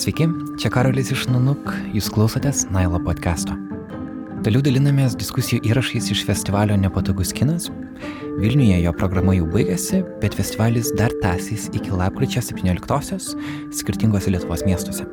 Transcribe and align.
Sveiki, 0.00 0.24
čia 0.56 0.70
Karolis 0.72 1.10
iš 1.12 1.26
Nanuk, 1.28 1.74
jūs 1.92 2.06
klausotės 2.08 2.62
Nailo 2.72 2.96
podcast'o. 3.04 3.52
Toliau 4.40 4.62
dalinamės 4.64 5.12
diskusijų 5.20 5.58
įrašais 5.68 6.06
iš 6.14 6.22
festivalio 6.24 6.78
Nepatogus 6.80 7.34
kinas. 7.36 7.66
Vilniuje 8.40 8.78
jo 8.80 8.94
programa 8.96 9.34
jau 9.36 9.44
baigėsi, 9.52 10.00
bet 10.22 10.38
festivalis 10.38 10.88
dar 10.96 11.12
tęsys 11.20 11.68
iki 11.76 11.92
lapkričio 11.92 12.40
17-osios 12.46 13.34
skirtingose 13.76 14.32
Lietuvos 14.32 14.64
miestuose. 14.64 15.04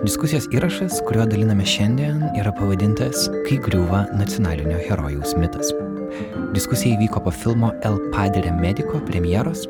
Diskusijos 0.00 0.48
įrašas, 0.56 1.02
kuriuo 1.04 1.28
daliname 1.28 1.68
šiandien, 1.68 2.30
yra 2.40 2.54
pavadintas 2.56 3.28
Kai 3.44 3.60
griūva 3.60 4.06
nacionalinio 4.16 4.80
herojaus 4.88 5.36
mitas. 5.36 5.74
Diskusija 6.56 6.96
įvyko 6.96 7.26
po 7.28 7.34
filmo 7.44 7.74
El 7.84 8.00
Padre 8.16 8.56
Medico 8.56 9.04
premjeros 9.04 9.68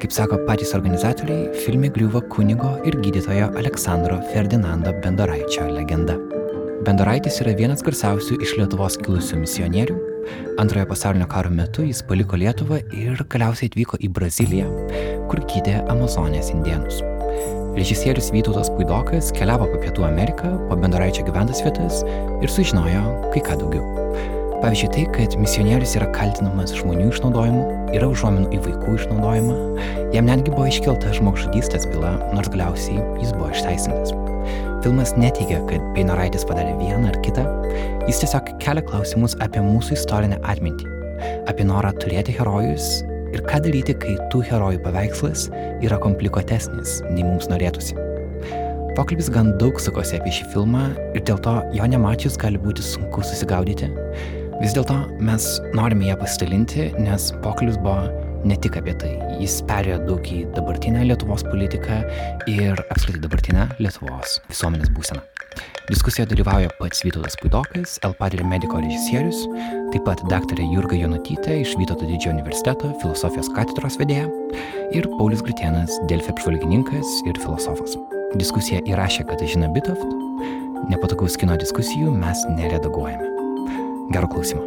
Kaip 0.00 0.12
sako 0.14 0.38
patys 0.46 0.74
organizatoriai, 0.76 1.50
filme 1.64 1.90
griuvo 1.92 2.22
kunigo 2.32 2.76
ir 2.88 2.98
gydytojo 3.02 3.52
Aleksandro 3.58 4.20
Ferdinando 4.32 4.92
Bendoraičio 5.04 5.66
legenda. 5.72 6.18
Bendoraitis 6.86 7.40
yra 7.42 7.54
vienas 7.58 7.82
garsiausių 7.82 8.36
iš 8.44 8.52
Lietuvos 8.60 8.98
kilusių 9.02 9.40
misionierių. 9.40 9.96
Antrojo 10.62 10.86
pasaulinio 10.92 11.26
karo 11.30 11.50
metu 11.50 11.82
jis 11.86 12.04
paliko 12.06 12.38
Lietuvą 12.38 12.78
ir 12.94 13.22
galiausiai 13.32 13.72
atvyko 13.72 13.98
į 13.98 14.12
Braziliją, 14.14 14.70
kur 15.30 15.42
gydė 15.50 15.80
Amazonės 15.90 16.52
indienus. 16.54 17.02
Režisierius 17.76 18.30
Vytautas 18.32 18.70
Puidokas 18.72 19.32
keliavo 19.36 19.66
po 19.68 19.82
Pietų 19.82 20.06
Ameriką, 20.06 20.54
po 20.70 20.78
Bendoraičio 20.80 21.26
gyventas 21.26 21.60
vietas 21.66 22.00
ir 22.40 22.52
sužinojo 22.54 23.02
kai 23.34 23.42
ką 23.44 23.58
daugiau. 23.60 24.45
Pavyzdžiui, 24.62 24.88
tai, 24.94 25.02
kad 25.12 25.34
misionierius 25.36 25.92
yra 25.98 26.06
kaltinamas 26.14 26.72
žmonių 26.78 27.10
išnaudojimu, 27.10 27.64
yra 27.92 28.06
užuominų 28.08 28.54
į 28.56 28.60
vaikų 28.64 28.94
išnaudojimą, 28.96 29.56
jam 30.14 30.30
netgi 30.30 30.54
buvo 30.54 30.64
iškelta 30.70 31.12
žmogžudystės 31.18 31.84
byla, 31.92 32.14
nors 32.32 32.48
galiausiai 32.54 33.02
jis 33.20 33.34
buvo 33.36 33.50
išteisintas. 33.52 34.14
Filmas 34.80 35.12
neteigia, 35.18 35.58
kad 35.68 35.84
Beinaraitis 35.96 36.46
padarė 36.48 36.72
vieną 36.80 37.10
ar 37.10 37.18
kitą, 37.26 37.44
jis 38.08 38.22
tiesiog 38.22 38.54
kelia 38.62 38.84
klausimus 38.86 39.36
apie 39.44 39.60
mūsų 39.60 39.98
istorinę 39.98 40.40
atmintį, 40.48 40.88
apie 41.52 41.68
norą 41.68 41.92
turėti 42.00 42.38
herojus 42.38 43.02
ir 43.36 43.44
ką 43.44 43.60
daryti, 43.66 43.92
kai 44.00 44.16
tų 44.32 44.40
herojų 44.48 44.80
paveikslas 44.86 45.50
yra 45.84 46.00
komplikuotesnis, 46.00 47.02
nei 47.10 47.26
mums 47.26 47.50
norėtųsi. 47.52 47.98
Pokalbis 48.96 49.28
gan 49.28 49.52
daug 49.60 49.76
sukosi 49.82 50.16
apie 50.16 50.32
šį 50.32 50.48
filmą 50.54 50.86
ir 51.12 51.20
dėl 51.28 51.36
to 51.44 51.58
jo 51.76 51.88
nemačius 51.92 52.38
gali 52.40 52.56
būti 52.56 52.84
sunku 52.86 53.20
susigaudyti, 53.26 53.90
Vis 54.56 54.72
dėlto 54.72 54.94
mes 55.20 55.46
norime 55.76 56.08
ją 56.08 56.16
pasidalinti, 56.20 56.88
nes 57.02 57.28
pokalbis 57.44 57.76
buvo 57.82 58.06
ne 58.48 58.56
tik 58.56 58.78
apie 58.80 58.94
tai. 58.96 59.12
Jis 59.36 59.58
perėjo 59.68 59.98
daug 60.06 60.28
į 60.32 60.46
dabartinę 60.56 61.04
Lietuvos 61.04 61.44
politiką 61.44 61.98
ir 62.48 62.80
apskritai 62.86 63.20
dabartinę 63.24 63.66
Lietuvos 63.82 64.38
visuomenės 64.48 64.92
būseną. 64.96 65.20
Diskusijoje 65.90 66.30
dalyvauja 66.32 66.72
pats 66.80 67.04
Vytautas 67.04 67.36
Puidokas, 67.40 67.98
El 68.04 68.16
Padre 68.18 68.44
Medico 68.48 68.80
režisierius, 68.80 69.44
taip 69.92 70.08
pat 70.08 70.24
daktarė 70.32 70.66
Jurga 70.72 70.98
Jonutytė 70.98 71.60
iš 71.60 71.76
Vytauto 71.78 72.08
didžiojo 72.08 72.34
universiteto 72.38 72.90
filosofijos 73.04 73.52
katedros 73.54 74.00
vedėja 74.00 74.26
ir 74.96 75.06
Paulius 75.18 75.44
Gritienas, 75.46 76.00
Delfė 76.10 76.32
apžvalgininkas 76.34 77.20
ir 77.28 77.38
filosofas. 77.44 77.94
Diskusiją 78.40 78.82
įrašė 78.88 79.28
Katažina 79.30 79.70
Bitoft. 79.76 80.08
Nepatogaus 80.90 81.38
kino 81.40 81.56
diskusijų 81.60 82.10
mes 82.18 82.44
neredaguojame. 82.56 83.35
Gero 84.12 84.28
klausimo. 84.30 84.62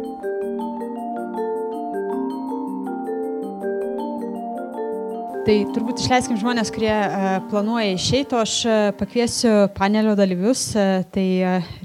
Tai 5.46 5.54
turbūt 5.74 6.02
išleiskim 6.02 6.36
žmonės, 6.38 6.68
kurie 6.74 6.92
uh, 6.92 7.38
planuoja 7.50 7.94
išeiti, 7.96 8.36
o 8.36 8.42
aš 8.44 8.56
uh, 8.68 8.76
pakviesiu 8.98 9.54
panelio 9.74 10.12
dalyvius, 10.18 10.66
uh, 10.76 11.00
tai 11.10 11.26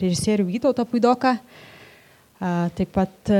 režisierių 0.01 0.45
Vytautą 0.49 0.85
Puidoką, 0.85 1.37
taip 2.75 2.91
pat 2.93 3.31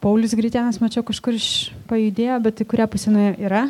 Paulius 0.00 0.36
Gritėnas, 0.38 0.78
mačiau 0.80 1.02
kažkur 1.04 1.34
iš 1.34 1.48
pajudėjo, 1.90 2.38
bet 2.46 2.62
į 2.62 2.68
kurią 2.70 2.86
pusę 2.92 3.10
yra. 3.42 3.64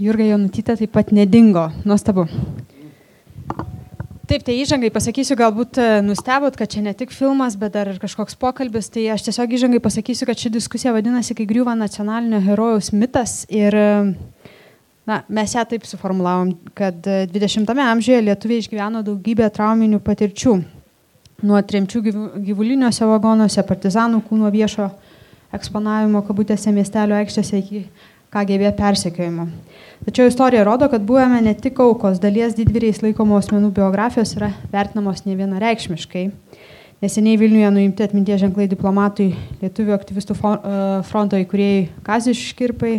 Jurga 0.00 0.24
Jonutytė 0.30 0.78
taip 0.80 0.94
pat 0.96 1.12
nedingo, 1.12 1.68
nuostabu. 1.84 2.24
Taip, 4.24 4.40
tai 4.40 4.54
įžangai 4.56 4.88
pasakysiu, 4.88 5.34
galbūt 5.36 5.76
e, 5.76 5.86
nustebot, 6.00 6.54
kad 6.56 6.70
čia 6.72 6.80
ne 6.80 6.94
tik 6.96 7.10
filmas, 7.12 7.58
bet 7.60 7.74
dar 7.74 7.90
ir 7.92 7.98
kažkoks 8.00 8.38
pokalbis. 8.40 8.86
Tai 8.94 9.02
aš 9.12 9.26
tiesiog 9.26 9.52
įžangai 9.58 9.80
pasakysiu, 9.84 10.24
kad 10.30 10.40
ši 10.40 10.54
diskusija 10.54 10.94
vadinasi, 10.96 11.36
kai 11.36 11.44
griūva 11.50 11.74
nacionalinio 11.76 12.40
herojaus 12.46 12.88
mitas. 12.96 13.42
Ir 13.52 13.76
e, 13.76 13.90
na, 15.10 15.18
mes 15.28 15.52
ją 15.52 15.66
taip 15.68 15.84
suformulavom, 15.84 16.54
kad 16.78 17.04
20-ame 17.34 17.84
amžiuje 17.84 18.22
lietuviai 18.30 18.64
išgyveno 18.64 19.04
daugybę 19.04 19.50
trauminių 19.52 20.00
patirčių. 20.06 20.56
Nuo 21.44 21.60
tremčių 21.60 22.00
gyvuliniuose 22.48 23.04
vagonuose, 23.10 23.66
partizanų 23.68 24.22
kūno 24.30 24.48
viešo 24.54 24.88
eksponavimo 25.52 26.24
kabutėse 26.24 26.72
miestelio 26.72 27.20
aikštėse 27.20 27.60
iki 27.60 27.84
KGB 28.34 28.74
persekiojimo. 28.76 29.46
Tačiau 30.04 30.28
istorija 30.28 30.64
rodo, 30.66 30.88
kad 30.90 31.02
buvome 31.06 31.38
ne 31.40 31.54
tik 31.54 31.78
aukos, 31.80 32.18
dalies 32.20 32.56
didvyriais 32.58 32.98
laikomų 33.00 33.38
asmenų 33.38 33.70
biografijos 33.76 34.34
yra 34.36 34.50
vertinamos 34.72 35.22
ne 35.24 35.36
vienareikšmiškai. 35.38 36.24
Neseniai 37.04 37.38
Vilniuje 37.38 37.70
nuimti 37.70 38.04
atminties 38.04 38.40
ženklai 38.42 38.66
diplomatui 38.70 39.30
Lietuvių 39.62 39.94
aktyvistų 39.96 40.36
e, 40.36 40.74
fronto 41.08 41.38
įkūrėjai 41.40 41.86
Kazis 42.06 42.40
Škirpai 42.50 42.94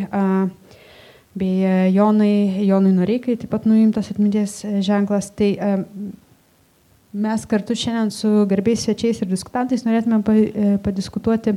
bei 1.35 1.53
e, 1.66 1.75
Jonai, 1.96 2.66
Jonui 2.67 2.96
Noreikai 2.96 3.38
taip 3.41 3.52
pat 3.53 3.67
nuimtas 3.69 4.12
atminties 4.13 4.59
ženklas. 4.85 5.31
Tai 5.35 5.52
e, 5.52 5.72
mes 7.16 7.47
kartu 7.50 7.78
šiandien 7.78 8.12
su 8.13 8.46
garbiais 8.50 8.88
svečiais 8.88 9.22
ir 9.23 9.31
diskutantais 9.31 9.85
norėtume 9.88 10.22
padiskutuoti 10.84 11.56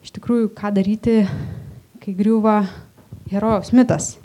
iš 0.00 0.14
tikrųjų, 0.16 0.52
ką 0.56 0.72
daryti, 0.76 1.20
kai 2.10 2.18
griūva 2.18 2.64
herojaus 3.30 3.70
mitas. 3.72 4.16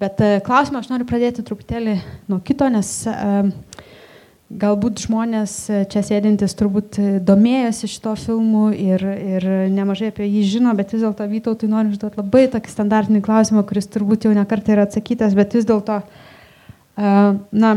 Bet 0.00 0.20
e, 0.20 0.40
klausimą 0.44 0.82
aš 0.82 0.90
noriu 0.90 1.06
pradėti 1.08 1.44
truputėlį 1.46 1.96
nuo 2.28 2.40
kito, 2.44 2.66
nes 2.68 2.88
e, 3.08 3.14
galbūt 4.60 5.04
žmonės 5.06 5.54
e, 5.70 5.78
čia 5.88 6.02
sėdintis 6.04 6.56
turbūt 6.58 6.98
domėjosi 7.24 7.88
šito 7.94 8.12
filmu 8.20 8.66
ir, 8.74 9.04
ir 9.04 9.46
nemažai 9.72 10.10
apie 10.12 10.26
jį 10.28 10.42
žino, 10.56 10.74
bet 10.76 10.92
vis 10.92 11.04
dėlto 11.06 11.28
Vytautui 11.30 11.70
noriu 11.70 11.94
užduoti 11.94 12.20
labai 12.20 12.44
tokį 12.52 12.74
standartinį 12.74 13.22
klausimą, 13.24 13.64
kuris 13.68 13.88
turbūt 13.94 14.26
jau 14.28 14.34
nekartą 14.36 14.74
yra 14.74 14.84
atsakytas, 14.88 15.36
bet 15.38 15.56
vis 15.56 15.68
dėlto, 15.68 16.02
na, 16.98 17.70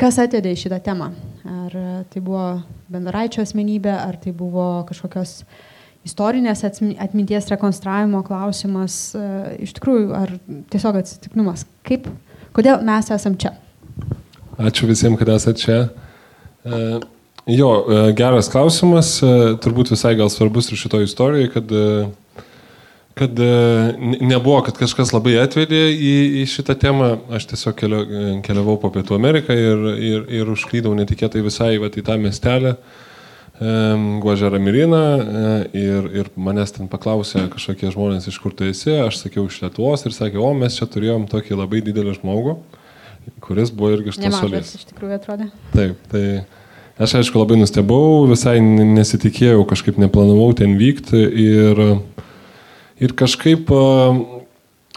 kas 0.00 0.22
atėdė 0.22 0.54
į 0.54 0.62
šitą 0.64 0.80
temą? 0.86 1.12
Ar 1.42 1.76
tai 2.10 2.22
buvo 2.22 2.46
bendaraičio 2.92 3.42
asmenybė, 3.44 3.92
ar 3.98 4.16
tai 4.22 4.32
buvo 4.36 4.64
kažkokios 4.88 5.42
uh, 5.42 5.60
istorinės 6.06 6.64
atminties 6.66 7.48
rekonstravimo 7.52 8.22
klausimas, 8.26 9.14
e, 9.14 9.24
iš 9.66 9.74
tikrųjų, 9.78 10.06
ar 10.16 10.34
tiesiog 10.72 10.98
atsitiknumas. 11.02 11.66
Kaip, 11.86 12.08
kodėl 12.56 12.82
mes 12.86 13.10
esam 13.14 13.38
čia? 13.38 13.54
Ačiū 14.58 14.88
visiems, 14.90 15.18
kad 15.20 15.30
esate 15.36 15.62
čia. 15.62 15.78
E, 16.64 16.80
jo, 17.54 17.70
e, 17.86 18.00
geras 18.18 18.50
klausimas, 18.52 19.14
turbūt 19.62 19.94
visai 19.94 20.16
gal 20.18 20.32
svarbus 20.32 20.72
ir 20.72 20.80
šito 20.80 21.00
istorijoje, 21.02 21.52
kad, 21.54 21.76
kad 23.18 23.44
nebuvo, 24.02 24.58
kad 24.66 24.80
kažkas 24.82 25.14
labai 25.14 25.36
atvedė 25.42 25.84
į, 25.94 26.16
į 26.42 26.48
šitą 26.50 26.76
temą. 26.82 27.14
Aš 27.30 27.46
tiesiog 27.54 27.78
keliavau 28.42 28.76
po 28.82 28.90
Pietų 28.90 29.16
Ameriką 29.18 29.54
ir, 29.54 29.88
ir, 30.02 30.28
ir 30.42 30.52
užklydau 30.56 30.96
netikėtai 30.98 31.46
visai 31.46 31.76
va, 31.82 31.92
į 31.94 32.06
tą 32.10 32.18
miestelę. 32.18 32.74
Uh, 32.74 33.00
Guožerą 34.22 34.58
Miriną 34.62 35.00
e, 35.20 35.52
ir, 35.76 36.06
ir 36.22 36.30
manęs 36.36 36.72
ten 36.74 36.88
paklausė 36.90 37.44
kažkokie 37.52 37.90
žmonės, 37.92 38.26
iš 38.30 38.38
kur 38.42 38.54
tu 38.56 38.66
esi, 38.66 38.94
aš 39.04 39.20
sakiau 39.20 39.44
iš 39.46 39.60
Lietuvos 39.62 40.02
ir 40.08 40.16
sakė, 40.16 40.40
o 40.42 40.50
mes 40.56 40.78
čia 40.78 40.88
turėjom 40.90 41.28
tokį 41.30 41.58
labai 41.60 41.82
didelį 41.84 42.16
žmogų, 42.18 42.56
kuris 43.44 43.70
buvo 43.74 43.92
irgi 43.96 44.12
iš 44.12 44.20
tos 44.22 44.38
šalies. 44.40 44.74
iš 44.80 44.88
tikrųjų 44.90 45.18
atrodė. 45.18 45.48
Taip, 45.76 46.00
tai 46.10 46.24
aš 47.02 47.18
aišku 47.20 47.38
labai 47.38 47.60
nustebau, 47.60 48.24
visai 48.30 48.58
nesitikėjau, 48.62 49.62
kažkaip 49.70 50.00
neplanavau 50.00 50.50
ten 50.58 50.74
vykti 50.80 51.22
ir, 51.46 51.82
ir 53.04 53.16
kažkaip 53.18 53.70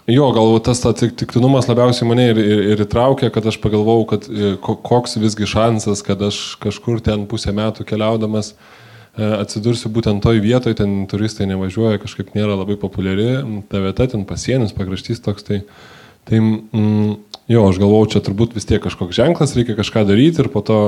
Jo, 0.06 0.28
galbūt 0.30 0.68
tas 0.68 0.84
atsitiktinumas 0.86 1.66
labiausiai 1.66 2.06
mane 2.06 2.28
ir, 2.30 2.38
ir, 2.38 2.60
ir 2.76 2.82
įtraukė, 2.84 3.32
kad 3.34 3.48
aš 3.50 3.56
pagalvojau, 3.64 4.04
kad 4.12 4.28
e, 4.30 4.52
koks 4.62 5.18
visgi 5.18 5.48
šansas, 5.50 6.04
kad 6.06 6.22
aš 6.28 6.42
kažkur 6.62 7.02
ten 7.02 7.24
pusę 7.30 7.50
metų 7.58 7.88
keliaudamas 7.90 8.52
e, 8.54 9.26
atsidursiu 9.26 9.90
būtent 9.96 10.22
toj 10.22 10.44
vietoje, 10.46 10.78
ten 10.78 10.94
turistai 11.10 11.50
nevažiuoja, 11.50 12.04
kažkaip 12.04 12.36
nėra 12.38 12.54
labai 12.60 12.78
populiari, 12.78 13.32
ta 13.72 13.82
vieta, 13.82 14.06
ten 14.14 14.28
pasienis, 14.30 14.76
pakraštys 14.78 15.26
toks, 15.26 15.48
tai, 15.48 15.64
tai 16.30 16.38
mm, 16.38 17.18
jo, 17.56 17.66
aš 17.66 17.82
galvojau, 17.82 18.12
čia 18.14 18.22
turbūt 18.30 18.54
vis 18.54 18.70
tiek 18.70 18.86
kažkoks 18.86 19.18
ženklas, 19.18 19.58
reikia 19.58 19.74
kažką 19.82 20.06
daryti 20.06 20.46
ir 20.46 20.54
po 20.54 20.62
to 20.62 20.80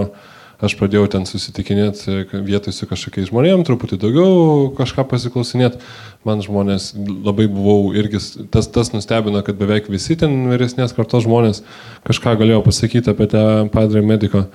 aš 0.63 0.73
pradėjau 0.79 1.05
ten 1.13 1.27
susitikinėti 1.29 2.23
vietoj 2.45 2.73
su 2.73 2.87
kažkokiais 2.89 3.29
žmonėm, 3.29 3.65
truputį 3.67 3.99
daugiau 4.01 4.69
kažką 4.77 5.05
pasiklausinėti. 5.11 5.81
Man 6.27 6.41
žmonės 6.43 6.91
labai 6.97 7.45
buvau 7.51 7.93
irgi, 7.97 8.21
tas, 8.53 8.69
tas 8.73 8.91
nustebino, 8.95 9.43
kad 9.45 9.59
beveik 9.59 9.91
visi 9.93 10.17
ten 10.19 10.47
vyresnės 10.51 10.95
kartos 10.97 11.27
žmonės 11.27 11.61
kažką 12.07 12.35
galėjo 12.41 12.63
pasakyti 12.65 13.13
apie 13.13 13.29
tą 13.31 13.45
padrį 13.73 14.03
mediko. 14.05 14.47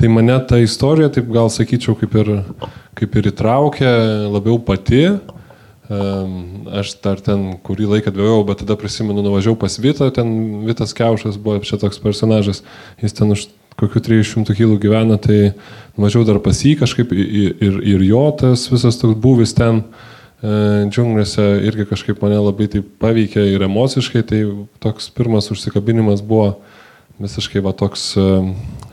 Tai 0.00 0.08
mane 0.08 0.38
ta 0.48 0.56
istorija, 0.62 1.10
taip 1.12 1.28
gal 1.34 1.50
sakyčiau, 1.52 1.92
kaip 1.98 2.14
ir, 2.22 2.32
kaip 2.96 3.20
ir 3.20 3.32
įtraukė 3.34 3.90
labiau 4.30 4.56
pati. 4.64 5.04
Aš 5.90 6.94
dar 7.02 7.18
ten 7.20 7.56
kurį 7.66 7.88
laiką 7.96 8.12
dvėjau, 8.14 8.44
bet 8.46 8.62
tada 8.62 8.78
prisimenu, 8.78 9.24
nuvažiavau 9.26 9.58
pas 9.58 9.74
Vitą, 9.82 10.06
ten 10.14 10.62
Vitas 10.64 10.94
Keušas 10.94 11.36
buvo 11.42 11.58
čia 11.66 11.80
toks 11.82 11.98
personažas, 11.98 12.62
jis 13.02 13.16
ten 13.18 13.34
už 13.34 13.48
kokių 13.80 14.02
300 14.06 14.56
kg 14.56 14.78
gyvena, 14.82 15.18
tai 15.20 15.52
mažiau 16.00 16.24
dar 16.28 16.40
pas 16.44 16.56
jį 16.56 16.76
kažkaip 16.80 17.12
ir, 17.16 17.54
ir, 17.60 17.78
ir 17.96 18.06
jo 18.06 18.24
tas 18.40 18.66
visas 18.72 19.00
toks 19.00 19.18
buvis 19.20 19.54
ten 19.56 19.82
e, 19.82 20.88
džiunglėse 20.90 21.46
irgi 21.68 21.88
kažkaip 21.90 22.22
mane 22.24 22.40
labai 22.40 22.68
taip 22.72 22.92
paveikė 23.02 23.46
ir 23.54 23.66
emociškai, 23.66 24.24
tai 24.28 24.42
toks 24.82 25.10
pirmas 25.16 25.50
užsikabinimas 25.54 26.24
buvo 26.26 26.54
visiškai 27.20 27.62
va 27.64 27.74
toks 27.76 28.10
e, 28.20 28.26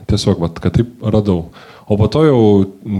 tiesiog, 0.08 0.40
va, 0.42 0.52
kad 0.52 0.76
taip 0.76 1.04
radau. 1.04 1.48
O 1.88 1.96
po 1.96 2.08
to 2.12 2.24
jau 2.26 2.40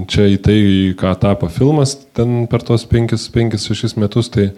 čia 0.08 0.30
į 0.32 0.36
tai, 0.44 0.60
ką 0.96 1.12
tapo 1.20 1.50
filmas, 1.52 1.92
ten 2.16 2.46
per 2.48 2.64
tos 2.64 2.86
5-6 2.88 3.98
metus, 4.00 4.30
tai 4.32 4.50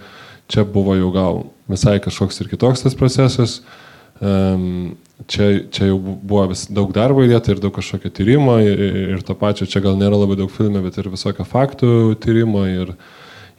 čia 0.51 0.63
buvo 0.67 0.95
jau 0.99 1.11
gal 1.15 1.41
visai 1.71 1.99
kažkoks 2.03 2.43
ir 2.43 2.51
kitoks 2.53 2.85
tas 2.85 2.95
procesas. 2.99 3.61
Čia, 4.21 5.47
čia 5.69 5.91
jau 5.91 5.99
buvo 6.01 6.47
vis 6.51 6.67
daug 6.73 6.93
darbo 6.97 7.25
įdėta 7.25 7.53
ir 7.53 7.61
daug 7.61 7.75
kažkokio 7.77 8.11
tyrimo 8.17 8.57
ir, 8.65 8.81
ir 9.17 9.25
to 9.25 9.37
pačio, 9.37 9.69
čia 9.69 9.83
gal 9.85 9.99
nėra 10.01 10.17
labai 10.17 10.39
daug 10.41 10.53
filmų, 10.53 10.81
bet 10.87 10.97
ir 11.01 11.11
visokio 11.13 11.45
faktų 11.49 11.91
tyrimo 12.25 12.65
ir, 12.69 12.95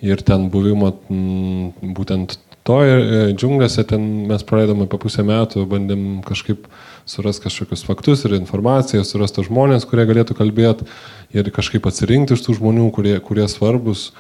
ir 0.02 0.24
ten 0.26 0.48
buvimo 0.54 0.96
m, 1.14 1.70
būtent 1.98 2.40
to 2.68 2.78
ir 2.86 3.04
džiunglėse 3.38 3.86
ten 3.90 4.04
mes 4.30 4.44
praleidome 4.46 4.88
po 4.90 5.00
pusę 5.02 5.26
metų, 5.26 5.68
bandėm 5.70 6.04
kažkaip 6.26 6.68
surasti 7.10 7.46
kažkokius 7.48 7.86
faktus 7.86 8.26
ir 8.26 8.36
informaciją, 8.38 9.06
surasti 9.06 9.46
žmonės, 9.48 9.88
kurie 9.90 10.06
galėtų 10.10 10.38
kalbėti 10.38 10.90
ir 11.34 11.50
kažkaip 11.54 11.88
atsirinkti 11.90 12.38
iš 12.38 12.46
tų 12.46 12.60
žmonių, 12.60 12.90
kurie, 12.94 13.16
kurie 13.26 13.48
svarbus. 13.50 14.12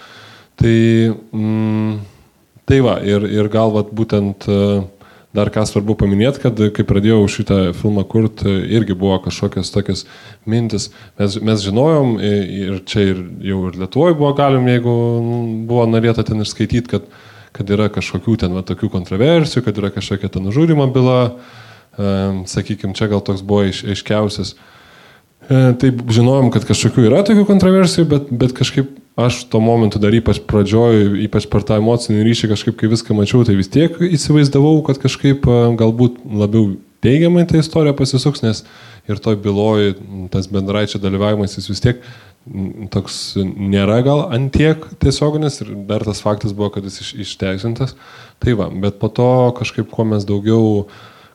Tai, 0.61 0.77
mm, 1.33 2.01
tai 2.69 2.81
va, 2.85 2.97
ir, 3.05 3.25
ir 3.29 3.49
gal 3.53 3.73
vat, 3.73 3.93
būtent 3.93 4.49
uh, 4.49 4.81
Dar 5.31 5.47
ką 5.47 5.63
svarbu 5.63 5.95
paminėti, 5.95 6.41
kad 6.43 6.57
kai 6.75 6.83
pradėjau 6.83 7.21
šitą 7.31 7.57
filmą 7.77 8.03
kurti, 8.09 8.51
irgi 8.75 8.97
buvo 8.99 9.15
kažkokios 9.23 9.71
tokios 9.71 10.03
mintis. 10.43 10.89
Mes, 11.19 11.37
mes 11.39 11.63
žinojom 11.63 12.17
ir 12.19 12.81
čia 12.83 13.05
ir 13.13 13.21
jau 13.47 13.61
ir 13.69 13.77
Lietuvoje 13.79 14.17
buvo 14.19 14.33
galim, 14.35 14.67
jeigu 14.67 14.95
buvo 15.69 15.85
norėta 15.87 16.25
ten 16.27 16.43
išskaityti, 16.43 16.91
kad, 16.91 17.07
kad 17.55 17.71
yra 17.71 17.87
kažkokių 17.95 18.35
ten 18.43 18.57
va, 18.57 18.65
tokių 18.67 18.91
kontroversijų, 18.91 19.63
kad 19.69 19.79
yra 19.79 19.93
kažkokia 19.95 20.33
ten 20.35 20.43
nužudimo 20.49 20.89
byla. 20.91 21.21
Sakykime, 22.47 22.95
čia 22.95 23.07
gal 23.11 23.23
toks 23.23 23.43
buvo 23.43 23.65
aiš, 23.67 23.85
aiškiausias. 23.91 24.53
E, 25.51 25.63
taip 25.79 26.03
žinojom, 26.11 26.51
kad 26.53 26.63
kažkokių 26.67 27.07
yra 27.09 27.23
tokių 27.27 27.43
kontroversijų, 27.49 28.07
bet, 28.11 28.29
bet 28.31 28.53
kažkaip 28.55 28.93
aš 29.19 29.43
tuo 29.51 29.59
momentu 29.63 29.99
dar 29.99 30.13
ypač 30.15 30.39
pradžioj, 30.47 31.19
ypač 31.25 31.47
per 31.51 31.65
tą 31.67 31.77
emocinį 31.81 32.23
ryšį 32.25 32.51
kažkaip, 32.53 32.77
kai 32.79 32.91
viską 32.91 33.17
mačiau, 33.17 33.43
tai 33.47 33.57
vis 33.59 33.71
tiek 33.71 33.97
įsivaizdavau, 34.07 34.79
kad 34.87 35.01
kažkaip 35.01 35.45
galbūt 35.79 36.21
labiau 36.25 36.75
teigiamai 37.03 37.45
ta 37.49 37.59
istorija 37.59 37.95
pasisuks, 37.97 38.43
nes 38.45 38.63
ir 39.09 39.21
toj 39.21 39.39
byloj 39.41 39.95
tas 40.33 40.47
bendraičio 40.51 41.01
dalyvavimas 41.01 41.57
jis 41.57 41.71
vis 41.71 41.83
tiek 41.83 42.03
toks 42.93 43.37
nėra 43.37 43.99
gal 44.05 44.23
antiek 44.33 44.85
tiesioginis 45.01 45.59
ir 45.61 45.75
dar 45.89 46.05
tas 46.07 46.23
faktas 46.23 46.55
buvo, 46.57 46.71
kad 46.73 46.85
jis 46.87 47.01
iš, 47.03 47.13
išteisintas. 47.27 47.93
Tai 48.41 48.55
va, 48.57 48.69
bet 48.73 48.97
po 49.01 49.11
to 49.13 49.51
kažkaip 49.59 49.91
kuo 49.93 50.07
mes 50.07 50.25
daugiau 50.25 50.87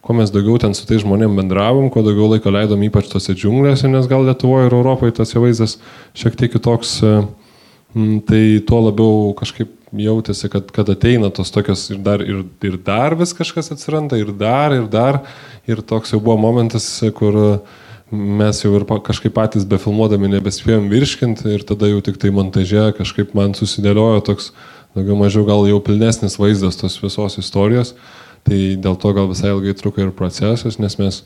kuo 0.07 0.15
mes 0.15 0.31
daugiau 0.31 0.59
ten 0.63 0.75
su 0.75 0.85
tai 0.87 1.01
žmonėm 1.03 1.35
bendravom, 1.35 1.89
kuo 1.91 2.03
daugiau 2.07 2.29
laiko 2.31 2.51
leidom 2.55 2.83
ypač 2.87 3.09
tose 3.11 3.35
džiunglėse, 3.35 3.91
nes 3.91 4.07
gal 4.11 4.23
Lietuvoje 4.27 4.69
ir 4.69 4.77
Europoje 4.79 5.17
tas 5.19 5.35
vaizdas 5.35 5.81
šiek 6.15 6.39
tiek 6.39 6.53
kitoks 6.55 6.93
uh, 7.03 7.25
tai 8.29 8.43
tuo 8.69 8.83
labiau 8.85 9.33
kažkaip 9.39 9.73
jautėsi, 9.97 10.51
kad, 10.53 10.69
kad 10.75 10.91
ateina 10.93 11.31
tos 11.33 11.53
tokios 11.55 11.87
ir 11.95 12.01
dar, 12.05 12.21
ir, 12.21 12.45
ir 12.67 12.77
dar 12.85 13.17
vis 13.17 13.33
kažkas 13.37 13.73
atsiranda, 13.73 14.19
ir 14.21 14.33
dar, 14.37 14.75
ir 14.77 14.89
dar. 14.91 15.23
Ir 15.67 15.81
toks 15.83 16.13
jau 16.13 16.21
buvo 16.21 16.37
momentas, 16.43 16.87
kur 17.17 17.39
mes 18.11 18.61
jau 18.63 18.75
ir 18.77 18.85
kažkaip 19.07 19.35
patys 19.35 19.67
befilmuodami 19.67 20.31
nebespėjom 20.37 20.91
virškinti 20.93 21.57
ir 21.57 21.65
tada 21.67 21.89
jau 21.91 22.03
tik 22.05 22.21
tai 22.23 22.31
montaže 22.35 22.93
kažkaip 23.01 23.33
man 23.35 23.57
susidėliojo 23.59 24.21
toks 24.29 24.53
daugiau 24.95 25.17
mažiau 25.19 25.43
gal 25.49 25.67
jau 25.67 25.81
pilnesnis 25.83 26.39
vaizdas 26.39 26.79
tos 26.79 27.01
visos 27.03 27.41
istorijos. 27.43 27.97
Tai 28.47 28.59
dėl 28.79 28.95
to 29.03 29.11
gal 29.11 29.27
visai 29.27 29.51
ilgai 29.51 29.75
truko 29.75 30.05
ir 30.05 30.13
procesas, 30.15 30.79
nes 30.79 30.95
mes, 31.01 31.17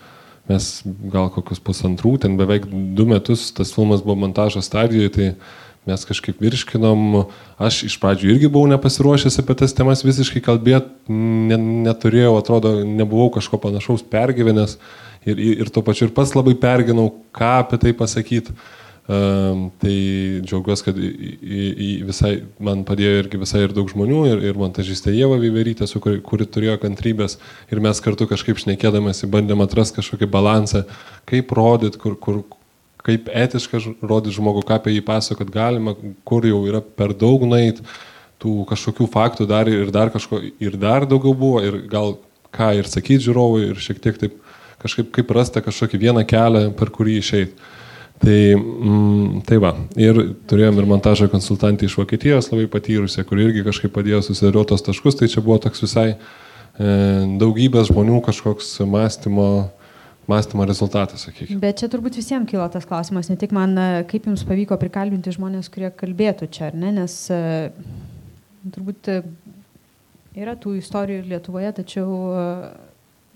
mes 0.49 0.69
gal 1.13 1.29
kokius 1.35 1.61
pusantrų, 1.61 2.15
ten 2.23 2.39
beveik 2.41 2.65
du 2.97 3.05
metus 3.11 3.51
tas 3.53 3.75
filmas 3.77 4.01
buvo 4.01 4.17
montažo 4.23 4.63
stadijoje, 4.65 5.11
tai 5.13 5.27
mes 5.89 6.05
kažkaip 6.05 6.41
virškinom, 6.43 7.23
aš 7.61 7.85
iš 7.89 7.97
pradžių 8.03 8.35
irgi 8.35 8.51
buvau 8.53 8.69
nepasiruošęs 8.75 9.41
apie 9.41 9.57
tas 9.63 9.73
temas 9.77 10.05
visiškai 10.05 10.43
kalbėti, 10.45 10.93
ne, 11.09 11.57
neturėjau, 11.87 12.35
atrodo, 12.41 12.75
nebuvau 12.85 13.31
kažko 13.37 13.61
panašaus 13.63 14.05
pergyvenęs. 14.13 14.77
Ir, 15.29 15.41
ir 15.41 15.69
tuo 15.73 15.83
pačiu 15.85 16.07
ir 16.09 16.15
pats 16.17 16.33
labai 16.33 16.55
perginau, 16.57 17.11
ką 17.37 17.57
apie 17.65 17.81
tai 17.81 17.97
pasakyti. 17.97 18.55
Um, 19.11 19.65
tai 19.83 19.95
džiaugiuosi, 20.47 20.85
kad 20.87 20.99
į, 21.01 21.09
į, 21.11 21.63
į 21.83 21.89
visai, 22.07 22.31
man 22.63 22.85
padėjo 22.87 23.25
irgi 23.25 23.41
visai 23.41 23.65
ir 23.65 23.73
daug 23.75 23.89
žmonių, 23.91 24.21
ir, 24.29 24.43
ir 24.53 24.61
montažistė 24.61 25.11
Jėva 25.17 25.41
Vyverytė, 25.41 25.89
kuri, 25.99 26.21
kuri 26.23 26.47
turėjo 26.47 26.77
kantrybės, 26.85 27.41
ir 27.75 27.81
mes 27.83 27.99
kartu 28.05 28.29
kažkaip 28.31 28.61
šnekėdamėsi 28.63 29.27
bandėm 29.33 29.65
atrasti 29.65 29.99
kažkokį 29.99 30.29
balansą, 30.31 30.85
kaip 31.27 31.51
rodyti, 31.59 31.99
kur, 31.99 32.15
kur, 32.23 32.45
kaip 33.07 33.31
etiška 33.33 33.81
rodyti 34.01 34.37
žmogų, 34.37 34.65
ką 34.69 34.79
apie 34.81 34.95
jį 34.95 35.05
pasakot 35.07 35.51
galima, 35.53 35.95
kur 36.29 36.47
jau 36.47 36.63
yra 36.69 36.83
per 36.83 37.15
daug 37.17 37.45
nueit, 37.49 37.81
tų 38.41 38.65
kažkokių 38.69 39.09
faktų 39.13 39.47
dar 39.49 39.69
ir 39.69 39.93
dar 39.95 40.13
kažko, 40.13 40.41
ir 40.61 40.77
dar 40.81 41.07
daugiau 41.09 41.35
buvo, 41.37 41.61
ir 41.65 41.83
gal 41.91 42.19
ką 42.55 42.73
ir 42.79 42.89
sakyti 42.91 43.29
žiūrovui, 43.29 43.71
ir 43.71 43.83
šiek 43.83 44.01
tiek 44.03 44.21
taip 44.21 44.39
kažkaip 44.81 45.11
kaip 45.13 45.31
rasta 45.37 45.63
kažkokį 45.65 46.01
vieną 46.07 46.25
kelią, 46.29 46.71
per 46.77 46.93
kurį 46.95 47.21
išeiti. 47.21 47.69
Tai, 48.21 48.37
mm, 48.53 49.43
tai 49.49 49.57
va, 49.57 49.71
ir 49.97 50.19
turėjom 50.49 50.77
ir 50.77 50.89
montažo 50.89 51.29
konsultantį 51.33 51.87
iš 51.89 51.95
Vokietijos 51.97 52.51
labai 52.51 52.67
patyrusią, 52.69 53.25
kur 53.25 53.41
irgi 53.41 53.65
kažkaip 53.65 53.95
padėjo 53.95 54.21
susidėlioti 54.27 54.75
tos 54.75 54.85
taškus, 54.85 55.17
tai 55.17 55.29
čia 55.33 55.41
buvo 55.41 55.57
toks 55.65 55.81
visai 55.87 56.09
e, 56.13 56.17
daugybės 57.41 57.89
žmonių 57.89 58.21
kažkoks 58.27 58.75
mąstymo 58.85 59.49
mąstymo 60.31 60.67
rezultatas, 60.69 61.27
sakykime. 61.27 61.61
Bet 61.63 61.81
čia 61.83 61.91
turbūt 61.93 62.19
visiems 62.21 62.49
kilo 62.51 62.67
tas 62.73 62.87
klausimas, 62.89 63.31
ne 63.33 63.39
tik 63.41 63.55
man, 63.57 63.77
kaip 64.11 64.29
jums 64.31 64.45
pavyko 64.49 64.79
prikalbinti 64.81 65.35
žmonės, 65.35 65.71
kurie 65.73 65.91
kalbėtų 66.03 66.51
čia, 66.55 66.69
ar 66.71 66.79
ne, 66.79 66.93
nes 67.01 67.17
e, 67.35 67.41
turbūt 68.77 69.11
e, 69.11 69.23
yra 70.39 70.57
tų 70.61 70.77
istorijų 70.81 71.25
ir 71.25 71.33
Lietuvoje, 71.35 71.73
tačiau 71.81 72.13
e, 72.31 72.45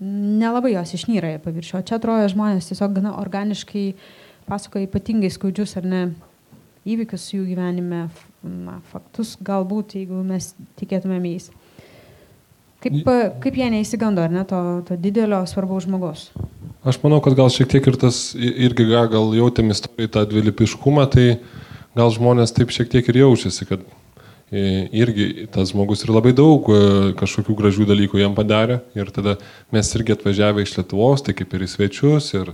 nelabai 0.05 0.75
jos 0.75 0.95
išnyra 0.97 1.35
į 1.37 1.41
paviršių. 1.43 1.79
O 1.79 1.87
čia 1.87 1.99
atrodo 1.99 2.29
žmonės 2.31 2.71
tiesiog 2.71 2.95
gana 2.97 3.15
organiškai 3.21 3.89
pasakoja 4.49 4.87
ypatingai 4.89 5.31
skaudžius 5.33 5.77
ar 5.79 5.87
ne 5.89 6.01
įvykius 6.85 7.29
jų 7.33 7.45
gyvenime, 7.49 8.05
na, 8.45 8.79
faktus 8.91 9.33
galbūt, 9.43 9.97
jeigu 9.97 10.21
mes 10.25 10.51
tikėtumėm 10.79 11.31
jais. 11.31 11.49
Kaip, 12.83 13.07
kaip 13.41 13.55
jie 13.57 13.71
neįsigando, 13.73 14.21
ar 14.21 14.33
ne, 14.33 14.43
to, 14.45 14.59
to 14.85 14.97
didelio 15.01 15.41
svarbaus 15.49 15.87
žmogaus? 15.87 16.27
Aš 16.85 16.99
manau, 17.01 17.17
kad 17.25 17.33
gal 17.33 17.49
šiek 17.49 17.71
tiek 17.71 17.87
ir 17.89 17.95
tas, 17.97 18.35
irgi 18.37 18.85
gal 18.85 19.31
jautėm 19.33 19.71
istorijai 19.73 20.11
tą 20.13 20.21
dvilipiškumą, 20.29 21.07
tai 21.09 21.39
gal 21.97 22.11
žmonės 22.13 22.53
taip 22.53 22.69
šiek 22.69 22.91
tiek 22.91 23.07
ir 23.09 23.23
jaučiasi, 23.23 23.65
kad 23.65 23.81
irgi 24.51 25.47
tas 25.49 25.71
žmogus 25.71 26.05
ir 26.05 26.13
labai 26.13 26.35
daug 26.37 26.67
e, 26.69 27.13
kažkokių 27.17 27.55
gražių 27.57 27.87
dalykų 27.89 28.19
jam 28.21 28.35
padarė 28.37 28.83
ir 28.93 29.09
tada 29.09 29.39
mes 29.73 29.89
irgi 29.97 30.13
atvažiavę 30.13 30.61
iš 30.61 30.75
Lietuvos, 30.77 31.23
tai 31.25 31.33
kaip 31.33 31.55
ir 31.57 31.65
į 31.65 31.71
svečius 31.71 32.29
ir, 32.37 32.53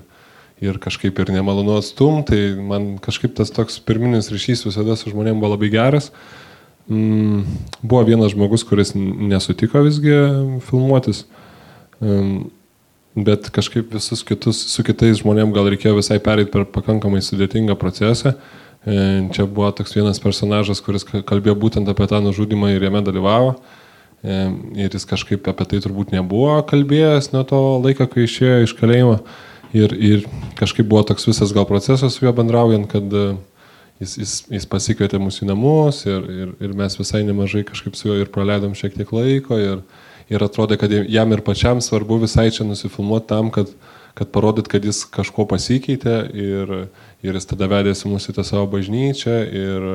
ir 0.63 0.79
kažkaip 0.79 1.19
ir 1.19 1.33
nemalonu 1.35 1.75
atstum, 1.81 2.23
tai 2.23 2.55
man 2.55 2.95
kažkaip 3.03 3.35
tas 3.35 3.51
toks 3.51 3.81
pirminis 3.83 4.31
ryšys 4.31 4.63
visada 4.69 4.95
su 4.95 5.11
žmonėm 5.11 5.43
buvo 5.43 5.57
labai 5.57 5.73
geras. 5.75 6.07
Mm, 6.88 7.43
buvo 7.83 8.05
vienas 8.07 8.31
žmogus, 8.31 8.63
kuris 8.63 8.95
nesutiko 8.95 9.83
visgi 9.83 10.15
filmuotis. 10.71 11.25
Bet 13.15 13.50
kažkaip 13.51 13.91
visus 13.91 14.24
kitus, 14.24 14.62
su 14.72 14.84
kitais 14.88 15.20
žmonėm 15.20 15.51
gal 15.56 15.68
reikėjo 15.74 15.98
visai 15.98 16.20
pereiti 16.24 16.53
per 16.53 16.63
pakankamai 16.72 17.20
sudėtingą 17.25 17.75
procesą. 17.80 18.38
E, 18.82 19.27
čia 19.36 19.46
buvo 19.46 19.68
toks 19.75 19.94
vienas 19.98 20.22
personažas, 20.24 20.80
kuris 20.82 21.03
kalbėjo 21.03 21.58
būtent 21.60 21.91
apie 21.91 22.08
tą 22.08 22.22
nužudimą 22.24 22.72
ir 22.72 22.88
jame 22.88 23.03
dalyvavo. 23.03 23.58
E, 24.24 24.41
ir 24.86 24.96
jis 24.96 25.08
kažkaip 25.10 25.48
apie 25.51 25.68
tai 25.68 25.82
turbūt 25.84 26.15
nebuvo 26.15 26.56
kalbėjęs 26.70 27.34
nuo 27.36 27.44
to 27.48 27.62
laiko, 27.84 28.08
kai 28.08 28.27
išėjo 28.30 28.63
iš 28.68 28.75
kalėjimo. 28.80 29.20
ir, 29.74 29.94
ir 29.96 30.25
kažkaip 30.60 30.88
buvo 30.88 31.03
toks 31.08 31.27
visas 31.27 31.53
gal 31.56 31.68
procesas 31.68 32.15
su 32.15 32.25
juo 32.25 32.34
bendraujant, 32.36 32.89
kad 32.91 33.13
uh, 33.15 33.38
jis, 34.01 34.18
jis, 34.18 34.34
jis 34.51 34.68
pasikvietė 34.70 35.20
mus 35.22 35.39
į 35.44 35.50
namus 35.51 36.03
ir, 36.10 36.25
ir, 36.25 36.53
ir 36.63 36.74
mes 36.77 36.98
visai 37.00 37.24
nemažai 37.27 37.63
kažkaip 37.68 37.98
su 37.98 38.10
juo 38.10 38.18
ir 38.20 38.32
praleidom 38.34 38.74
šiek 38.77 38.96
tiek 38.98 39.12
laiko 39.13 39.60
ir, 39.62 39.84
ir 40.31 40.43
atrodė, 40.45 40.77
kad 40.79 40.91
jam 40.91 41.35
ir 41.35 41.43
pačiam 41.45 41.81
svarbu 41.83 42.21
visai 42.23 42.50
čia 42.55 42.65
nusifilmuoti 42.67 43.27
tam, 43.27 43.51
kad, 43.53 43.71
kad 44.17 44.31
parodyt, 44.31 44.69
kad 44.71 44.85
jis 44.88 45.03
kažko 45.11 45.45
pasikeitė 45.51 46.17
ir, 46.31 46.75
ir 47.23 47.39
jis 47.39 47.50
tada 47.50 47.67
vedėsi 47.71 48.09
mūsų 48.11 48.33
į 48.33 48.38
tą 48.39 48.47
savo 48.47 48.69
bažnyčią 48.71 49.38
ir, 49.51 49.89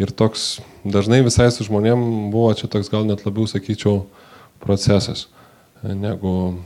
ir 0.00 0.12
toks 0.16 0.56
dažnai 0.84 1.22
visai 1.26 1.50
su 1.52 1.66
žmonėm 1.68 2.30
buvo 2.32 2.54
čia 2.56 2.70
toks 2.72 2.92
gal 2.92 3.04
net 3.08 3.26
labiau, 3.28 3.48
sakyčiau, 3.50 4.06
procesas 4.64 5.26
negu, 5.82 6.56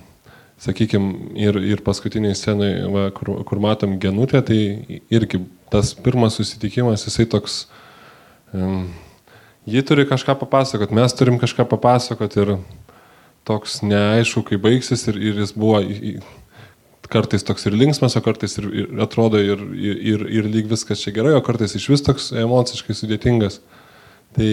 sakykime, 0.62 1.34
ir, 1.40 1.58
ir 1.74 1.82
paskutiniai 1.84 2.36
scenai, 2.38 2.72
va, 2.92 3.06
kur, 3.14 3.32
kur 3.48 3.62
matom 3.62 3.98
genutę, 4.00 4.42
tai 4.46 5.00
irgi 5.12 5.42
tas 5.72 5.92
pirmas 5.94 6.38
susitikimas, 6.38 7.06
jisai 7.06 7.26
toks, 7.30 7.64
um, 8.54 8.86
ji 9.68 9.82
turi 9.86 10.06
kažką 10.08 10.36
papasakot, 10.40 10.94
mes 10.94 11.16
turim 11.16 11.38
kažką 11.42 11.66
papasakot 11.70 12.36
ir 12.40 12.54
toks 13.50 13.80
neaišku, 13.82 14.44
kai 14.46 14.60
baigsis 14.62 15.08
ir, 15.10 15.18
ir 15.18 15.42
jis 15.42 15.52
buvo 15.58 15.82
kartais 17.10 17.42
toks 17.42 17.66
ir 17.66 17.74
linksmas, 17.74 18.14
o 18.16 18.22
kartais 18.22 18.56
ir, 18.60 18.68
ir 18.70 19.02
atrodo 19.02 19.40
ir, 19.42 19.62
ir, 19.74 20.24
ir, 20.30 20.48
lyg 20.50 20.70
viskas 20.70 21.02
čia 21.02 21.14
gerai, 21.16 21.34
o 21.34 21.44
kartais 21.44 21.74
iš 21.74 21.88
vis 21.90 22.04
toks 22.06 22.30
emociškai 22.38 22.96
sudėtingas. 22.96 23.60
Tai 24.36 24.46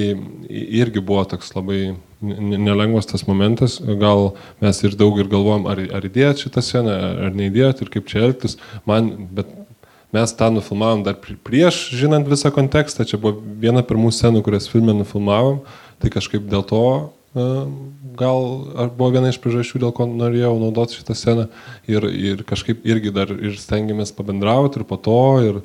irgi 0.49 1.03
buvo 1.05 1.21
toks 1.29 1.51
labai 1.53 1.93
nelengvas 2.21 3.05
tas 3.11 3.27
momentas, 3.27 3.77
gal 4.01 4.31
mes 4.63 4.79
ir 4.81 4.97
daug 4.97 5.19
ir 5.21 5.29
galvojom, 5.29 5.67
ar, 5.69 5.83
ar 5.99 6.07
įdėt 6.09 6.41
šitą 6.41 6.63
sceną, 6.65 6.95
ar 7.27 7.37
neįdėt 7.37 7.85
ir 7.85 7.93
kaip 7.93 8.09
čia 8.09 8.25
elgtis. 8.25 8.57
Man, 8.89 9.13
bet 9.37 9.53
Mes 10.15 10.31
tą 10.39 10.47
nufilmavom 10.55 11.01
dar 11.03 11.17
prieš, 11.19 11.89
žinant 11.99 12.29
visą 12.31 12.47
kontekstą, 12.55 13.03
čia 13.03 13.17
buvo 13.19 13.41
viena 13.59 13.81
pirmų 13.83 14.13
scenų, 14.15 14.39
kurias 14.45 14.69
filmė 14.71 14.95
nufilmavom, 14.95 15.57
tai 15.99 16.07
kažkaip 16.13 16.45
dėl 16.47 16.63
to 16.63 16.83
gal 18.17 18.45
buvo 18.97 19.09
viena 19.13 19.31
iš 19.31 19.39
priežasčių, 19.43 19.81
dėl 19.83 19.93
ko 19.95 20.07
norėjau 20.09 20.53
naudoti 20.61 20.99
šitą 20.99 21.15
sceną 21.17 21.47
ir, 21.89 22.07
ir 22.11 22.45
kažkaip 22.47 22.85
irgi 22.87 23.13
dar 23.15 23.33
ir 23.33 23.57
stengiamės 23.61 24.13
pabendrauti 24.17 24.81
ir 24.81 24.87
po 24.89 24.99
to, 25.01 25.19
ir, 25.45 25.59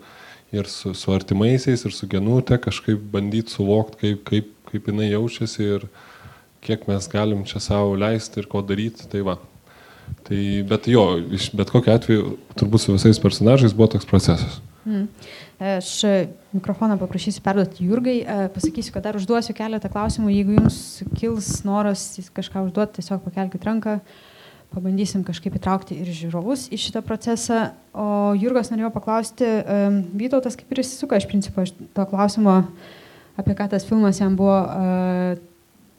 ir 0.55 0.69
su, 0.71 0.95
su 0.99 1.15
artimaisiais, 1.15 1.87
ir 1.87 1.97
su 1.97 2.09
genute 2.11 2.59
kažkaip 2.61 3.01
bandyti 3.15 3.57
suvokti, 3.57 4.01
kaip, 4.03 4.27
kaip, 4.29 4.53
kaip 4.73 4.91
jinai 4.93 5.13
jaučiasi 5.13 5.71
ir 5.79 5.89
kiek 6.63 6.85
mes 6.91 7.09
galim 7.11 7.47
čia 7.49 7.63
savo 7.63 7.97
leisti 7.99 8.43
ir 8.43 8.51
ko 8.51 8.63
daryti. 8.67 9.09
Tai 9.11 9.25
va, 9.27 9.41
Tai, 10.27 10.39
bet 10.69 10.87
jo, 10.91 11.05
iš 11.35 11.49
bet 11.57 11.71
kokiu 11.73 11.95
atveju, 11.95 12.35
turbūt 12.59 12.85
su 12.85 12.95
visais 12.95 13.19
personažais 13.23 13.75
buvo 13.77 13.89
toks 13.95 14.07
procesas. 14.09 14.61
Aš 15.63 15.91
mikrofoną 16.53 16.99
paprašysiu 16.99 17.43
perduoti 17.45 17.87
Jurgai, 17.87 18.17
pasakysiu, 18.55 18.95
kad 18.95 19.07
dar 19.07 19.19
užduosiu 19.19 19.55
keletą 19.57 19.91
klausimų, 19.93 20.33
jeigu 20.35 20.57
jums 20.59 20.79
kils 21.19 21.51
noras 21.69 22.07
kažką 22.35 22.67
užduoti, 22.67 22.99
tiesiog 22.99 23.23
pakelkite 23.27 23.69
ranką, 23.69 23.99
pabandysim 24.73 25.23
kažkaip 25.27 25.55
įtraukti 25.61 26.01
ir 26.03 26.11
žiūrovus 26.11 26.67
į 26.73 26.81
šitą 26.81 27.05
procesą. 27.07 27.71
O 27.95 28.33
Jurgas 28.39 28.73
norėjo 28.73 28.91
paklausti, 28.95 29.49
Vytautas 30.19 30.59
kaip 30.59 30.73
ir 30.73 30.83
įsisuka 30.83 31.21
iš 31.21 31.29
principo 31.31 31.63
iš 31.63 31.77
to 31.95 32.09
klausimo, 32.11 32.63
apie 33.39 33.57
ką 33.59 33.71
tas 33.73 33.87
filmas 33.87 34.21
jam 34.21 34.37
buvo 34.39 34.59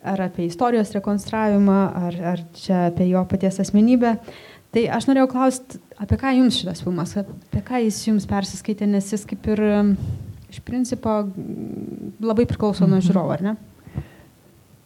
ar 0.03 0.21
apie 0.25 0.49
istorijos 0.49 0.91
rekonstravimą, 0.91 1.79
ar, 1.95 2.17
ar 2.33 2.41
čia 2.59 2.87
apie 2.89 3.07
jo 3.07 3.23
paties 3.29 3.61
asmenybę. 3.63 4.17
Tai 4.73 4.83
aš 4.95 5.05
norėjau 5.05 5.29
klausti, 5.29 5.77
apie 6.01 6.17
ką 6.17 6.31
jums 6.39 6.57
šitas 6.57 6.81
filmas, 6.81 7.13
apie 7.19 7.61
ką 7.65 7.83
jis 7.83 7.99
jums 8.07 8.25
persiskaitė, 8.29 8.87
nes 8.89 9.11
jis 9.13 9.25
kaip 9.29 9.45
ir 9.53 9.61
iš 10.49 10.63
principo 10.65 11.19
labai 12.23 12.47
priklauso 12.49 12.87
nuo 12.87 12.97
mhm. 12.97 13.05
žiūrovo, 13.05 13.35
ar 13.35 13.45
ne? 13.45 13.53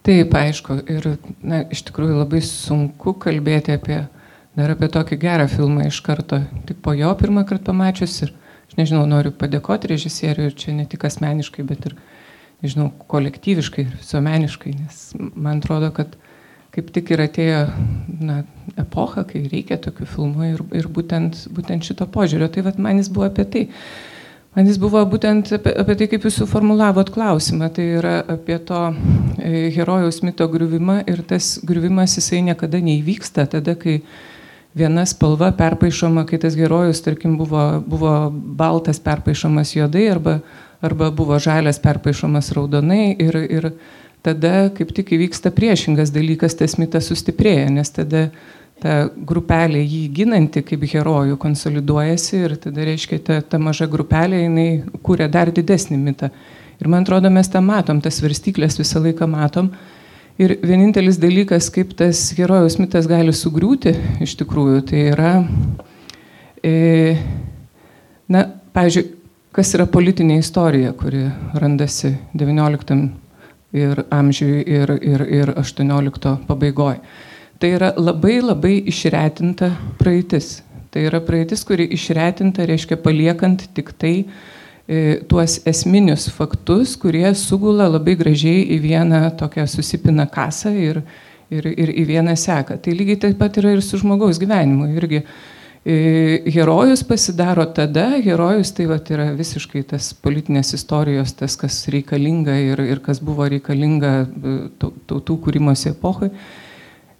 Taip, 0.07 0.35
aišku, 0.39 0.77
ir 0.87 1.07
na, 1.43 1.65
iš 1.73 1.81
tikrųjų 1.89 2.21
labai 2.21 2.39
sunku 2.43 3.11
kalbėti 3.19 3.73
apie, 3.75 4.01
dar 4.55 4.71
apie 4.71 4.87
tokį 4.91 5.17
gerą 5.19 5.47
filmą 5.51 5.89
iš 5.89 5.99
karto, 6.05 6.39
tik 6.67 6.79
po 6.83 6.93
jo 6.95 7.09
pirmą 7.19 7.43
kartą 7.47 7.73
pamačius 7.73 8.21
ir 8.23 8.31
aš 8.69 8.77
nežinau, 8.79 9.03
noriu 9.09 9.33
padėkoti 9.35 9.91
režisieriui 9.91 10.47
ir 10.47 10.55
čia 10.55 10.75
ne 10.77 10.87
tik 10.87 11.03
asmeniškai, 11.07 11.67
bet 11.67 11.89
ir 11.89 11.97
nežinau, 12.63 12.87
kolektyviškai 13.11 13.83
ir 13.83 13.97
visuomeniškai, 13.97 14.77
nes 14.79 15.03
man 15.35 15.59
atrodo, 15.59 15.91
kad 15.95 16.15
kaip 16.75 16.91
tik 16.93 17.11
ir 17.15 17.23
atėjo 17.23 17.61
na, 18.21 18.41
epocha, 18.77 19.23
kai 19.27 19.45
reikia 19.49 19.79
tokių 19.81 20.07
filmų 20.11 20.51
ir, 20.51 20.61
ir 20.77 20.91
būtent, 20.93 21.47
būtent 21.53 21.87
šito 21.87 22.07
požiūrio. 22.13 22.49
Tai 22.53 22.67
vad 22.67 22.79
man 22.81 23.01
jis 23.01 23.09
buvo 23.13 23.27
apie 23.29 23.47
tai. 23.47 23.63
Man 24.57 24.69
jis 24.69 24.79
buvo 24.81 25.01
būtent 25.09 25.51
apie, 25.57 25.73
apie 25.83 25.97
tai, 25.99 26.07
kaip 26.11 26.27
jūs 26.27 26.39
suformulavot 26.41 27.11
klausimą. 27.13 27.71
Tai 27.73 27.87
yra 27.99 28.15
apie 28.37 28.59
to 28.67 28.83
e, 28.91 29.67
herojaus 29.75 30.21
mito 30.25 30.47
griuvimą 30.51 31.01
ir 31.09 31.23
tas 31.29 31.55
griuvimas 31.65 32.17
jisai 32.19 32.43
niekada 32.49 32.81
neįvyksta 32.83 33.47
tada, 33.53 33.77
kai 33.79 33.99
viena 34.77 35.07
spalva 35.09 35.51
perpaišoma, 35.57 36.27
kai 36.29 36.37
tas 36.41 36.57
herojus, 36.57 37.01
tarkim, 37.05 37.37
buvo, 37.39 37.67
buvo 37.85 38.13
baltas 38.31 39.01
perpaišomas 39.01 39.73
juodai 39.77 40.07
arba 40.13 40.39
arba 40.81 41.11
buvo 41.11 41.39
žalias 41.39 41.79
perpaišomas 41.81 42.51
raudonai 42.53 43.15
ir, 43.19 43.37
ir 43.49 43.69
tada 44.27 44.67
kaip 44.75 44.91
tik 44.95 45.15
įvyksta 45.15 45.53
priešingas 45.55 46.11
dalykas, 46.15 46.57
tas 46.59 46.75
mitas 46.81 47.07
sustiprėja, 47.09 47.71
nes 47.71 47.91
tada 47.95 48.27
ta 48.83 49.07
grupelė 49.09 49.81
jį 49.81 50.03
ginanti 50.19 50.61
kaip 50.65 50.83
herojų 50.91 51.37
konsoliduojasi 51.41 52.41
ir 52.43 52.55
tada 52.61 52.85
reiškia 52.85 53.19
ta, 53.25 53.39
ta 53.41 53.59
maža 53.61 53.87
grupelė 53.89 54.43
jinai 54.43 54.69
kūrė 55.03 55.29
dar 55.33 55.51
didesnį 55.53 55.97
mitą. 55.97 56.29
Ir 56.77 56.89
man 56.93 57.05
atrodo, 57.07 57.31
mes 57.33 57.49
tą 57.49 57.61
matom, 57.65 58.01
tas 58.05 58.19
varstyklės 58.21 58.77
visą 58.77 59.01
laiką 59.01 59.25
matom. 59.31 59.71
Ir 60.37 60.53
vienintelis 60.61 61.17
dalykas, 61.17 61.71
kaip 61.73 61.95
tas 61.97 62.19
herojus 62.37 62.77
mitas 62.77 63.09
gali 63.09 63.33
sugriūti, 63.33 63.95
iš 64.21 64.35
tikrųjų, 64.43 64.83
tai 64.91 65.07
yra, 65.15 65.31
e, 66.61 67.15
na, 68.29 68.45
pavyzdžiui, 68.77 69.07
kas 69.57 69.73
yra 69.73 69.87
politinė 69.89 70.37
istorija, 70.43 70.93
kuri 70.93 71.25
randasi 71.57 72.13
XIX 72.37 73.09
ir 73.75 74.03
amžiui 74.11 74.61
ir, 74.63 74.93
ir, 75.01 75.23
ir 75.27 75.51
XVIII 75.57 76.37
pabaigoje. 76.47 77.01
Tai 77.57 77.69
yra 77.73 77.89
labai 77.97 78.37
labai 78.41 78.75
išretinta 78.85 79.71
praeitis. 79.97 80.61
Tai 80.93 81.01
yra 81.09 81.19
praeitis, 81.25 81.63
kuri 81.65 81.87
išretinta 81.95 82.67
reiškia 82.69 82.99
paliekant 83.01 83.65
tik 83.75 83.91
tai 83.97 84.13
e, 84.87 85.19
tuos 85.29 85.57
esminius 85.67 86.29
faktus, 86.33 86.95
kurie 87.01 87.27
sugula 87.35 87.89
labai 87.89 88.15
gražiai 88.19 88.67
į 88.77 88.79
vieną 88.85 89.23
tokią 89.39 89.65
susipina 89.69 90.27
kasą 90.29 90.71
ir, 90.77 91.01
ir, 91.49 91.67
ir 91.73 91.91
į 91.97 92.05
vieną 92.13 92.37
seką. 92.37 92.77
Tai 92.83 92.93
lygiai 92.93 93.19
taip 93.25 93.39
pat 93.41 93.57
yra 93.57 93.73
ir 93.73 93.81
su 93.81 93.99
žmogaus 93.99 94.39
gyvenimu. 94.39 94.91
Irgi 95.01 95.23
herojus 95.87 97.03
pasidaro 97.07 97.65
tada, 97.71 98.09
herojus 98.23 98.73
tai 98.75 98.87
vat, 98.89 99.07
yra 99.13 99.29
visiškai 99.37 99.85
tas 99.87 100.09
politinės 100.13 100.73
istorijos, 100.75 101.31
tas, 101.39 101.55
kas 101.55 101.85
reikalinga 101.93 102.55
ir, 102.59 102.81
ir 102.83 102.99
kas 103.03 103.21
buvo 103.23 103.47
reikalinga 103.47 104.13
e, 104.25 104.55
tautų 104.81 105.37
kūrimosi 105.45 105.93
epochai. 105.93 106.31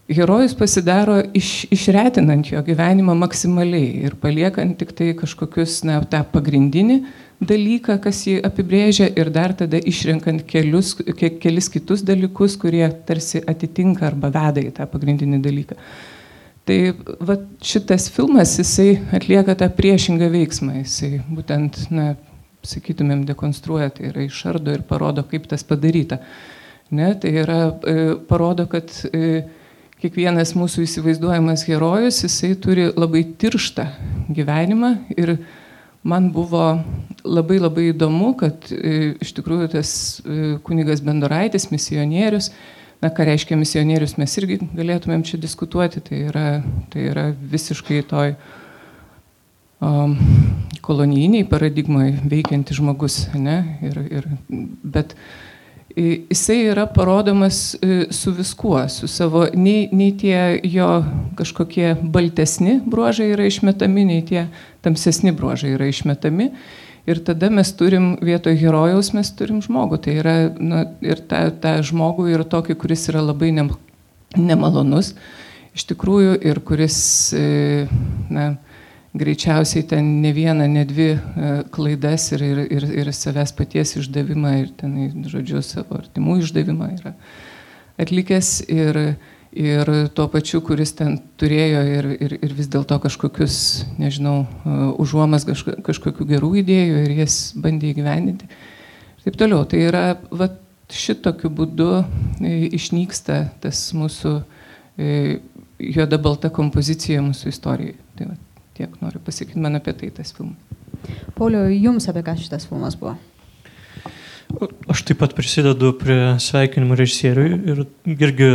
Herojus 0.08 0.56
pasidaro 0.56 1.20
iš, 1.36 1.68
išretinant 1.72 2.52
jo 2.52 2.60
gyvenimą 2.64 3.16
maksimaliai 3.20 4.04
ir 4.08 4.18
paliekant 4.20 4.78
tik 4.80 4.92
tai 4.96 5.14
kažkokius, 5.20 5.82
na, 5.88 6.02
tą 6.04 6.24
pagrindinį 6.32 7.02
dalyką, 7.44 8.00
kas 8.04 8.26
jį 8.28 8.38
apibrėžia 8.48 9.10
ir 9.16 9.32
dar 9.32 9.56
tada 9.56 9.80
išrenkant 9.80 10.44
kelius, 10.48 10.94
ke, 10.96 11.32
kelis 11.40 11.72
kitus 11.72 12.04
dalykus, 12.08 12.60
kurie 12.60 12.88
tarsi 13.08 13.44
atitinka 13.48 14.08
arba 14.12 14.32
veda 14.34 14.64
į 14.64 14.76
tą 14.80 14.88
pagrindinį 14.92 15.44
dalyką. 15.44 15.80
Tai 16.68 16.78
va, 17.24 17.38
šitas 17.64 18.10
filmas, 18.12 18.58
jisai 18.60 18.98
atlieka 19.16 19.56
tą 19.56 19.70
priešingą 19.72 20.28
veiksmą, 20.34 20.82
jisai 20.82 21.22
būtent, 21.32 21.86
na, 21.96 22.10
sakytumėm, 22.68 23.22
dekonstruoja, 23.30 23.94
tai 23.96 24.10
yra 24.10 24.26
išardo 24.26 24.74
ir 24.76 24.84
parodo, 24.88 25.24
kaip 25.24 25.48
tas 25.48 25.64
padaryta. 25.64 26.20
Ne, 26.92 27.14
tai 27.20 27.32
yra, 27.40 27.60
e, 27.72 27.96
parodo, 28.28 28.66
kad 28.68 28.92
e, 29.12 29.46
kiekvienas 30.02 30.54
mūsų 30.60 30.84
įsivaizduojamas 30.84 31.64
herojus, 31.68 32.22
jisai 32.26 32.54
turi 32.60 32.90
labai 32.92 33.24
tirštą 33.40 33.88
gyvenimą 34.36 34.92
ir 35.16 35.38
man 36.08 36.30
buvo 36.36 36.66
labai 37.28 37.60
labai 37.60 37.90
įdomu, 37.92 38.34
kad 38.40 38.70
e, 38.72 39.14
iš 39.24 39.34
tikrųjų 39.40 39.72
tas 39.74 39.92
e, 40.20 40.58
kunigas 40.68 41.04
Bendoraitis, 41.04 41.70
misionierius, 41.72 42.52
Na, 42.98 43.12
ką 43.13 43.27
reiškia 43.27 43.58
misionierius, 43.60 44.16
mes 44.18 44.32
irgi 44.39 44.58
galėtumėm 44.74 45.22
čia 45.27 45.38
diskutuoti, 45.38 46.01
tai 46.01 46.24
yra, 46.32 46.46
tai 46.89 47.04
yra 47.12 47.27
visiškai 47.38 48.00
toj 48.10 48.32
um, 49.86 50.16
kolonijiniai 50.82 51.46
paradigmai 51.50 52.16
veikianti 52.25 52.74
žmogus, 52.77 53.27
ne? 53.38 53.60
Ir, 53.86 54.00
ir, 54.18 54.27
bet 54.82 55.13
jisai 55.98 56.58
yra 56.72 56.88
parodomas 56.89 57.75
su 58.10 58.34
viskuo, 58.34 58.80
su 58.89 59.10
savo, 59.10 59.46
nei, 59.54 59.88
nei 59.94 60.12
tie 60.18 60.58
jo 60.66 60.89
kažkokie 61.38 61.96
baltesni 62.01 62.80
bruožai 62.86 63.32
yra 63.34 63.46
išmetami, 63.50 64.06
nei 64.10 64.25
tie 64.25 64.48
tamsesni 64.86 65.34
bruožai 65.38 65.75
yra 65.77 65.89
išmetami. 65.89 66.51
Ir 67.08 67.22
tada 67.24 67.48
mes 67.54 67.70
turim 67.80 68.16
vietoj 68.20 68.58
herojaus, 68.60 69.14
mes 69.16 69.30
turim 69.32 69.62
žmogų. 69.64 70.02
Tai 70.04 70.16
yra 70.20 70.38
na, 70.60 70.84
ir 71.06 71.22
tą, 71.30 71.46
tą 71.64 71.78
žmogų 71.88 72.28
ir 72.34 72.44
tokį, 72.44 72.76
kuris 72.82 73.08
yra 73.12 73.24
labai 73.24 73.54
ne, 73.56 73.70
nemalonus 74.36 75.14
iš 75.78 75.86
tikrųjų 75.92 76.38
ir 76.50 76.60
kuris, 76.66 76.98
e, 77.38 77.86
na, 78.34 78.50
greičiausiai 79.18 79.86
ten 79.88 80.10
ne 80.24 80.34
vieną, 80.36 80.68
ne 80.70 80.84
dvi 80.90 81.10
e, 81.14 81.52
klaidas 81.74 82.32
ir, 82.36 82.44
ir, 82.44 82.62
ir, 82.80 82.88
ir 83.04 83.12
savęs 83.14 83.54
paties 83.58 83.96
išdavimą 84.02 84.54
ir 84.64 84.72
ten, 84.78 84.98
žodžiu, 85.30 85.62
savo 85.66 86.00
artimų 86.02 86.40
išdavimą 86.44 86.92
yra 86.98 87.14
atlikęs 88.02 88.52
ir, 88.70 89.02
ir 89.56 89.92
tuo 90.16 90.27
pačiu, 90.32 90.62
kuris 90.66 90.94
ten 90.98 91.18
turėjo 91.39 91.84
ir, 91.94 92.10
ir, 92.27 92.38
ir 92.44 92.56
vis 92.58 92.70
dėlto 92.74 93.00
kažkokius, 93.04 93.58
nežinau, 94.01 94.42
e, 94.44 94.77
užuomas 95.04 95.48
kažkokių 95.48 96.27
gerų 96.34 96.54
idėjų 96.63 97.04
ir 97.06 97.16
jas 97.24 97.39
bandė 97.58 97.94
įgyvendinti. 97.94 98.50
Ir 99.18 99.27
taip 99.27 99.39
toliau. 99.42 99.66
Tai 99.70 99.84
yra, 99.84 100.06
va, 100.32 100.51
šitokiu 100.88 101.51
būdu 101.51 101.89
išnyksta 102.77 103.42
tas 103.60 103.82
mūsų 103.92 104.38
juoda 105.84 106.20
balta 106.22 106.51
kompozicija 106.54 107.24
mūsų 107.25 107.51
istorijai. 107.51 107.98
Tai 108.18 108.30
va, 108.32 108.38
tiek 108.77 108.94
noriu 109.04 109.22
pasakyti 109.24 109.62
man 109.62 109.80
apie 109.80 109.96
tai 109.98 110.12
tas 110.16 110.34
filmas. 110.36 110.58
Pauliau, 111.38 111.68
jums 111.72 112.08
apie 112.10 112.24
ką 112.25 112.38
šitas 112.39 112.68
filmas 112.70 112.98
buvo? 113.00 113.18
Aš 114.88 115.04
taip 115.04 115.20
pat 115.20 115.34
prisidedu 115.36 115.92
prie 116.00 116.38
sveikinimų 116.42 116.96
režisieriui 116.98 117.58
ir 117.68 117.82
irgi 118.16 118.48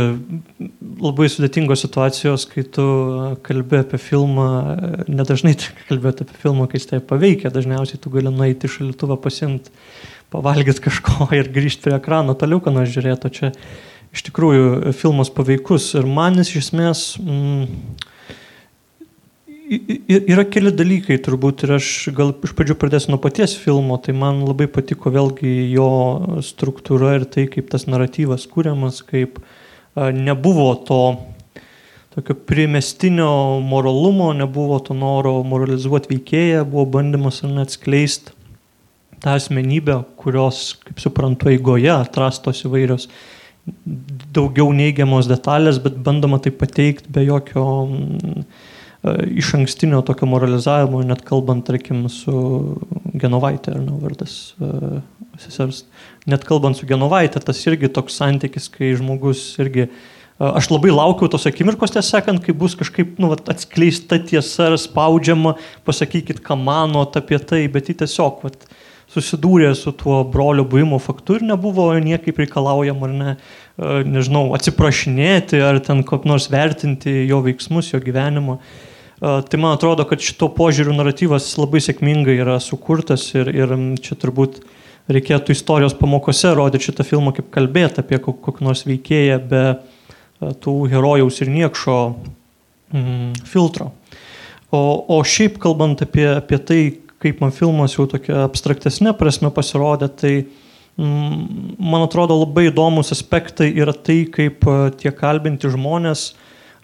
labai 1.03 1.27
sudėtingos 1.31 1.83
situacijos, 1.83 2.45
kai 2.49 2.63
tu 2.75 2.83
kalbė 3.45 3.81
apie 3.83 3.99
filmą, 4.01 4.47
nedažnai 5.11 5.55
kalbėti 5.89 6.25
apie 6.25 6.39
filmą, 6.41 6.67
kai 6.69 6.79
jis 6.79 6.89
tai 6.91 7.01
paveikia, 7.03 7.53
dažniausiai 7.53 8.01
tu 8.01 8.11
gali 8.13 8.31
nueiti 8.33 8.71
šalituvą 8.71 9.19
pasimti, 9.23 9.73
pavalgyti 10.33 10.85
kažko 10.87 11.29
ir 11.39 11.51
grįžti 11.53 11.87
prie 11.87 11.97
ekrano, 11.99 12.37
toliau 12.37 12.63
ką 12.63 12.73
nors 12.75 12.93
žiūrėti, 12.93 13.29
o 13.29 13.33
čia 13.33 13.51
iš 14.13 14.27
tikrųjų 14.29 14.93
filmas 14.95 15.31
paveikus. 15.33 15.91
Ir 15.97 16.09
man 16.09 16.37
jis 16.39 16.53
iš 16.53 16.59
esmės 16.67 17.01
mm, 17.21 17.63
yra 20.29 20.45
keli 20.45 20.69
dalykai 20.75 21.17
turbūt 21.25 21.65
ir 21.65 21.75
aš 21.79 21.89
gal 22.13 22.35
iš 22.45 22.53
pradžių 22.53 22.77
pradėsiu 22.77 23.15
nuo 23.15 23.19
paties 23.23 23.57
filmo, 23.57 23.97
tai 23.97 24.13
man 24.17 24.43
labai 24.45 24.69
patiko 24.69 25.11
vėlgi 25.13 25.71
jo 25.73 25.89
struktūra 26.45 27.17
ir 27.17 27.27
tai, 27.33 27.47
kaip 27.49 27.73
tas 27.73 27.89
naratyvas 27.89 28.45
kūriamas, 28.51 29.01
kaip 29.09 29.41
a, 29.41 29.62
nebuvo 29.95 30.73
to 30.87 31.01
tokio 32.15 32.35
primestinio 32.35 33.59
moralumo, 33.59 34.33
nebuvo 34.37 34.79
to 34.85 34.93
noro 34.93 35.39
moralizuoti 35.43 36.11
veikėją, 36.13 36.65
buvo 36.69 36.85
bandymas 36.97 37.41
atskleisti 37.43 38.35
tą 39.23 39.37
asmenybę, 39.39 40.01
kurios, 40.19 40.73
kaip 40.83 40.99
suprantu, 41.01 41.49
eigoje 41.53 41.89
atrastos 41.93 42.65
įvairios 42.67 43.07
daugiau 44.35 44.73
neigiamos 44.75 45.29
detalės, 45.31 45.79
bet 45.81 45.95
bandoma 46.03 46.41
tai 46.43 46.51
pateikti 46.51 47.11
be 47.15 47.23
jokio 47.23 47.63
mm, 47.85 48.43
e, 48.43 49.13
iš 49.39 49.53
ankstinio 49.55 50.01
tokio 50.03 50.27
moralizavimo, 50.27 50.99
net 51.07 51.23
kalbant, 51.27 51.63
tarkim, 51.69 52.03
su 52.11 52.35
Genovaitė, 53.13 53.77
ar 53.77 53.85
ne 53.85 53.95
vardas 54.01 54.35
uh, 54.57 54.97
sesers, 55.39 55.83
net 56.29 56.45
kalbant 56.47 56.79
su 56.79 56.87
Genovaitė, 56.89 57.41
tas 57.43 57.61
irgi 57.67 57.91
toks 57.93 58.19
santykis, 58.19 58.69
kai 58.73 58.93
žmogus 58.99 59.41
irgi, 59.63 59.89
uh, 59.89 60.53
aš 60.53 60.71
labai 60.71 60.93
laukiau 60.93 61.31
tos 61.31 61.49
akimirkos, 61.49 61.95
tiesą 61.95 62.19
sakant, 62.19 62.43
kai 62.45 62.55
bus 62.55 62.77
kažkaip 62.79 63.19
nu, 63.21 63.33
vat, 63.33 63.47
atskleista 63.51 64.21
tiesa 64.23 64.71
ar 64.71 64.79
spaudžiama, 64.81 65.57
pasakykit, 65.87 66.43
ką 66.45 66.59
manot 66.59 67.19
apie 67.19 67.41
tai, 67.43 67.65
bet 67.71 67.91
jį 67.91 68.01
tiesiog, 68.03 68.43
vat, 68.47 68.67
uh, 68.67 68.81
susidūrė 69.13 69.73
su 69.77 69.93
tuo 69.97 70.21
brolio 70.29 70.65
buvimo 70.67 70.99
faktu 71.01 71.37
ir 71.37 71.45
nebuvo 71.47 71.89
niekaip 72.01 72.39
reikalaujama 72.43 73.09
ar 73.09 73.13
ne, 73.19 73.35
nežinau, 74.09 74.47
atsiprašinėti 74.57 75.61
ar 75.63 75.79
ten 75.85 76.03
kaip 76.07 76.27
nors 76.29 76.49
vertinti 76.53 77.23
jo 77.29 77.41
veiksmus, 77.45 77.91
jo 77.93 78.01
gyvenimo. 78.03 78.59
E, 78.59 79.35
tai 79.49 79.59
man 79.61 79.77
atrodo, 79.77 80.05
kad 80.09 80.23
šito 80.23 80.49
požiūrių 80.57 80.95
naratyvas 80.97 81.51
labai 81.59 81.81
sėkmingai 81.83 82.37
yra 82.41 82.59
sukurtas 82.63 83.29
ir, 83.37 83.51
ir 83.53 83.75
čia 84.03 84.17
turbūt 84.19 84.63
reikėtų 85.11 85.55
istorijos 85.55 85.95
pamokose 85.97 86.53
rodyti 86.55 86.87
šitą 86.87 87.05
filmą, 87.07 87.33
kaip 87.35 87.49
kalbėti 87.53 88.01
apie 88.03 88.19
kokį 88.23 88.65
nors 88.65 88.85
veikėją 88.87 89.39
be 89.49 89.63
e, 89.73 89.75
tų 90.63 90.75
herojaus 90.91 91.41
ir 91.43 91.51
niekšo 91.51 91.97
mm, 92.93 93.33
filtro. 93.49 93.91
O, 94.73 94.81
o 95.17 95.19
šiaip 95.27 95.59
kalbant 95.61 96.01
apie, 96.05 96.27
apie 96.37 96.59
tai, 96.59 96.81
kaip 97.23 97.43
man 97.43 97.53
filmas 97.55 97.97
jau 97.97 98.07
tokia 98.09 98.45
abstraktesnė 98.47 99.13
prasme 99.19 99.51
pasirodė, 99.53 100.09
tai 100.09 100.33
mm, 100.95 101.75
man 101.83 102.07
atrodo 102.07 102.39
labai 102.39 102.69
įdomus 102.71 103.11
aspektai 103.15 103.73
yra 103.75 103.93
tai, 103.93 104.23
kaip 104.31 104.65
tie 105.01 105.11
kalbinti 105.15 105.71
žmonės, 105.73 106.31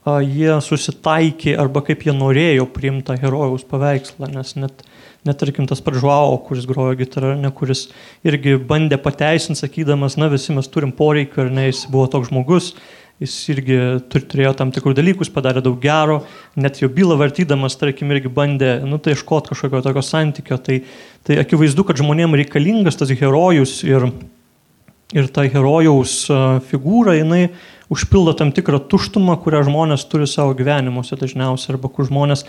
jie 0.06 0.54
susitaikė 0.64 1.56
arba 1.60 1.84
kaip 1.86 2.06
jie 2.08 2.14
norėjo 2.16 2.68
priimti 2.74 3.18
herojaus 3.20 3.66
paveikslą, 3.68 4.30
nes 4.32 4.56
net, 4.56 4.86
net 5.28 5.40
tarkim 5.42 5.68
tas 5.68 5.82
paržuavo, 5.84 6.38
kuris 6.48 6.68
grojo 6.70 6.96
gitarą, 7.00 7.36
ne 7.40 7.52
kuris 7.52 7.90
irgi 8.24 8.58
bandė 8.58 9.00
pateisinti, 9.02 9.60
sakydamas, 9.60 10.18
na 10.18 10.30
visi 10.32 10.56
mes 10.56 10.72
turim 10.72 10.94
poreikį, 10.96 11.44
ar 11.44 11.52
ne, 11.52 11.68
jis 11.70 11.86
buvo 11.92 12.08
toks 12.12 12.32
žmogus, 12.32 12.74
jis 13.20 13.36
irgi 13.52 13.78
turėjo 14.08 14.54
tam 14.56 14.72
tikrų 14.72 14.96
dalykų, 14.96 15.26
jis 15.26 15.34
padarė 15.36 15.64
daug 15.64 15.76
gero, 15.84 16.22
net 16.56 16.80
jo 16.80 16.88
bylą 16.92 17.18
vartydamas, 17.20 17.76
tarkim, 17.80 18.14
irgi 18.16 18.32
bandė, 18.32 18.78
nu, 18.88 19.02
tai 19.04 19.18
iškot 19.18 19.52
kažkokio 19.52 19.84
tokio 19.84 20.04
santykio, 20.06 20.60
tai, 20.64 20.80
tai 21.28 21.42
akivaizdu, 21.44 21.84
kad 21.88 22.00
žmonėms 22.00 22.40
reikalingas 22.40 23.00
tas 23.00 23.12
herojus 23.12 23.82
ir, 23.84 24.08
ir 25.12 25.28
ta 25.36 25.44
herojaus 25.44 26.22
figūra, 26.72 27.18
jinai 27.20 27.50
užpildo 27.90 28.36
tam 28.38 28.52
tikrą 28.56 28.80
tuštumą, 28.92 29.40
kurią 29.44 29.64
žmonės 29.68 30.06
turi 30.10 30.28
savo 30.30 30.54
gyvenimuose 30.58 31.18
dažniausiai, 31.20 31.74
arba 31.76 31.90
kur 31.94 32.08
žmonės 32.10 32.46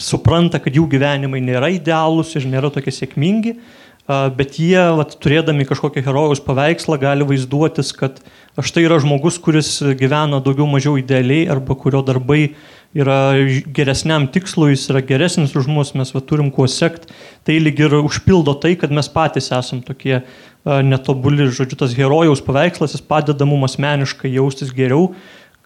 supranta, 0.00 0.60
kad 0.62 0.76
jų 0.76 0.86
gyvenimai 0.94 1.42
nėra 1.44 1.70
idealūs 1.76 2.34
ir 2.38 2.48
nėra 2.48 2.72
tokie 2.72 2.94
sėkmingi, 2.94 3.58
bet 4.08 4.56
jie, 4.56 4.80
vat, 4.96 5.12
turėdami 5.20 5.66
kažkokį 5.68 6.02
herojaus 6.06 6.40
paveikslą, 6.40 6.96
gali 7.02 7.26
vaizduotis, 7.28 7.92
kad 7.92 8.22
štai 8.56 8.86
yra 8.86 8.96
žmogus, 9.02 9.36
kuris 9.44 9.74
gyvena 10.00 10.40
daugiau 10.40 10.64
mažiau 10.70 10.96
idealiai 10.96 11.44
arba 11.52 11.76
kurio 11.76 12.00
darbai 12.06 12.54
yra 12.96 13.36
geresniam 13.76 14.24
tikslui, 14.32 14.72
jis 14.72 14.86
yra 14.88 15.02
geresnis 15.04 15.52
už 15.52 15.68
mus, 15.68 15.92
mes 15.92 16.14
va, 16.14 16.22
turim 16.24 16.48
kuo 16.54 16.64
sekti. 16.64 17.12
Tai 17.44 17.58
lyg 17.60 17.84
ir 17.84 17.98
užpildo 18.00 18.56
tai, 18.62 18.74
kad 18.80 18.92
mes 18.94 19.12
patys 19.12 19.52
esam 19.52 19.84
tokie 19.84 20.22
netobuli, 20.64 21.46
žodžiu, 21.54 21.78
tas 21.80 21.94
herojaus 21.96 22.42
paveikslas, 22.44 22.96
jis 22.96 23.04
padeda 23.04 23.46
mums 23.48 23.72
asmeniškai 23.72 24.30
jaustis 24.34 24.72
geriau, 24.74 25.12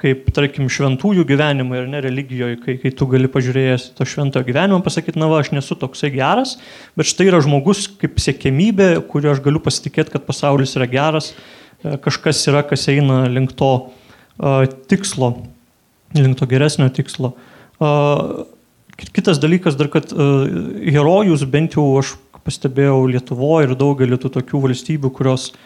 kaip, 0.02 0.26
tarkim, 0.34 0.66
šventųjų 0.72 1.24
gyvenimai 1.28 1.82
ir 1.82 1.88
ne 1.90 2.00
religijoje, 2.02 2.58
kai, 2.64 2.76
kai 2.82 2.90
tu 2.96 3.06
gali 3.10 3.30
pažiūrėjęs 3.30 3.92
to 3.98 4.06
šventojo 4.08 4.46
gyvenimo 4.48 4.80
pasakyti, 4.82 5.20
na 5.20 5.28
va, 5.30 5.40
aš 5.42 5.52
nesu 5.54 5.76
toksai 5.78 6.10
geras, 6.14 6.56
bet 6.98 7.08
štai 7.10 7.28
yra 7.30 7.42
žmogus 7.44 7.86
kaip 8.00 8.18
siekėmybė, 8.22 8.88
kuriuo 9.10 9.36
aš 9.36 9.42
galiu 9.44 9.62
pasitikėti, 9.62 10.14
kad 10.16 10.26
pasaulis 10.26 10.74
yra 10.78 10.88
geras, 10.90 11.32
e, 11.84 11.94
kažkas 12.02 12.42
yra, 12.50 12.64
kas 12.66 12.88
eina 12.90 13.22
link 13.30 13.54
to 13.58 13.70
uh, 13.78 14.64
tikslo, 14.90 15.36
link 16.18 16.40
to 16.40 16.50
geresnio 16.50 16.90
tikslo. 16.94 17.36
Uh, 17.82 18.42
kitas 19.14 19.38
dalykas 19.42 19.78
dar, 19.78 19.90
kad 19.92 20.10
uh, 20.14 20.48
herojus 20.82 21.46
bent 21.50 21.78
jau 21.78 21.86
aš 22.00 22.16
pastebėjau 22.46 23.04
Lietuvoje 23.10 23.68
ir 23.68 23.76
daugelį 23.78 24.18
tų 24.22 24.32
tokių 24.38 24.62
valstybių, 24.66 25.10
kurios 25.14 25.50
uh, 25.50 25.60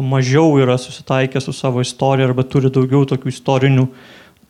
mažiau 0.00 0.56
yra 0.60 0.78
susitaikę 0.78 1.40
su 1.40 1.52
savo 1.52 1.80
istorija 1.80 2.28
arba 2.30 2.42
turi 2.42 2.70
daugiau 2.72 3.04
tokių 3.08 3.28
istorinių 3.28 3.86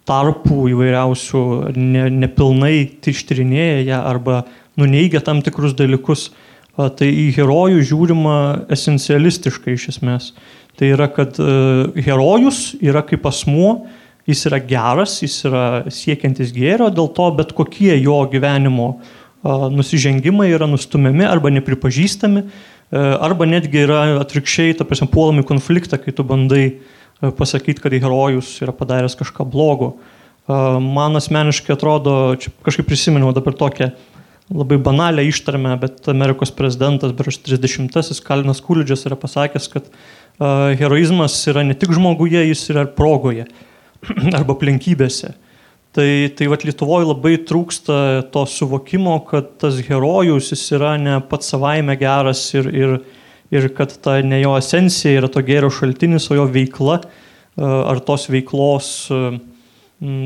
tarpų 0.06 0.68
įvairiausių, 0.72 1.42
ne, 1.78 2.06
nepilnai 2.10 2.74
ištyrinėja 3.06 3.82
ją 3.86 4.00
arba 4.06 4.42
nuneigia 4.78 5.22
tam 5.22 5.42
tikrus 5.42 5.74
dalykus. 5.78 6.30
Tai 6.72 7.06
į 7.06 7.28
herojų 7.36 7.82
žiūrima 7.84 8.36
esencialistiškai 8.72 9.74
iš 9.76 9.90
esmės. 9.92 10.30
Tai 10.78 10.88
yra, 10.94 11.10
kad 11.12 11.36
herojus 11.36 12.72
yra 12.80 13.02
kaip 13.04 13.26
asmuo, 13.28 13.82
jis 14.26 14.46
yra 14.48 14.62
geras, 14.64 15.18
jis 15.20 15.36
yra 15.50 15.66
siekiantis 15.92 16.54
gėrio, 16.54 16.88
dėl 16.94 17.10
to 17.12 17.28
bet 17.36 17.52
kokie 17.58 17.92
jo 18.00 18.22
gyvenimo 18.32 18.94
nusižengimai 19.42 20.52
yra 20.54 20.68
nustumiami 20.70 21.26
arba 21.26 21.50
nepripažįstami 21.50 22.46
E, 22.92 23.00
arba 23.24 23.46
netgi 23.48 23.86
yra 23.86 24.02
atvirkščiai, 24.20 24.74
ta 24.76 24.84
prasme, 24.84 25.08
puolami 25.08 25.44
konfliktą, 25.48 25.96
kai 26.00 26.12
tu 26.12 26.24
bandai 26.28 26.64
e, 26.68 27.30
pasakyti, 27.38 27.80
kad 27.80 27.94
herojus 27.96 28.58
yra 28.64 28.74
padaręs 28.76 29.16
kažką 29.20 29.48
blogo. 29.48 29.94
Man 30.42 31.14
asmeniškai 31.14 31.70
atrodo, 31.76 32.34
kažkaip 32.66 32.88
prisiminiau 32.88 33.30
dabar 33.32 33.54
tokią 33.54 33.92
labai 34.50 34.76
banalią 34.82 35.28
ištarmę, 35.30 35.76
bet 35.80 36.08
Amerikos 36.10 36.50
prezidentas, 36.52 37.14
beroš 37.14 37.38
30-asis 37.46 38.18
Kalinas 38.26 38.58
Kulidžas 38.60 39.06
yra 39.06 39.14
pasakęs, 39.16 39.68
kad 39.70 39.86
heroizmas 40.80 41.36
yra 41.46 41.62
ne 41.62 41.78
tik 41.78 41.94
žmoguje, 41.94 42.42
jis 42.48 42.64
yra 42.74 42.82
ir 42.88 42.90
progoje 42.98 43.46
arba 44.40 44.56
aplinkybėse. 44.58 45.30
Tai, 45.92 46.28
tai 46.32 46.46
vad 46.48 46.62
Lietuvoje 46.64 47.04
labai 47.04 47.34
trūksta 47.44 47.94
to 48.32 48.46
suvokimo, 48.48 49.18
kad 49.28 49.50
tas 49.60 49.76
herojus 49.84 50.46
jis 50.54 50.62
yra 50.78 50.94
ne 50.96 51.18
pats 51.28 51.52
savaime 51.52 51.98
geras 52.00 52.46
ir, 52.56 52.70
ir, 52.72 52.94
ir 53.52 53.66
kad 53.76 53.92
ta 54.00 54.14
ne 54.24 54.38
jo 54.40 54.54
esencija 54.56 55.20
yra 55.20 55.28
to 55.28 55.42
gėrio 55.44 55.68
šaltinis, 55.68 56.30
o 56.32 56.38
jo 56.38 56.46
veikla 56.48 57.02
ar 57.60 58.00
tos 58.06 58.24
veiklos 58.32 58.88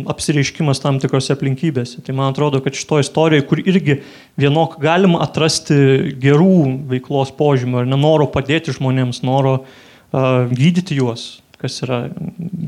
apsireiškimas 0.06 0.80
tam 0.80 1.00
tikrose 1.02 1.34
aplinkybėse. 1.34 1.98
Tai 2.06 2.14
man 2.16 2.30
atrodo, 2.30 2.60
kad 2.64 2.76
šito 2.78 3.00
istorijoje, 3.02 3.44
kur 3.50 3.60
irgi 3.60 3.98
vienok 4.40 4.78
galima 4.80 5.20
atrasti 5.24 6.14
gerų 6.22 6.60
veiklos 6.92 7.34
požymių, 7.36 7.82
ar 7.82 7.90
nenoro 7.90 8.28
padėti 8.32 8.72
žmonėms, 8.76 9.20
noro 9.26 9.58
uh, 9.58 10.46
gydyti 10.48 10.96
juos, 11.00 11.42
kas 11.60 11.82
yra 11.84 12.06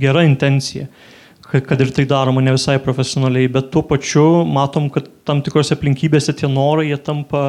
gera 0.03 0.27
intencija, 0.27 0.89
kad, 0.91 1.18
kad 1.49 1.81
ir 1.81 1.93
tai 1.97 2.05
daroma 2.09 2.43
ne 2.45 2.53
visai 2.57 2.77
profesionaliai, 2.83 3.49
bet 3.53 3.71
tuo 3.73 3.83
pačiu 3.87 4.45
matom, 4.45 4.91
kad 4.93 5.09
tam 5.29 5.41
tikrose 5.45 5.73
aplinkybėse 5.77 6.35
tie 6.37 6.51
norai 6.51 6.91
jie 6.91 6.99
tampa 7.01 7.41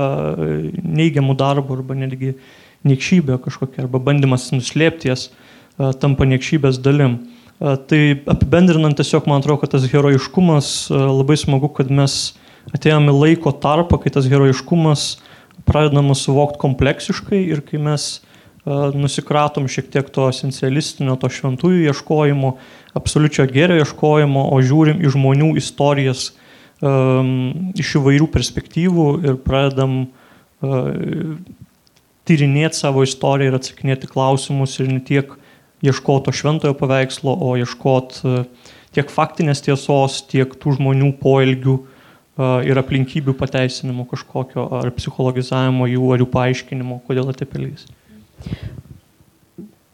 neigiamų 0.83 1.35
darbų 1.39 1.81
arba 1.81 1.97
netgi 1.99 2.35
niekšybė 2.87 3.41
kažkokia, 3.43 3.83
arba 3.83 3.99
bandymas 3.99 4.47
nuslėpti 4.55 5.11
jas 5.11 5.27
uh, 5.27 5.91
tampa 5.99 6.27
niekšybės 6.29 6.79
dalim. 6.79 7.19
Uh, 7.19 7.39
Tai 7.59 7.99
apibendrinant 8.31 8.95
tiesiog 8.95 9.25
man 9.27 9.41
atrodo, 9.41 9.59
kad 9.59 9.73
tas 9.73 9.83
herojiškumas 9.91 10.87
labai 10.95 11.35
smagu, 11.35 11.67
kad 11.75 11.89
mes 11.91 12.13
atėjome 12.71 13.11
laiko 13.11 13.51
tarpą, 13.51 13.99
kai 13.99 14.13
tas 14.15 14.29
herojiškumas 14.31 15.09
pradedama 15.67 16.15
suvokti 16.15 16.61
kompleksiškai 16.61 17.41
ir 17.51 17.59
kai 17.67 17.81
mes 17.83 18.07
nusikratom 18.65 19.69
šiek 19.71 19.87
tiek 19.93 20.09
to 20.13 20.27
esencialistinio, 20.29 21.15
to 21.19 21.29
šventųjų 21.31 21.87
ieškojimo, 21.89 22.53
absoliučio 22.99 23.47
gėrio 23.49 23.79
ieškojimo, 23.83 24.49
o 24.51 24.59
žiūrim 24.65 24.99
į 25.03 25.13
žmonių 25.15 25.53
istorijas 25.61 26.31
um, 26.81 27.71
iš 27.79 27.95
įvairių 28.01 28.27
perspektyvų 28.33 29.07
ir 29.23 29.39
pradedam 29.45 29.99
uh, 30.05 31.37
tyrinėti 32.29 32.81
savo 32.81 33.05
istoriją 33.07 33.53
ir 33.53 33.59
atsakinėti 33.61 34.11
klausimus 34.11 34.75
ir 34.81 34.91
ne 34.91 34.99
tiek 35.05 35.31
uh, 35.31 35.45
ieškoti 35.81 36.25
to 36.25 36.35
šventojo 36.35 36.75
paveikslo, 36.77 37.33
o 37.33 37.55
ieškoti 37.59 38.19
e, 38.27 38.41
tiek 38.95 39.11
faktinės 39.13 39.63
tiesos, 39.65 40.21
tiek 40.31 40.51
tų 40.59 40.75
žmonių 40.79 41.13
poelgių 41.21 41.75
e, 41.79 41.85
ir 42.69 42.81
aplinkybių 42.81 43.35
pateisinimo 43.39 44.07
kažkokio, 44.09 44.67
ar 44.81 44.91
psichologizavimo 44.97 45.87
jų, 45.91 46.11
ar 46.15 46.23
jų 46.23 46.29
paaiškinimo, 46.35 47.01
kodėl 47.07 47.31
taip 47.37 47.55
elgėsi. 47.59 47.91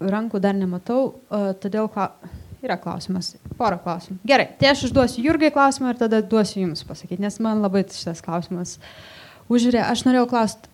Rankų 0.06 0.42
dar 0.44 0.58
nematau, 0.58 1.16
e, 1.32 1.54
todėl 1.64 1.88
kla... 1.92 2.12
yra 2.66 2.78
klausimas. 2.82 3.36
Porą 3.60 3.80
klausimų. 3.82 4.20
Gerai, 4.28 4.50
tai 4.60 4.74
aš 4.74 4.88
užduosiu 4.90 5.24
Jurgai 5.24 5.52
klausimą 5.56 5.94
ir 5.94 6.02
tada 6.02 6.22
duosiu 6.22 6.66
Jums 6.66 6.84
pasakyti, 6.88 7.22
nes 7.24 7.40
man 7.44 7.64
labai 7.64 7.86
šitas 7.88 8.24
klausimas 8.26 8.78
užžiūrė. 9.50 9.84
Aš 9.86 10.04
norėjau 10.08 10.28
klausti, 10.34 10.70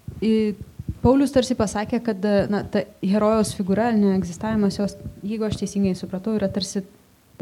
Paulius 1.02 1.34
tarsi 1.34 1.56
pasakė, 1.58 2.02
kad 2.06 2.26
na, 2.52 2.62
ta 2.70 2.84
herojaus 3.02 3.56
figūra, 3.58 3.90
neegzistavimas 3.96 4.78
jos, 4.78 4.98
jeigu 5.26 5.48
aš 5.48 5.58
teisingai 5.62 5.96
supratau, 5.98 6.36
yra 6.38 6.50
tarsi 6.52 6.84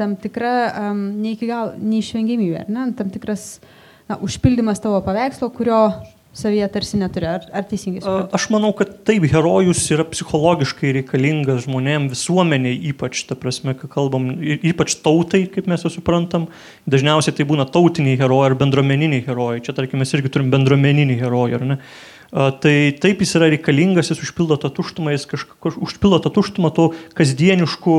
tam 0.00 0.14
tikra 0.16 0.52
um, 0.70 1.02
ne 1.20 1.34
iki 1.34 1.48
gal 1.50 1.74
neišvengiamybė, 1.76 2.64
ne? 2.72 2.86
Tam 2.96 3.10
tikras 3.12 3.58
na, 4.08 4.16
užpildymas 4.24 4.80
tavo 4.80 5.02
paveikslo, 5.04 5.50
kurio 5.52 5.80
savyje 6.36 6.68
tarsi 6.72 6.98
neturi. 7.00 7.26
Ar, 7.30 7.46
ar 7.52 7.64
teisingai 7.68 8.02
supratau? 8.02 8.28
Aš 8.36 8.46
manau, 8.54 8.70
kad 8.76 8.92
taip, 9.08 9.24
herojus 9.32 9.82
yra 9.94 10.06
psichologiškai 10.08 10.94
reikalingas 11.00 11.64
žmonėm, 11.66 12.10
visuomeniai, 12.12 12.78
ypač, 12.92 13.24
ta 13.28 13.36
prasme, 13.38 13.74
kai 13.78 13.90
kalbam, 13.90 14.30
ypač 14.40 14.98
tautai, 15.04 15.44
kaip 15.50 15.68
mes 15.70 15.84
jau 15.86 15.92
suprantam. 15.92 16.48
Dažniausiai 16.90 17.36
tai 17.36 17.48
būna 17.50 17.66
tautiniai 17.70 18.20
herojai 18.20 18.52
ar 18.52 18.56
bendruomeniniai 18.62 19.26
herojai. 19.26 19.64
Čia, 19.66 19.76
tarkim, 19.76 20.02
mes 20.02 20.16
irgi 20.16 20.32
turim 20.32 20.54
bendruomeninį 20.54 21.20
herojų, 21.24 21.60
ar 21.60 21.68
ne? 21.74 21.78
Tai 22.30 22.74
taip 23.02 23.24
jis 23.24 23.32
yra 23.34 23.48
reikalingas, 23.50 24.12
jis 24.12 24.20
užpildo 24.22 24.54
tą 24.62 24.68
tuštumą, 24.70 25.10
jis 25.16 25.26
kažkaip 25.26 25.80
užpildo 25.82 26.20
tą 26.22 26.30
tuštumą 26.36 26.70
tų 26.76 26.84
kasdieniškų, 27.18 27.96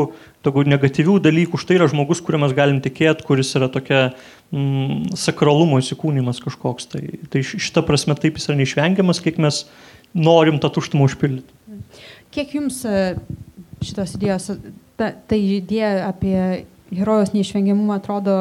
tokių 0.47 0.63
negatyvių 0.71 1.17
dalykų. 1.25 1.59
Štai 1.59 1.75
yra 1.75 1.89
žmogus, 1.91 2.23
kuriuo 2.23 2.45
mes 2.45 2.55
galim 2.55 2.79
tikėti, 2.79 3.27
kuris 3.27 3.51
yra 3.59 3.67
tokia 3.73 4.13
mm, 4.51 5.15
sakralumo 5.19 5.79
įsikūnymas 5.81 6.41
kažkoks. 6.43 6.89
Tai, 6.93 7.03
tai 7.33 7.43
šitą 7.47 7.83
prasme 7.87 8.15
taip 8.19 8.39
jis 8.39 8.49
yra 8.49 8.59
neišvengiamas, 8.61 9.23
kiek 9.23 9.39
mes 9.41 9.63
norim 10.13 10.59
tą 10.61 10.71
tuštumą 10.75 11.07
užpildyti. 11.09 11.81
Kiek 12.31 12.55
jums 12.55 12.83
e, 12.87 13.15
šitos 13.83 14.15
idėjos, 14.19 14.51
ta, 14.99 15.11
ta 15.15 15.39
idėja 15.39 16.07
apie 16.07 16.35
herojos 16.91 17.33
neišvengiamumą 17.35 17.99
atrodo 17.99 18.37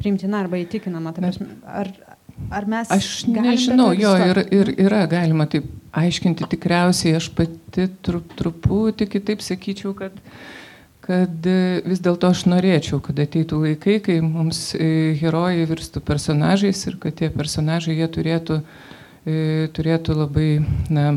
priimtina 0.00 0.44
arba 0.44 0.60
įtikinama? 0.60 1.14
Ar, 1.66 1.90
Ar 2.48 2.64
mes... 2.66 2.88
Aš 2.90 3.26
nežinau, 3.28 3.90
jo, 3.92 4.14
ir, 4.30 4.40
ir 4.54 4.70
yra 4.86 5.02
galima 5.10 5.44
taip 5.50 5.66
aiškinti 6.00 6.46
tikriausiai, 6.54 7.18
aš 7.18 7.28
pati 7.36 7.84
trup, 8.06 8.32
truputį 8.38 9.08
kitaip 9.10 9.44
sakyčiau, 9.44 9.92
kad, 9.98 10.16
kad 11.04 11.46
e, 11.46 11.80
vis 11.86 12.02
dėlto 12.04 12.30
aš 12.30 12.44
norėčiau, 12.50 13.00
kad 13.04 13.18
ateitų 13.22 13.62
laikai, 13.64 13.98
kai 14.04 14.18
mums 14.24 14.74
e, 14.76 15.16
herojai 15.20 15.66
virstų 15.70 16.02
personažais 16.06 16.84
ir 16.86 16.98
kad 17.02 17.16
tie 17.20 17.30
personažai 17.32 17.96
jie 17.98 18.08
turėtų, 18.16 18.60
e, 19.24 19.40
turėtų 19.76 20.16
labai, 20.20 20.50
na, 20.92 21.08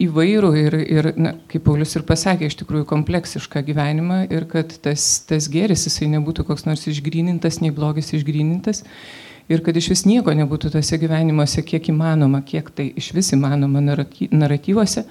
įvairų 0.00 0.50
ir, 0.56 0.76
ir 0.80 1.10
na, 1.20 1.34
kaip 1.50 1.66
Paulius 1.66 1.92
ir 1.98 2.06
pasakė, 2.08 2.48
iš 2.48 2.56
tikrųjų 2.62 2.86
kompleksišką 2.88 3.60
gyvenimą 3.66 4.22
ir 4.32 4.46
kad 4.50 4.72
tas, 4.84 5.04
tas 5.28 5.50
gėris 5.52 5.84
jisai 5.88 6.08
nebūtų 6.14 6.46
koks 6.48 6.64
nors 6.68 6.86
išgrynintas, 6.88 7.60
nei 7.60 7.74
blogis 7.74 8.14
išgrynintas 8.16 8.84
ir 9.48 9.60
kad 9.64 9.76
iš 9.76 9.90
vis 9.92 10.04
nieko 10.08 10.32
nebūtų 10.32 10.72
tose 10.74 10.98
gyvenimuose, 11.00 11.62
kiek 11.66 11.92
įmanoma, 11.92 12.40
kiek 12.46 12.70
tai 12.74 12.88
iš 12.96 13.12
vis 13.16 13.32
įmanoma 13.36 13.82
naratyvuose 13.84 15.04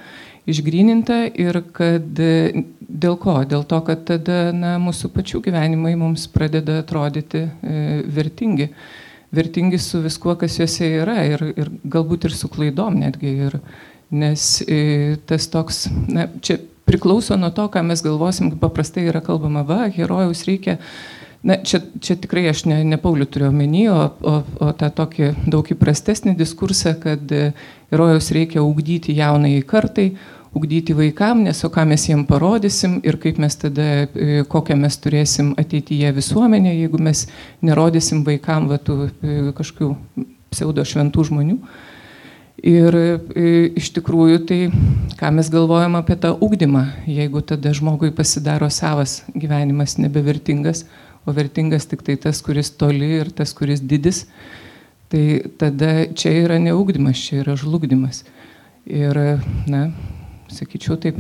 išgryninta 0.50 1.24
ir 1.40 1.62
kad 1.76 2.08
dėl 2.14 3.16
ko? 3.22 3.38
Dėl 3.48 3.64
to, 3.70 3.80
kad 3.88 4.04
tada 4.10 4.52
na, 4.56 4.76
mūsų 4.82 5.12
pačių 5.14 5.42
gyvenimai 5.48 5.96
mums 6.00 6.26
pradeda 6.32 6.82
atrodyti 6.84 7.46
e, 7.48 8.02
vertingi. 8.04 8.70
Vertingi 9.34 9.80
su 9.82 10.04
viskuo, 10.04 10.36
kas 10.40 10.60
juose 10.60 10.90
yra 11.02 11.24
ir, 11.26 11.46
ir 11.58 11.72
galbūt 11.90 12.28
ir 12.30 12.36
su 12.38 12.50
klaidom 12.54 13.00
netgi. 13.02 13.34
Ir, 13.48 13.58
nes 14.14 14.62
e, 14.68 15.16
tas 15.30 15.48
toks, 15.50 15.88
na, 16.12 16.28
čia 16.46 16.60
priklauso 16.86 17.38
nuo 17.40 17.50
to, 17.56 17.66
ką 17.74 17.82
mes 17.88 18.04
galvosim, 18.06 18.52
paprastai 18.62 19.08
yra 19.10 19.24
kalbama, 19.26 19.64
va, 19.66 19.88
herojaus 19.96 20.46
reikia. 20.50 20.78
Na, 21.44 21.58
čia, 21.60 21.82
čia 22.00 22.16
tikrai 22.16 22.46
aš 22.48 22.62
ne, 22.72 22.78
ne 22.88 22.96
Paulių 22.96 23.26
turiu 23.28 23.50
omeny, 23.50 23.90
o, 23.92 24.04
o, 24.24 24.36
o 24.64 24.70
tą 24.80 24.88
tokį 24.96 25.34
daug 25.52 25.68
įprastesnį 25.76 26.38
diskursą, 26.40 26.94
kad 26.96 27.34
e, 27.36 27.50
herojaus 27.92 28.32
reikia 28.32 28.64
ugdyti 28.64 29.16
jaunai 29.18 29.58
kartai, 29.68 30.14
ugdyti 30.56 30.96
vaikam, 30.96 31.42
nes 31.44 31.60
o 31.68 31.72
ką 31.74 31.84
mes 31.90 32.08
jiem 32.08 32.24
parodysim 32.30 33.02
ir 33.04 33.20
kaip 33.20 33.44
mes 33.44 33.60
tada, 33.60 33.90
e, 34.08 34.46
kokią 34.48 34.80
mes 34.80 34.96
turėsim 35.04 35.52
ateityje 35.60 36.14
visuomenę, 36.16 36.78
jeigu 36.78 37.04
mes 37.04 37.26
nerodysim 37.60 38.24
vaikam 38.24 38.72
va, 38.72 38.80
tų 38.80 39.12
kažkokių 39.58 39.92
pseudo 40.54 40.88
šventų 40.88 41.28
žmonių. 41.28 41.60
Ir 42.64 42.96
e, 42.96 43.48
iš 43.76 43.92
tikrųjų 43.98 44.44
tai, 44.48 44.60
ką 45.20 45.36
mes 45.36 45.52
galvojam 45.52 45.98
apie 46.00 46.16
tą 46.16 46.38
ugdymą, 46.40 46.86
jeigu 47.04 47.44
tada 47.44 47.74
žmogui 47.76 48.14
pasidaro 48.16 48.72
savas 48.72 49.26
gyvenimas 49.36 49.98
nebevertingas, 50.00 50.86
o 51.26 51.34
vertingas 51.36 51.88
tik 51.90 52.04
tai 52.06 52.18
tas, 52.20 52.42
kuris 52.44 52.72
toli 52.76 53.10
ir 53.22 53.32
tas, 53.36 53.54
kuris 53.56 53.82
didis, 53.82 54.26
tai 55.12 55.44
tada 55.60 56.08
čia 56.18 56.34
yra 56.44 56.60
ne 56.62 56.74
ugdymas, 56.76 57.22
čia 57.22 57.42
yra 57.44 57.58
žlugdymas. 57.60 58.24
Ir, 58.90 59.16
na, 59.70 59.86
sakyčiau 60.52 60.98
taip. 61.00 61.20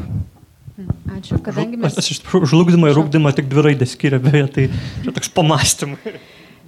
Ačiū, 1.14 1.38
kadangi 1.46 1.78
mes... 1.80 1.96
Aš 2.00 2.16
iš 2.16 2.24
tikrųjų 2.24 2.50
žlugdymą 2.52 2.90
ir 2.92 3.00
ugdymą 3.00 3.32
tik 3.38 3.48
dvi 3.52 3.68
raidės 3.70 3.94
skiria, 3.96 4.20
beje, 4.24 4.48
tai 4.56 4.66
čia 5.06 5.14
toks 5.14 5.30
pamastymai. 5.32 6.16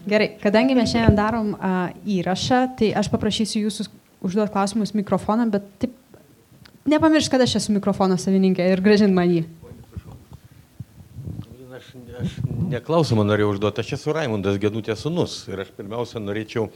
Gerai, 0.06 0.30
kadangi 0.38 0.78
mes 0.78 0.92
šiandien 0.94 1.18
darom 1.18 1.54
uh, 1.58 1.90
įrašą, 2.06 2.62
tai 2.80 2.92
aš 2.96 3.10
paprašysiu 3.10 3.64
jūsų 3.66 3.88
užduoti 4.26 4.54
klausimus 4.54 4.94
mikrofoną, 4.94 5.50
bet 5.54 5.66
taip 5.82 5.96
nepamiršk, 6.90 7.34
kad 7.34 7.44
aš 7.46 7.58
esu 7.60 7.74
mikrofono 7.74 8.18
savininkė 8.22 8.70
ir 8.70 8.84
gražint 8.86 9.14
man 9.16 9.34
jį. 9.34 9.44
Aš, 11.76 11.88
aš 12.22 12.36
neklausimą 12.72 13.26
norėjau 13.28 13.50
užduoti, 13.52 13.84
aš 13.84 13.98
esu 13.98 14.14
Raimundas 14.16 14.56
Genutės 14.64 15.02
sunus 15.04 15.34
ir 15.50 15.60
aš 15.60 15.74
pirmiausia 15.76 16.22
norėčiau, 16.24 16.70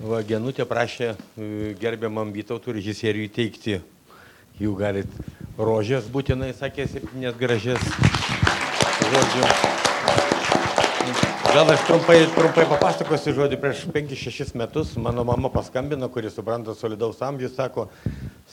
va, 0.00 0.22
Genutė 0.24 0.64
prašė 0.70 1.10
e, 1.10 1.16
gerbiamam 1.76 2.30
Vytautų 2.32 2.78
režisieriui 2.78 3.26
teikti, 3.28 3.82
jų 4.62 4.72
galit 4.80 5.12
rožės 5.60 6.08
būtinai, 6.14 6.54
sakė, 6.56 6.88
septynės 6.88 7.36
gražės. 7.36 7.84
Žodžiu. 9.12 9.44
Gal 11.52 11.76
aš 11.76 11.84
trumpai, 11.90 12.18
trumpai 12.32 12.64
papasakosiu 12.72 13.36
žodį. 13.36 13.60
Prieš 13.60 13.84
5-6 13.92 14.56
metus 14.56 14.96
mano 14.96 15.26
mama 15.28 15.52
paskambino, 15.52 16.08
kuris 16.08 16.38
supranta 16.38 16.72
solidaus 16.78 17.20
amžių, 17.28 17.52
sako, 17.52 17.90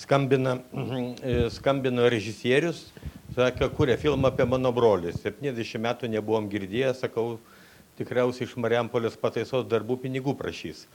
skambina, 0.04 0.60
skambino 1.62 2.12
režisierius, 2.12 2.90
sakė, 3.36 3.70
kuria 3.76 3.98
filmą 4.00 4.32
apie 4.32 4.48
mano 4.48 4.72
brolį. 4.76 5.14
70 5.20 5.82
metų 5.84 6.10
nebuvom 6.12 6.48
girdėję, 6.52 6.94
sakau, 6.98 7.38
tikriausiai 8.00 8.48
iš 8.48 8.56
Mariampolės 8.60 9.16
pataisos 9.20 9.66
darbų 9.72 10.00
pinigų 10.06 10.36
prašys. 10.40 10.86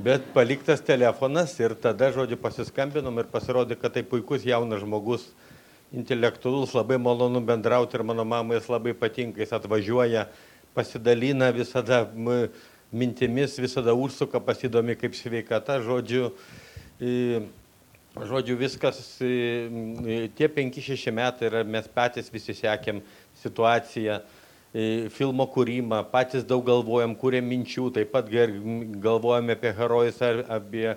Bet 0.00 0.30
paliktas 0.34 0.80
telefonas 0.84 1.56
ir 1.60 1.74
tada, 1.76 2.10
žodžiu, 2.14 2.38
pasiskambinom 2.40 3.20
ir 3.20 3.28
pasirodė, 3.32 3.76
kad 3.80 3.96
tai 3.96 4.04
puikus 4.06 4.46
jaunas 4.48 4.80
žmogus, 4.84 5.26
intelektualus, 5.92 6.72
labai 6.76 7.00
malonu 7.02 7.42
bendrauti 7.44 7.98
ir 7.98 8.04
mano 8.06 8.24
mamai 8.24 8.60
jis 8.60 8.70
labai 8.70 8.94
patinka, 8.96 9.42
jis 9.42 9.56
atvažiuoja, 9.58 10.28
pasidalina 10.76 11.50
visada 11.52 12.04
mintimis, 12.92 13.58
visada 13.58 13.94
užsuka, 13.94 14.40
pasidomi 14.40 14.96
kaip 14.98 15.16
sveikata, 15.18 15.80
žodžiu. 15.84 16.30
Žodžiu, 18.10 18.56
viskas, 18.58 18.98
tie 19.22 20.46
5-6 20.50 21.12
metai 21.14 21.46
yra, 21.46 21.60
mes 21.62 21.86
patys 21.94 22.26
visi 22.34 22.56
sekėm 22.58 22.98
situaciją, 23.38 24.16
filmo 25.14 25.46
kūrimą, 25.46 26.00
patys 26.10 26.42
daug 26.42 26.64
galvojam, 26.66 27.14
kūrėm 27.14 27.46
minčių, 27.46 27.86
taip 27.94 28.10
pat 28.10 28.26
galvojam 29.02 29.54
apie 29.54 29.70
herojus 29.78 30.18
ar 30.26 30.42
apie 30.58 30.88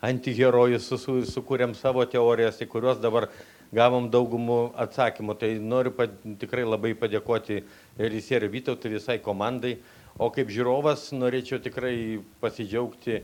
antiherojus, 0.00 0.88
sukūrėm 1.34 1.76
savo 1.76 2.06
teorijas, 2.08 2.64
į 2.64 2.70
kuriuos 2.72 3.04
dabar 3.04 3.28
gavom 3.72 4.08
daugumų 4.12 4.72
atsakymų. 4.86 5.36
Tai 5.44 5.52
noriu 5.60 5.92
pat, 5.96 6.16
tikrai 6.40 6.64
labai 6.64 6.96
padėkoti 6.96 7.62
režisieriui 8.00 8.52
Vytautui 8.56 8.96
visai 8.96 9.20
komandai, 9.20 9.76
o 10.16 10.32
kaip 10.32 10.48
žiūrovas 10.52 11.10
norėčiau 11.16 11.60
tikrai 11.64 12.20
pasidžiaugti 12.40 13.22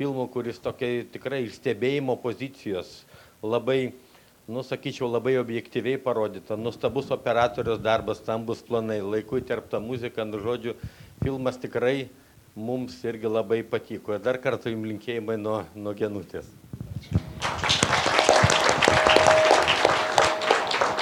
filmų, 0.00 0.30
kuris 0.32 0.60
tokiai 0.64 1.04
tikrai 1.12 1.44
iš 1.44 1.58
stebėjimo 1.58 2.16
pozicijos 2.22 3.02
labai, 3.44 3.92
nu 4.48 4.64
sakyčiau, 4.64 5.10
labai 5.12 5.36
objektyviai 5.40 6.00
parodyta. 6.00 6.56
Nustabus 6.56 7.12
operatorius 7.12 7.82
darbas, 7.84 8.22
stambus 8.24 8.64
planai, 8.64 9.02
laiku 9.04 9.40
įterpta 9.40 9.80
muzika, 9.84 10.24
nu 10.24 10.40
žodžiu, 10.40 10.76
filmas 11.20 11.60
tikrai 11.60 12.08
mums 12.56 12.96
irgi 13.04 13.28
labai 13.28 13.60
patiko. 13.62 14.16
Ir 14.16 14.24
dar 14.24 14.40
kartą 14.40 14.72
jums 14.72 14.88
linkėjimai 14.88 15.36
nuo, 15.40 15.60
nuo 15.76 15.92
genutės. 15.96 16.48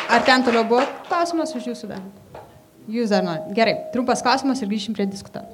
Ar 0.09 0.25
ten 0.25 0.43
toliau 0.43 0.65
buvo 0.67 0.83
klausimas 1.07 1.55
už 1.55 1.71
jūsų 1.71 1.93
dar? 1.95 2.03
Jūs 2.89 3.13
dar 3.13 3.23
norite. 3.23 3.53
Gerai, 3.55 3.77
trumpas 3.93 4.25
klausimas 4.25 4.63
ir 4.65 4.71
grįšim 4.71 4.97
prie 4.97 5.07
diskutavimo. 5.07 5.48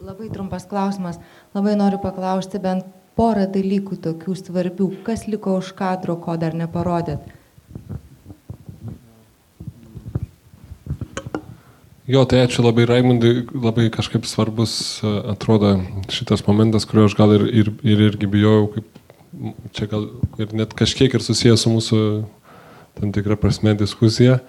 Labai 0.00 0.30
trumpas 0.32 0.64
klausimas. 0.64 1.18
Labai 1.52 1.74
noriu 1.76 1.98
paklausti 2.00 2.56
bent 2.56 2.86
porą 3.18 3.44
dalykų 3.52 3.98
tokių 4.00 4.36
svarbių. 4.38 4.86
Kas 5.04 5.26
liko 5.28 5.58
už 5.60 5.74
kadro, 5.76 6.16
ko 6.16 6.38
dar 6.40 6.56
neparodėt? 6.56 7.20
Jo, 12.08 12.24
tai 12.24 12.40
ačiū 12.46 12.64
labai 12.64 12.88
Raimundai, 12.88 13.44
labai 13.52 13.90
kažkaip 13.92 14.24
svarbus 14.24 14.72
atrodo 15.04 15.76
šitas 16.08 16.46
momentas, 16.48 16.88
kurio 16.88 17.04
aš 17.10 17.18
gal 17.20 17.36
ir, 17.36 17.44
ir, 17.60 17.70
ir 17.84 18.04
irgi 18.08 18.32
bijojau, 18.32 18.72
kaip 18.72 18.98
čia 19.76 19.86
gal 19.92 20.08
ir 20.40 20.56
net 20.56 20.72
kažkiek 20.74 21.12
ir 21.12 21.22
susijęs 21.22 21.68
su 21.68 21.76
mūsų 21.76 22.00
tam 22.96 23.12
tikrą 23.12 23.36
prasme 23.38 23.76
diskusija. 23.76 24.40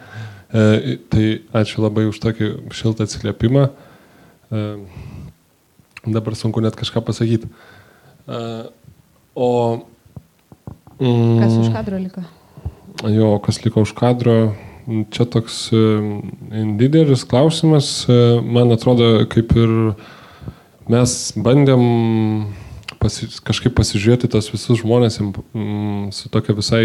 E, 0.47 0.97
tai 1.11 1.27
ačiū 1.51 1.83
labai 1.83 2.07
už 2.07 2.23
tokį 2.23 2.53
šiltą 2.71 3.05
atsiliepimą. 3.05 3.67
E, 3.67 4.67
Dabar 6.05 6.35
sunku 6.35 6.61
net 6.61 6.75
kažką 6.75 7.03
pasakyti. 7.05 7.49
O... 9.35 9.47
Mm, 11.01 11.39
kas 11.41 11.53
už 11.57 11.69
kadro 11.73 11.97
liko? 12.01 12.23
Jo, 13.09 13.37
kas 13.41 13.61
liko 13.65 13.85
už 13.85 13.93
kadro, 13.97 14.53
čia 15.13 15.25
toks 15.25 15.69
uh, 15.73 16.21
didelis 16.77 17.25
klausimas. 17.25 18.05
Uh, 18.09 18.41
man 18.41 18.73
atrodo, 18.73 19.25
kaip 19.29 19.53
ir 19.57 19.71
mes 20.91 21.15
bandėm 21.37 21.85
pasi, 23.01 23.29
kažkaip 23.45 23.73
pasižiūrėti 23.77 24.29
tos 24.29 24.51
visus 24.53 24.81
žmonės 24.83 25.19
mm, 25.21 26.11
su 26.13 26.29
tokia 26.33 26.57
visai 26.57 26.83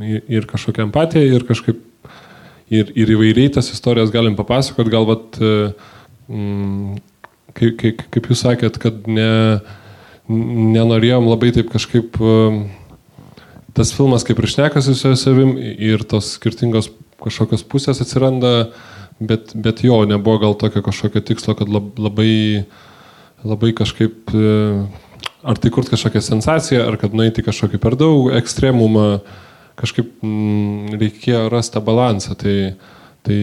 ir 0.00 0.48
kažkokia 0.48 0.86
empatija, 0.86 1.24
ir 1.24 1.44
kažkaip 1.48 1.82
ir, 2.70 2.92
ir 2.94 3.14
įvairiai 3.16 3.52
tas 3.52 3.68
istorijas 3.74 4.12
galim 4.14 4.38
papasakot, 4.38 4.88
gal 4.92 5.08
vat, 5.08 5.40
mm, 7.54 7.76
kaip, 7.80 8.02
kaip, 8.10 8.30
jūs 8.30 8.44
sakėt, 8.44 8.78
kad 8.82 9.06
ne, 9.10 9.60
nenorėjom 10.30 11.28
labai 11.30 11.52
taip 11.56 11.70
kažkaip, 11.72 12.16
um, 12.22 12.64
tas 13.76 13.92
filmas 13.96 14.24
kaip 14.26 14.38
ir 14.38 14.50
šnekasi 14.50 14.94
su 14.98 15.14
savim 15.18 15.56
ir 15.58 16.04
tos 16.08 16.36
skirtingos 16.38 16.90
kažkokios 17.20 17.64
pusės 17.68 18.00
atsiranda, 18.00 18.70
bet, 19.20 19.52
bet 19.54 19.82
jo, 19.84 20.02
nebuvo 20.08 20.38
gal 20.40 20.56
tokio 20.58 20.82
kažkokio 20.84 21.22
tikslo, 21.28 21.54
kad 21.58 21.68
labai, 21.68 22.64
labai 23.44 23.74
kažkaip, 23.76 24.32
e, 24.32 24.54
ar 25.44 25.60
tai 25.60 25.72
kurt 25.74 25.92
kažkokią 25.92 26.22
sensaciją, 26.24 26.86
ar 26.88 26.96
kad 27.00 27.16
nueiti 27.16 27.44
kažkokį 27.44 27.80
per 27.82 27.98
daug 28.00 28.30
ekstremumą, 28.38 29.20
kažkaip 29.80 30.08
m, 30.24 30.30
mm, 30.30 30.96
reikėjo 31.00 31.44
rasti 31.52 31.84
balansą. 31.84 32.36
Tai, 32.40 32.56
Tai 33.26 33.38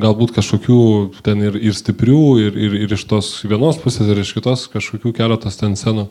galbūt 0.00 0.32
kažkokių 0.32 0.82
ten 1.24 1.42
ir, 1.44 1.56
ir 1.60 1.76
stiprių, 1.76 2.20
ir, 2.40 2.54
ir, 2.56 2.76
ir 2.86 2.94
iš 2.96 3.04
tos 3.10 3.32
vienos 3.44 3.76
pusės, 3.82 4.08
ir 4.08 4.22
iš 4.22 4.32
kitos 4.38 4.64
kažkokių 4.72 5.12
keletos 5.18 5.58
ten 5.60 5.76
scenų 5.76 6.06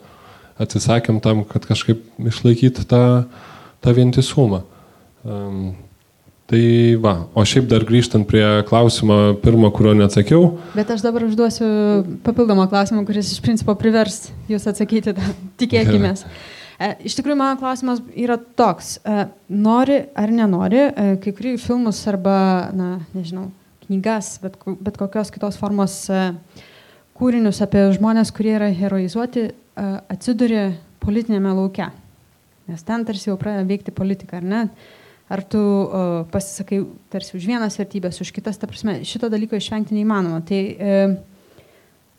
atsisakėm 0.62 1.18
tam, 1.24 1.42
kad 1.48 1.66
kažkaip 1.66 2.04
išlaikyti 2.22 2.84
tą, 2.86 3.02
tą 3.82 3.94
vientisumą. 3.96 4.62
Um, 5.26 5.72
tai 6.50 6.62
va, 7.02 7.16
o 7.34 7.42
šiaip 7.48 7.66
dar 7.70 7.86
grįžtant 7.88 8.28
prie 8.28 8.44
klausimo 8.68 9.34
pirmo, 9.42 9.72
kurio 9.74 9.96
neatsakiau. 9.98 10.58
Bet 10.76 10.90
aš 10.94 11.02
dabar 11.02 11.26
užduosiu 11.26 11.66
papildomą 12.26 12.68
klausimą, 12.70 13.02
kuris 13.08 13.34
iš 13.34 13.42
principo 13.42 13.74
privers 13.78 14.28
jūs 14.52 14.68
atsakyti, 14.70 15.16
tikėkime. 15.62 16.14
E, 16.14 16.61
iš 17.04 17.16
tikrųjų, 17.18 17.38
mano 17.38 17.58
klausimas 17.60 18.00
yra 18.18 18.36
toks. 18.38 18.96
E, 19.04 19.24
nori 19.52 19.98
ar 20.18 20.32
nenori, 20.34 20.80
e, 20.88 21.16
kai 21.22 21.32
kurių 21.36 21.56
filmus 21.62 22.00
arba, 22.10 22.36
na, 22.76 22.90
nežinau, 23.16 23.48
knygas, 23.86 24.36
bet, 24.42 24.56
bet 24.80 24.98
kokios 25.00 25.32
kitos 25.34 25.58
formos 25.60 25.96
kūrinius 27.18 27.60
apie 27.64 27.84
žmonės, 27.96 28.30
kurie 28.34 28.54
yra 28.56 28.70
heroizuoti, 28.72 29.50
atsiduri 30.12 30.70
politinėme 31.02 31.52
lauke. 31.56 31.88
Nes 32.70 32.86
ten 32.86 33.04
tarsi 33.04 33.28
jau 33.28 33.36
pradeda 33.40 33.66
veikti 33.68 33.94
politika, 33.94 34.38
ar 34.38 34.46
ne? 34.46 34.62
Ar 35.32 35.42
tu 35.48 35.60
pasisakai 36.32 36.78
tarsi 37.12 37.34
už 37.36 37.48
vienas 37.48 37.76
vertybės, 37.80 38.20
už 38.22 38.30
kitas, 38.36 38.58
ta 38.60 38.68
prasme, 38.70 39.00
šito 39.08 39.28
dalyko 39.32 39.58
išvengti 39.58 39.96
neįmanoma. 39.96 40.42
Tai 40.46 40.60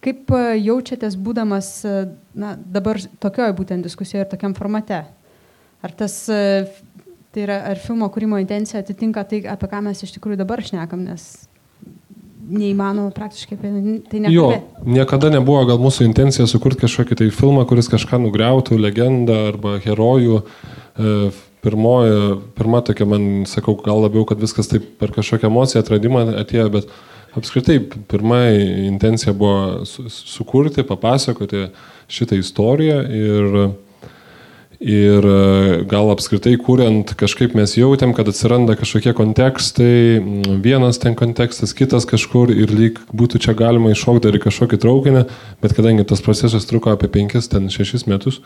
Kaip 0.03 0.33
e, 0.35 0.41
jaučiatės 0.59 1.15
būdamas 1.23 1.69
e, 1.87 1.93
na, 2.35 2.53
dabar 2.57 2.99
tokioje 3.23 3.55
būtent 3.55 3.85
diskusijoje 3.87 4.25
ir 4.25 4.31
tokiam 4.33 4.55
formate? 4.57 4.99
Ar 5.83 5.93
tas, 5.95 6.17
e, 6.31 6.65
tai 7.31 7.45
yra, 7.45 7.61
ar 7.71 7.79
filmo 7.79 8.09
kūrimo 8.11 8.39
intencija 8.41 8.81
atitinka 8.83 9.23
tai, 9.29 9.43
apie 9.53 9.69
ką 9.71 9.79
mes 9.85 10.03
iš 10.03 10.15
tikrųjų 10.17 10.41
dabar 10.41 10.63
šnekam, 10.65 11.05
nes 11.07 11.47
neįmanoma 12.43 13.13
praktiškai 13.15 13.55
apie 13.55 13.71
tai 14.11 14.19
nekalbėti. 14.25 14.35
Jo, 14.35 14.91
niekada 14.97 15.31
nebuvo 15.31 15.63
gal 15.69 15.79
mūsų 15.79 16.09
intencija 16.09 16.49
sukurti 16.51 16.83
kažkokį 16.83 17.21
tai 17.21 17.29
filmą, 17.31 17.63
kuris 17.69 17.87
kažką 17.91 18.19
nugriautų, 18.25 18.75
legendą 18.83 19.39
arba 19.53 19.77
herojų. 19.85 20.41
Pirmoji, 21.63 22.17
pirma 22.57 22.81
tokia, 22.83 23.07
man 23.07 23.45
sakau, 23.47 23.77
gal 23.79 24.03
labiau, 24.03 24.25
kad 24.27 24.41
viskas 24.43 24.67
taip 24.67 24.97
per 24.99 25.15
kažkokią 25.15 25.47
emociją 25.47 25.79
atradimą 25.79 26.25
atėjo, 26.41 26.65
bet 26.73 26.89
uh, 26.89 27.12
Apskritai, 27.33 27.79
pirma 28.09 28.43
intencija 28.85 29.33
buvo 29.33 29.85
su, 29.89 30.05
sukurti, 30.09 30.83
papasakoti 30.85 31.67
šitą 32.13 32.37
istoriją 32.37 32.99
ir, 33.09 33.55
ir 34.83 35.25
gal 35.89 36.11
apskritai 36.13 36.53
kuriant 36.61 37.15
kažkaip 37.17 37.55
mes 37.57 37.73
jautėm, 37.79 38.13
kad 38.13 38.29
atsiranda 38.29 38.75
kažkokie 38.77 39.15
kontekstai, 39.17 40.21
vienas 40.61 41.01
ten 41.01 41.17
kontekstas, 41.17 41.73
kitas 41.73 42.05
kažkur 42.09 42.53
ir 42.53 42.69
lyg 42.69 43.01
būtų 43.09 43.41
čia 43.47 43.57
galima 43.57 43.95
iššokti 43.95 44.27
dar 44.27 44.37
į 44.37 44.43
kažkokį 44.45 44.81
traukinį, 44.85 45.25
bet 45.65 45.73
kadangi 45.73 46.05
tas 46.05 46.21
procesas 46.21 46.69
truko 46.69 46.93
apie 46.93 47.09
5-6 47.17 48.05
metus, 48.13 48.43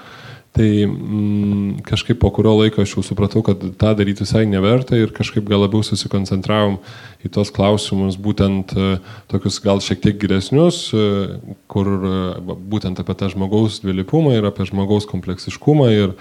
Tai 0.58 0.86
mm, 0.88 1.84
kažkaip 1.86 2.17
po 2.17 2.32
kurio 2.34 2.56
laiko 2.58 2.82
aš 2.82 2.96
jau 2.96 3.04
supratau, 3.06 3.43
kad 3.46 3.62
tą 3.78 3.91
daryti 3.98 4.26
visai 4.26 4.48
neverta 4.50 4.98
ir 4.98 5.13
kažkaip 5.13 5.46
gal 5.46 5.62
labiau 5.62 5.84
susikoncentravom 5.86 6.80
į 7.22 7.30
tos 7.36 7.52
klausimus, 7.54 8.17
būtent 8.17 8.74
uh, 8.74 8.96
tokius 9.30 9.60
gal 9.62 9.82
šiek 9.86 10.02
tiek 10.02 10.17
geresnius, 10.17 10.88
uh, 10.98 11.36
kur 11.70 11.91
uh, 11.93 12.56
būtent 12.74 12.98
apie 13.04 13.17
tą 13.20 13.30
žmogaus 13.34 13.84
dvilypumą 13.84 14.34
ir 14.39 14.48
apie 14.50 14.65
žmogaus 14.65 15.06
kompleksiškumą 15.12 15.91
ir, 15.93 16.15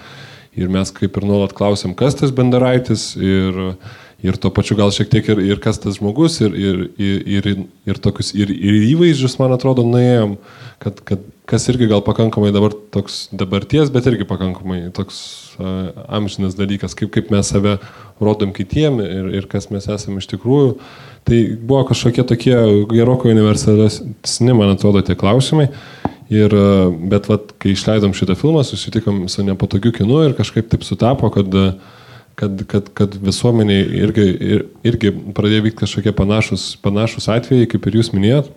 ir 0.53 0.69
mes 0.69 0.93
kaip 0.93 1.17
ir 1.17 1.25
nuolat 1.25 1.55
klausėm, 1.57 1.95
kas 1.97 2.19
tas 2.19 2.33
bendaraitis 2.35 3.15
ir, 3.17 3.57
ir 4.21 4.37
tuo 4.37 4.51
pačiu 4.53 4.77
gal 4.77 4.93
šiek 4.93 5.09
tiek 5.15 5.31
ir, 5.33 5.41
ir 5.49 5.63
kas 5.63 5.81
tas 5.81 5.97
žmogus 5.97 6.37
ir, 6.45 6.53
ir, 6.53 6.85
ir, 7.01 7.41
ir, 7.41 7.65
ir 7.89 8.03
tokius 8.05 8.35
ir, 8.37 8.53
ir 8.53 8.83
įvaizdžius, 8.91 9.39
man 9.41 9.57
atrodo, 9.57 9.87
nuėjom, 9.87 10.37
kad, 10.83 11.01
kad 11.09 11.25
kas 11.47 11.67
irgi 11.71 11.87
gal 11.87 12.03
pakankamai 12.03 12.51
dabar 12.55 12.73
toks 12.91 13.27
dabarties, 13.31 13.91
bet 13.93 14.07
irgi 14.09 14.27
pakankamai 14.27 14.81
toks 14.95 15.19
uh, 15.57 15.93
amžinas 16.19 16.57
dalykas, 16.59 16.95
kaip, 16.97 17.13
kaip 17.15 17.31
mes 17.31 17.47
save 17.53 17.77
rodom 18.23 18.51
kitiem 18.55 18.99
ir, 19.03 19.29
ir 19.39 19.47
kas 19.51 19.69
mes 19.71 19.87
esame 19.87 20.19
iš 20.19 20.27
tikrųjų. 20.33 20.75
Tai 21.27 21.39
buvo 21.59 21.83
kažkokie 21.89 22.23
tokie 22.27 22.55
gerokai 22.91 23.33
universalesni, 23.33 24.53
man 24.55 24.75
atrodo, 24.75 25.03
tie 25.03 25.15
klausimai. 25.19 25.67
Ir, 26.31 26.51
bet 27.07 27.27
vat, 27.31 27.53
kai 27.59 27.71
išleidom 27.71 28.15
šitą 28.15 28.35
filmą, 28.35 28.63
susitikom 28.67 29.25
su 29.31 29.45
nepatogiu 29.47 29.93
kinu 29.95 30.25
ir 30.25 30.35
kažkaip 30.35 30.67
taip 30.71 30.83
sutapo, 30.83 31.29
kad, 31.31 31.53
kad, 32.35 32.63
kad, 32.67 32.89
kad 32.95 33.15
visuomeniai 33.23 33.85
irgi, 34.01 34.25
ir, 34.55 34.65
irgi 34.87 35.13
pradėjo 35.35 35.69
vykti 35.69 35.81
kažkokie 35.85 36.15
panašus, 36.15 36.73
panašus 36.83 37.29
atvejai, 37.31 37.69
kaip 37.71 37.87
ir 37.87 37.99
jūs 38.01 38.11
minėjot. 38.15 38.51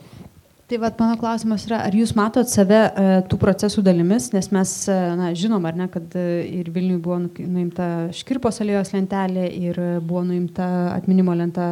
Tai 0.71 0.79
vad 0.79 0.95
mano 0.99 1.17
klausimas 1.19 1.65
yra, 1.67 1.81
ar 1.83 1.95
jūs 1.99 2.13
matot 2.15 2.47
save 2.47 2.77
e, 2.79 3.07
tų 3.27 3.41
procesų 3.43 3.83
dalimis, 3.83 4.29
nes 4.31 4.47
mes 4.55 4.75
e, 4.87 4.99
na, 5.19 5.33
žinom, 5.35 5.65
ar 5.67 5.75
ne, 5.75 5.89
kad 5.91 6.15
e, 6.15 6.23
ir 6.61 6.71
Vilniui 6.71 7.01
buvo 7.03 7.17
nuimta 7.25 7.89
Škirpos 8.15 8.63
alėjos 8.63 8.93
lentelė 8.95 9.49
ir 9.51 9.81
buvo 9.99 10.23
nuimta 10.29 10.69
atminimo 10.93 11.35
lenta 11.35 11.67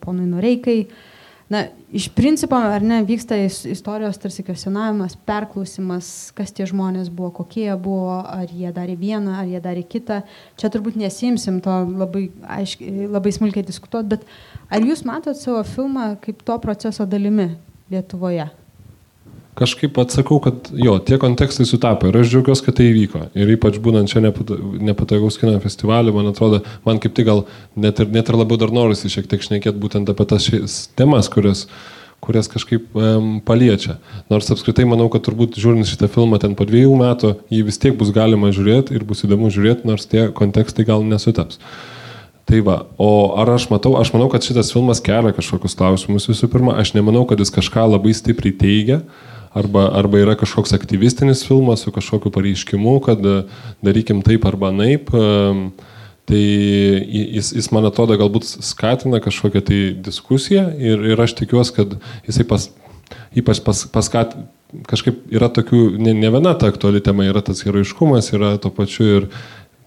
ponui 0.00 0.24
Noreikai. 0.30 0.78
Na, 1.52 1.66
iš 1.92 2.08
principo, 2.16 2.56
ar 2.56 2.80
ne, 2.80 3.02
vyksta 3.04 3.36
istorijos 3.44 4.16
tarsi 4.24 4.46
kvestionavimas, 4.48 5.20
perklausimas, 5.28 6.08
kas 6.32 6.56
tie 6.56 6.64
žmonės 6.72 7.12
buvo, 7.12 7.34
kokie 7.42 7.66
jie 7.66 7.76
buvo, 7.76 8.22
ar 8.32 8.48
jie 8.48 8.72
darė 8.72 8.96
vieną, 8.96 9.42
ar 9.42 9.52
jie 9.52 9.60
darė 9.60 9.84
kitą. 9.84 10.22
Čia 10.56 10.72
turbūt 10.72 10.96
nesimsim 10.96 11.60
to 11.60 11.82
labai, 11.84 12.30
aiškiai, 12.56 13.12
labai 13.12 13.36
smulkiai 13.36 13.68
diskutuoti, 13.68 14.16
bet 14.16 14.28
ar 14.72 14.88
jūs 14.88 15.04
matot 15.04 15.36
savo 15.36 15.60
filmą 15.68 16.14
kaip 16.24 16.40
to 16.48 16.62
proceso 16.64 17.04
dalimi? 17.04 17.52
Lietuvoje? 17.92 18.48
Kažkaip 19.58 19.96
atsakau, 19.98 20.38
kad 20.38 20.68
jo, 20.70 20.92
tie 21.02 21.16
kontekstai 21.18 21.64
sutapo 21.66 22.06
ir 22.06 22.16
aš 22.20 22.28
džiaugiuosi, 22.30 22.62
kad 22.62 22.76
tai 22.78 22.92
įvyko. 22.92 23.24
Ir 23.34 23.50
ypač 23.56 23.80
būnant 23.82 24.10
čia 24.10 24.22
nepatogaus 24.22 25.38
kino 25.40 25.56
festivalį, 25.62 26.14
man 26.14 26.30
atrodo, 26.30 26.60
man 26.84 27.00
kaip 27.02 27.16
tik 27.16 27.26
gal 27.26 27.42
net 27.74 27.98
ir, 27.98 28.10
net 28.14 28.30
ir 28.30 28.38
labiau 28.38 28.60
dar 28.60 28.70
norisi 28.74 29.10
šiek 29.10 29.26
tiek 29.30 29.42
šnekėti 29.42 29.82
būtent 29.82 30.12
apie 30.12 30.28
tas 30.30 30.46
temas, 31.00 31.30
kurias, 31.32 31.64
kurias 32.22 32.46
kažkaip 32.52 32.94
um, 32.94 33.32
paliečia. 33.42 33.98
Nors 34.30 34.52
apskritai 34.54 34.86
manau, 34.86 35.08
kad 35.10 35.26
turbūt 35.26 35.58
žiūrint 35.58 35.90
šitą 35.90 36.06
filmą 36.12 36.38
ten 36.38 36.54
po 36.54 36.68
dviejų 36.68 36.94
metų, 37.02 37.34
jį 37.50 37.66
vis 37.66 37.82
tiek 37.82 37.98
bus 37.98 38.14
galima 38.14 38.54
žiūrėti 38.54 38.94
ir 38.94 39.08
bus 39.10 39.26
įdomu 39.26 39.50
žiūrėti, 39.50 39.90
nors 39.90 40.06
tie 40.06 40.28
kontekstai 40.38 40.86
gal 40.86 41.02
nesutaps. 41.02 41.58
Tai 42.48 42.62
va, 42.64 42.78
o 42.96 43.36
ar 43.36 43.50
aš 43.52 43.66
matau, 43.68 43.92
aš 44.00 44.08
manau, 44.14 44.30
kad 44.32 44.44
šitas 44.44 44.70
filmas 44.72 45.02
kelia 45.04 45.34
kažkokius 45.36 45.76
klausimus 45.76 46.30
visų 46.30 46.48
pirma, 46.48 46.78
aš 46.80 46.94
nemanau, 46.96 47.26
kad 47.28 47.40
jis 47.42 47.52
kažką 47.52 47.84
labai 47.90 48.14
stipriai 48.16 48.54
teigia, 48.56 49.02
arba, 49.52 49.90
arba 49.98 50.22
yra 50.22 50.36
kažkoks 50.38 50.72
aktyvistinis 50.72 51.44
filmas 51.44 51.84
su 51.84 51.92
kažkokiu 51.92 52.32
pareiškimu, 52.32 52.94
kad 53.04 53.20
e, 53.20 53.42
darykim 53.84 54.22
taip 54.24 54.48
arba 54.48 54.72
naip. 54.72 55.12
Tai 56.28 56.40
jis, 56.40 57.54
jis 57.56 57.70
man 57.72 57.88
atrodo 57.88 58.16
galbūt 58.20 58.44
skatina 58.44 59.20
kažkokią 59.24 59.62
tai 59.64 59.78
diskusiją 60.08 60.66
ir, 60.76 61.04
ir 61.12 61.20
aš 61.24 61.32
tikiuosi, 61.38 61.72
kad 61.76 61.94
jisai 62.28 62.44
pas, 62.48 62.66
ypač 63.36 63.62
pas, 63.64 63.80
paskat, 63.92 64.34
kažkaip 64.88 65.22
yra 65.32 65.48
tokių, 65.48 65.80
ne, 65.96 66.12
ne 66.12 66.32
viena 66.34 66.52
ta 66.52 66.68
aktuali 66.68 67.00
tema, 67.04 67.24
yra 67.28 67.40
tas 67.44 67.64
heroiškumas, 67.64 68.28
yra 68.36 68.58
to 68.60 68.72
pačiu 68.76 69.08
ir 69.08 69.30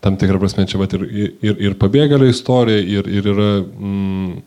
tam 0.01 0.17
tikrą 0.17 0.39
prasme 0.41 0.65
čia 0.69 0.79
vat, 0.81 0.93
ir, 0.97 1.05
ir, 1.45 1.59
ir 1.69 1.75
pabėgėlio 1.81 2.29
istorija, 2.31 2.81
ir, 2.81 3.09
ir 3.09 3.27
yra 3.33 3.49
mm, 3.61 4.39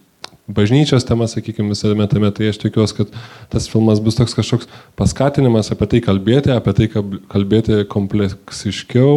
bažnyčios 0.51 1.07
tema, 1.07 1.29
sakykime, 1.31 1.73
visame 1.73 2.07
tame, 2.11 2.31
tai 2.35 2.51
aš 2.51 2.59
tikiuosi, 2.65 2.97
kad 2.99 3.13
tas 3.53 3.69
filmas 3.71 4.03
bus 4.05 4.19
toks 4.19 4.37
kažkoks 4.37 4.69
paskatinimas 4.99 5.73
apie 5.73 5.89
tai 5.95 6.03
kalbėti, 6.05 6.53
apie 6.53 6.75
tai 6.77 6.89
kalbėti 6.93 7.81
kompleksiškiau, 7.91 9.15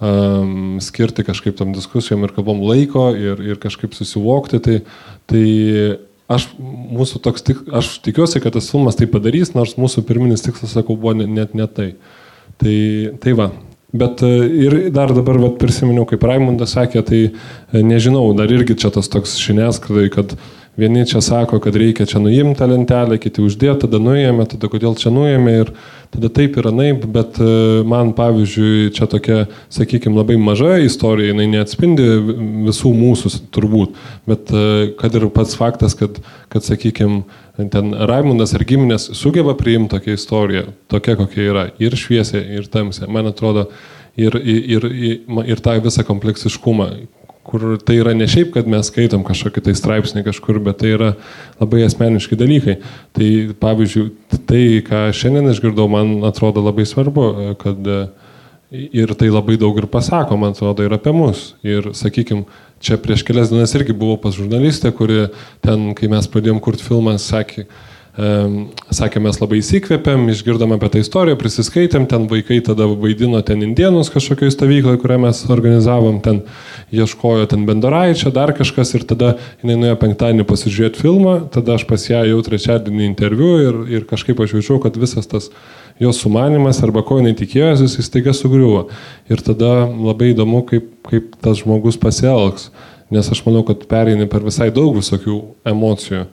um, 0.00 0.78
skirti 0.84 1.26
kažkaip 1.26 1.58
tam 1.58 1.74
diskusijom 1.76 2.24
ir 2.24 2.34
kalbom 2.36 2.62
laiko 2.64 3.10
ir, 3.18 3.42
ir 3.44 3.60
kažkaip 3.60 3.96
susivokti. 3.96 4.62
Tai, 4.64 4.78
tai 5.28 5.44
aš, 6.32 6.48
mūsų 6.58 7.20
toks, 7.26 7.44
tik, 7.46 7.66
aš 7.74 7.96
tikiuosi, 8.06 8.40
kad 8.44 8.56
tas 8.56 8.70
filmas 8.72 8.96
tai 8.98 9.10
padarys, 9.10 9.52
nors 9.58 9.76
mūsų 9.80 10.06
pirminis 10.08 10.46
tikslas, 10.46 10.72
sakau, 10.78 10.96
buvo 10.96 11.16
net, 11.20 11.58
ne 11.58 11.68
tai. 11.68 11.90
Tai, 12.56 12.76
tai 13.20 13.34
va, 13.36 13.50
Bet 13.94 14.22
e, 14.26 14.30
ir 14.66 14.76
dar 14.94 15.12
dabar 15.14 15.38
vat, 15.38 15.58
prisiminiau, 15.60 16.06
kaip 16.10 16.24
Raimundas 16.26 16.74
sakė, 16.74 17.02
tai 17.06 17.20
e, 17.28 17.82
nežinau, 17.86 18.24
dar 18.38 18.50
irgi 18.50 18.74
čia 18.82 18.90
tas 18.94 19.08
toks 19.12 19.36
žiniasklaidai, 19.38 20.08
kad 20.14 20.34
vieni 20.76 21.06
čia 21.08 21.20
sako, 21.24 21.58
kad 21.60 21.76
reikia 21.76 22.06
čia 22.06 22.20
nuimti 22.22 22.58
tą 22.60 22.68
lentelę, 22.70 23.18
kiti 23.20 23.42
uždėti, 23.44 23.86
tada 23.86 24.00
nuėmė, 24.02 24.46
tada 24.52 24.68
kodėl 24.72 24.96
čia 25.00 25.12
nuėmė 25.14 25.54
ir 25.62 25.72
tada 26.12 26.30
taip 26.32 26.58
yra 26.60 26.72
naip, 26.74 27.06
bet 27.12 27.40
e, 27.40 27.48
man 27.88 28.12
pavyzdžiui 28.16 28.92
čia 28.96 29.08
tokia, 29.10 29.40
sakykime, 29.72 30.16
labai 30.18 30.36
maža 30.40 30.76
istorija, 30.84 31.32
jinai 31.32 31.48
neatspindi 31.56 32.06
visų 32.68 32.92
mūsų 32.96 33.32
turbūt, 33.54 33.98
bet 34.28 34.52
kad 35.00 35.18
ir 35.18 35.28
pats 35.34 35.56
faktas, 35.58 35.96
kad, 35.98 36.20
kad 36.52 36.64
sakykime, 36.66 37.24
ten 37.72 37.92
Raimundas 38.08 38.54
ar 38.56 38.64
giminės 38.68 39.10
sugeba 39.16 39.56
priimti 39.56 39.94
tokią 39.96 40.16
istoriją, 40.16 40.70
tokia 40.92 41.16
kokia 41.18 41.44
yra, 41.50 41.68
ir 41.82 41.96
šviesė, 41.96 42.42
ir 42.58 42.68
tamsė, 42.72 43.08
man 43.12 43.32
atrodo, 43.32 43.70
ir, 44.16 44.36
ir, 44.40 44.84
ir, 44.84 45.24
ir 45.52 45.62
tą 45.64 45.76
visą 45.84 46.04
kompleksiškumą, 46.06 46.90
kur 47.46 47.76
tai 47.86 48.00
yra 48.00 48.12
ne 48.16 48.26
šiaip, 48.30 48.52
kad 48.56 48.68
mes 48.70 48.90
skaitom 48.90 49.24
kažkokį 49.26 49.62
tai 49.68 49.76
straipsnį 49.78 50.24
kažkur, 50.26 50.58
bet 50.66 50.80
tai 50.82 50.92
yra 50.96 51.12
labai 51.60 51.84
asmeniški 51.86 52.38
dalykai. 52.38 52.78
Tai 53.16 53.30
pavyzdžiui, 53.62 54.06
tai, 54.50 54.62
ką 54.86 55.06
šiandien 55.16 55.52
išgirdau, 55.52 55.88
man 55.92 56.16
atrodo 56.26 56.64
labai 56.66 56.86
svarbu, 56.88 57.26
kad 57.62 57.90
ir 58.74 59.14
tai 59.14 59.30
labai 59.30 59.56
daug 59.62 59.78
ir 59.78 59.86
pasako, 59.90 60.38
man 60.42 60.56
atrodo, 60.56 60.82
ir 60.82 60.98
apie 60.98 61.14
mus. 61.14 61.52
Ir, 61.62 61.92
sakykime, 61.94 62.46
Čia 62.80 62.98
prieš 63.00 63.22
kelias 63.24 63.48
dienas 63.48 63.72
irgi 63.72 63.94
buvau 63.96 64.18
pas 64.20 64.34
žurnalistę, 64.36 64.90
kuri 64.92 65.30
ten, 65.64 65.94
kai 65.96 66.10
mes 66.12 66.26
pradėjom 66.28 66.58
kurti 66.60 66.84
filmą, 66.84 67.14
sakė, 67.16 67.64
sakė, 68.16 69.20
mes 69.20 69.36
labai 69.42 69.58
įsikvėpėm, 69.60 70.22
išgirdom 70.32 70.72
apie 70.72 70.88
tą 70.92 71.00
istoriją, 71.02 71.36
prisiskaitėm, 71.36 72.06
ten 72.08 72.24
vaikai 72.30 72.62
tada 72.64 72.86
vaidino 72.88 73.42
ten 73.44 73.60
indienus 73.66 74.08
kažkokioje 74.14 74.54
stovykloje, 74.54 75.00
kurią 75.02 75.18
mes 75.26 75.42
organizavom, 75.52 76.22
ten 76.24 76.40
ieškojo 76.96 77.44
ten 77.52 77.66
bendoraičio, 77.68 78.32
dar 78.32 78.54
kažkas 78.56 78.94
ir 78.96 79.04
tada 79.08 79.34
jinai 79.60 79.76
nuėjo 79.82 79.98
penktadienį 80.00 80.48
pasižiūrėti 80.48 81.04
filmą, 81.04 81.36
tada 81.52 81.76
aš 81.76 81.84
pas 81.90 82.08
ją 82.08 82.22
jau 82.30 82.40
trečiadienį 82.48 83.04
interviu 83.04 83.52
ir, 83.66 83.78
ir 83.98 84.08
kažkaip 84.08 84.40
aš 84.40 84.56
jaučiau, 84.56 84.80
kad 84.86 84.96
visas 84.96 85.28
tas 85.28 85.50
jos 86.00 86.24
sumanimas 86.24 86.80
arba 86.84 87.04
ko 87.04 87.20
jinai 87.20 87.36
tikėjosi, 87.36 87.84
jis 87.84 88.08
staiga 88.08 88.32
sugriuvo. 88.36 88.86
Ir 89.28 89.44
tada 89.44 89.90
labai 89.92 90.32
įdomu, 90.32 90.64
kaip, 90.64 90.88
kaip 91.04 91.36
tas 91.44 91.60
žmogus 91.60 92.00
pasielgs, 92.00 92.70
nes 93.12 93.28
aš 93.28 93.44
manau, 93.44 93.60
kad 93.68 93.84
pereini 93.90 94.24
per 94.24 94.44
visai 94.44 94.72
daug 94.72 94.96
visokių 94.96 95.40
emocijų, 95.68 96.26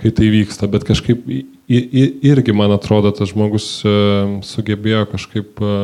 kai 0.00 0.12
tai 0.14 0.28
vyksta, 0.32 0.68
bet 0.70 0.84
kažkaip 0.86 1.24
irgi, 1.68 2.52
man 2.54 2.74
atrodo, 2.74 3.10
tas 3.16 3.32
žmogus 3.32 3.68
e, 3.82 3.94
sugebėjo 4.46 5.06
kažkaip 5.12 5.62
e, 5.62 5.76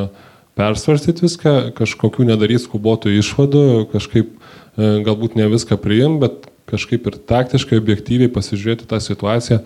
persvarstyti 0.58 1.24
viską, 1.24 1.54
kažkokių 1.78 2.28
nedarys 2.28 2.66
skubotų 2.68 3.14
išvadų, 3.18 3.64
kažkaip 3.94 4.28
e, 4.30 4.90
galbūt 5.06 5.38
ne 5.40 5.48
viską 5.52 5.80
priim, 5.80 6.20
bet 6.22 6.46
kažkaip 6.70 7.08
ir 7.08 7.16
taktiškai, 7.28 7.80
objektyviai 7.80 8.32
pasižiūrėti 8.32 8.88
tą 8.88 9.00
situaciją. 9.02 9.62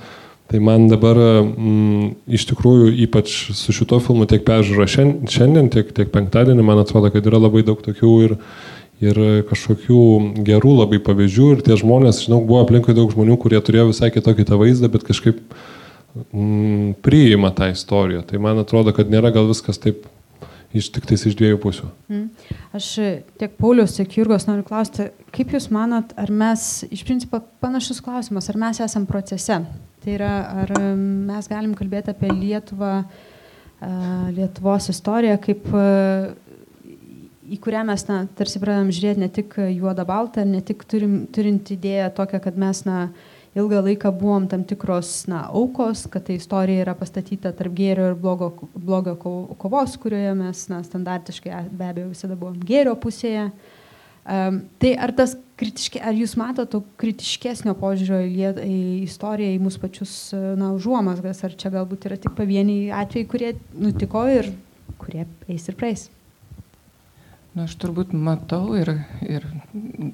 Tai 0.47 0.61
man 0.63 0.87
dabar 0.87 1.19
mm, 1.19 2.11
iš 2.39 2.45
tikrųjų, 2.53 2.93
ypač 3.03 3.33
su 3.59 3.75
šituo 3.75 3.99
filmu 4.03 4.29
tiek 4.31 4.45
peržiūro 4.47 4.87
šiandien, 4.87 5.73
tiek, 5.75 5.91
tiek 5.91 6.13
penktadienį, 6.15 6.63
man 6.63 6.85
atrodo, 6.85 7.11
kad 7.11 7.27
yra 7.27 7.41
labai 7.43 7.65
daug 7.67 7.83
tokių 7.83 8.13
ir, 8.29 8.37
ir 9.05 9.21
kažkokių 9.49 10.01
gerų 10.47 10.75
labai 10.81 11.01
pavyzdžių 11.05 11.49
ir 11.55 11.63
tie 11.67 11.77
žmonės, 11.79 12.25
žinau, 12.27 12.41
buvo 12.47 12.63
aplinkui 12.65 12.97
daug 12.97 13.13
žmonių, 13.13 13.37
kurie 13.41 13.61
turėjo 13.61 13.91
visai 13.91 14.13
kitokį 14.15 14.47
tą 14.49 14.59
vaizdą, 14.61 14.91
bet 14.93 15.05
kažkaip 15.07 15.41
mm, 16.33 16.97
priima 17.05 17.53
tą 17.57 17.71
istoriją. 17.75 18.25
Tai 18.29 18.41
man 18.43 18.63
atrodo, 18.63 18.95
kad 18.97 19.13
nėra 19.13 19.35
gal 19.35 19.49
viskas 19.51 19.81
taip 19.83 20.07
iš 20.77 20.89
tik 20.93 21.07
tais 21.09 21.23
iš 21.29 21.37
dviejų 21.39 21.61
pusių. 21.63 21.91
Mm. 22.13 22.25
Aš 22.77 22.89
tiek 23.41 23.55
Paulius, 23.61 23.97
tiek 23.99 24.17
Jurgos 24.19 24.49
noriu 24.49 24.65
klausti, 24.67 25.11
kaip 25.35 25.53
Jūs 25.55 25.71
manot, 25.75 26.13
ar 26.21 26.33
mes, 26.33 26.85
iš 26.93 27.05
principo 27.07 27.41
panašus 27.65 28.03
klausimas, 28.05 28.49
ar 28.53 28.61
mes 28.61 28.81
esam 28.85 29.07
procese? 29.09 29.61
Tai 30.05 30.13
yra, 30.13 30.35
ar 30.65 30.75
mes 30.89 31.49
galim 31.51 31.73
kalbėti 31.79 32.13
apie 32.13 32.31
Lietuvą, 32.33 32.99
Lietuvos 34.33 34.89
istoriją, 34.89 35.37
kaip 35.43 35.67
į 37.53 37.59
kurią 37.63 37.85
mes, 37.89 38.05
na, 38.09 38.21
tarsi 38.39 38.61
pradedam 38.63 38.93
žiūrėti 38.95 39.23
ne 39.23 39.31
tik 39.33 39.57
juodą 39.61 40.07
baltą, 40.09 40.45
ne 40.49 40.61
tik 40.65 40.85
turim, 40.89 41.25
turint 41.33 41.71
idėją 41.73 42.11
tokią, 42.17 42.41
kad 42.45 42.59
mes, 42.61 42.83
na, 42.89 43.07
ilgą 43.57 43.81
laiką 43.87 44.13
buvom 44.13 44.49
tam 44.53 44.67
tikros, 44.69 45.13
na, 45.31 45.47
aukos, 45.49 46.05
kad 46.13 46.27
ta 46.27 46.35
istorija 46.37 46.85
yra 46.85 46.97
pastatyta 46.99 47.55
tarp 47.57 47.73
gėrio 47.77 48.11
ir 48.11 48.19
blogo, 48.21 48.51
blogio 48.75 49.17
kovos, 49.17 49.97
kurioje 50.03 50.35
mes, 50.37 50.67
na, 50.73 50.83
standartiškai 50.85 51.65
be 51.71 51.89
abejo 51.89 52.13
visada 52.13 52.37
buvom 52.37 52.61
gėrio 52.69 52.97
pusėje. 53.01 53.49
Um, 54.27 54.65
tai 54.83 54.97
ar 54.99 55.13
tas 55.15 55.37
kritiškai, 55.57 56.01
ar 56.03 56.17
jūs 56.19 56.35
matote 56.37 56.73
to 56.73 56.81
kritiškesnio 56.99 57.77
požiūrio 57.79 58.19
į, 58.27 58.31
liet, 58.35 58.59
į 58.59 58.79
istoriją, 59.07 59.55
į 59.55 59.63
mūsų 59.63 59.83
pačius, 59.85 60.15
na, 60.59 60.73
užuomasgas, 60.75 61.45
ar 61.47 61.55
čia 61.57 61.71
galbūt 61.79 62.09
yra 62.11 62.19
tik 62.21 62.35
pavieniai 62.37 62.91
atvejai, 63.05 63.31
kurie 63.31 63.55
nutiko 63.79 64.27
ir 64.29 64.51
kurie 65.01 65.27
eis 65.49 65.69
ir 65.71 65.79
praeis? 65.79 66.09
Na, 67.57 67.65
aš 67.65 67.79
turbūt 67.81 68.11
matau 68.13 68.75
ir, 68.77 68.91
ir 69.25 69.45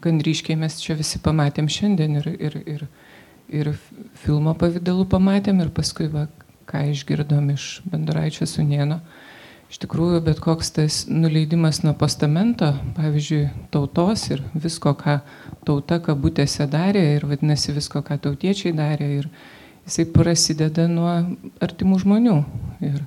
gan 0.02 0.20
ryškiai 0.22 0.54
mes 0.60 0.76
čia 0.78 0.94
visi 0.94 1.18
pamatėm 1.18 1.66
šiandien 1.66 2.20
ir, 2.20 2.28
ir, 2.38 2.54
ir, 2.70 2.84
ir 3.50 3.70
filmo 4.22 4.52
pavydalu 4.54 5.08
pamatėm 5.10 5.58
ir 5.64 5.72
paskui, 5.74 6.06
va, 6.12 6.28
ką 6.70 6.84
išgirdom 6.92 7.48
iš 7.56 7.80
Bendaraičio 7.90 8.46
Sunieno. 8.46 9.00
Iš 9.72 9.80
tikrųjų, 9.82 10.20
bet 10.22 10.38
koks 10.44 10.70
tas 10.76 11.00
nuleidimas 11.10 11.80
nuo 11.82 11.96
postamento, 11.98 12.68
pavyzdžiui, 12.94 13.40
tautos 13.74 14.28
ir 14.30 14.44
visko, 14.54 14.94
ką 14.94 15.18
tauta 15.66 15.98
kabutėse 16.04 16.68
darė 16.70 17.02
ir 17.16 17.26
vadinasi 17.26 17.74
visko, 17.74 18.04
ką 18.06 18.20
tautiečiai 18.22 18.70
darė 18.76 19.08
ir 19.16 19.30
jisai 19.88 20.06
prasideda 20.14 20.86
nuo 20.86 21.10
artimų 21.58 21.98
žmonių. 22.04 22.38
Ir 22.86 23.02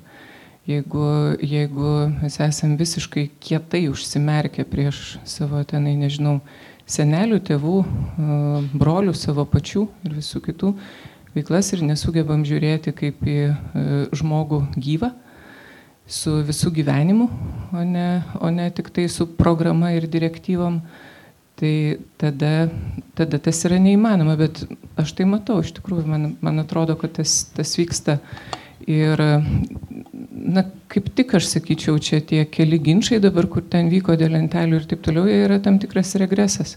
jeigu, 0.69 1.07
jeigu 1.41 1.95
mes 2.21 2.39
esam 2.41 2.75
visiškai 2.79 3.27
kietai 3.39 3.85
užsimerkę 3.91 4.65
prieš 4.69 5.17
savo 5.27 5.63
tenai, 5.67 5.95
nežinau, 5.99 6.39
senelių, 6.85 7.41
tėvų, 7.47 7.75
brolių, 8.77 9.13
savo 9.17 9.45
pačių 9.49 9.87
ir 10.05 10.17
visų 10.19 10.41
kitų 10.45 10.73
veiklas 11.35 11.73
ir 11.75 11.83
nesugebam 11.83 12.45
žiūrėti 12.47 12.93
kaip 12.95 13.23
į 13.27 13.39
žmogų 14.15 14.61
gyvą, 14.79 15.11
su 16.07 16.37
visų 16.45 16.71
gyvenimu, 16.77 17.27
o 17.73 17.83
ne, 17.83 18.09
o 18.39 18.51
ne 18.53 18.69
tik 18.71 18.91
tai 18.93 19.07
su 19.11 19.27
programa 19.27 19.91
ir 19.95 20.07
direktyvom, 20.11 20.79
tai 21.59 21.73
tada, 22.21 22.69
tada 23.17 23.39
tas 23.41 23.63
yra 23.67 23.79
neįmanoma, 23.81 24.35
bet 24.39 24.61
aš 25.01 25.15
tai 25.17 25.27
matau, 25.27 25.61
iš 25.63 25.73
tikrųjų, 25.79 26.05
man, 26.07 26.29
man 26.45 26.61
atrodo, 26.63 26.97
kad 26.99 27.17
tas, 27.17 27.45
tas 27.55 27.73
vyksta. 27.79 28.19
Ir, 28.85 29.21
na, 30.29 30.61
kaip 30.93 31.07
tik 31.17 31.33
aš 31.39 31.47
sakyčiau, 31.55 31.97
čia 31.97 32.19
tie 32.21 32.43
keli 32.45 32.77
ginčiai 32.85 33.21
dabar, 33.23 33.47
kur 33.49 33.65
ten 33.65 33.89
vyko 33.89 34.13
dėl 34.19 34.35
lentelių 34.37 34.77
ir 34.77 34.85
taip 34.91 35.01
toliau, 35.05 35.25
jie 35.25 35.39
yra 35.47 35.57
tam 35.63 35.79
tikras 35.81 36.13
regresas. 36.21 36.75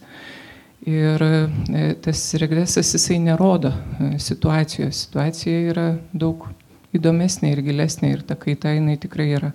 Ir 0.89 1.21
e, 1.21 1.83
tas 2.01 2.23
regresas 2.41 2.95
jisai 2.95 3.19
nerodo 3.21 3.75
e, 3.75 4.15
situacijos. 4.23 5.03
Situacija 5.05 5.65
yra 5.75 5.89
daug 6.17 6.47
įdomesnė 6.97 7.53
ir 7.53 7.65
gilesnė 7.67 8.15
ir 8.15 8.23
ta 8.25 8.39
kaita 8.41 8.73
jinai 8.73 8.97
tikrai 9.03 9.29
yra. 9.37 9.53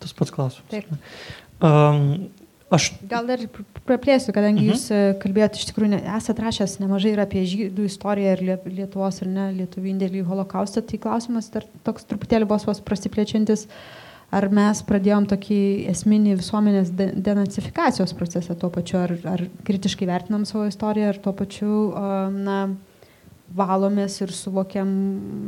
Tas 0.00 0.14
pats 0.16 0.32
klausimas. 0.32 0.70
Taip. 0.72 0.88
Um, 1.62 2.30
aš... 2.74 2.90
Gal 3.08 3.26
dar 3.28 3.42
praplėsiu, 3.86 4.34
kadangi 4.34 4.64
mhm. 4.64 4.70
jūs 4.72 4.84
e, 4.92 5.00
kalbėjote, 5.22 5.60
iš 5.60 5.70
tikrųjų 5.70 5.98
esate 6.18 6.44
rašęs 6.44 6.78
nemažai 6.82 7.14
ir 7.14 7.24
apie 7.24 7.42
žydų 7.48 7.88
istoriją 7.88 8.36
ir 8.36 8.62
Lietuvos 8.66 9.22
ar 9.24 9.32
ne 9.32 9.48
Lietuvų 9.58 9.92
indėlį 9.94 10.22
į 10.22 10.28
holokaustą, 10.30 10.84
tai 10.86 11.00
klausimas 11.02 11.50
dar 11.54 11.66
toks 11.86 12.08
truputėlį 12.10 12.48
vos 12.52 12.68
vos 12.68 12.82
prasiplečiantis. 12.84 13.66
Ar 14.32 14.46
mes 14.48 14.78
pradėjom 14.88 15.26
tokį 15.28 15.58
esminį 15.92 16.38
visuomenės 16.38 16.94
denacifikacijos 16.96 18.14
procesą 18.16 18.56
tuo 18.56 18.70
pačiu, 18.72 19.02
ar, 19.02 19.12
ar 19.28 19.42
kritiškai 19.68 20.08
vertinam 20.08 20.46
savo 20.48 20.64
istoriją, 20.70 21.10
ar 21.12 21.18
tuo 21.20 21.34
pačiu, 21.36 21.74
na, 22.32 22.62
valomės 23.52 24.16
ir 24.24 24.32
suvokiam, 24.32 24.88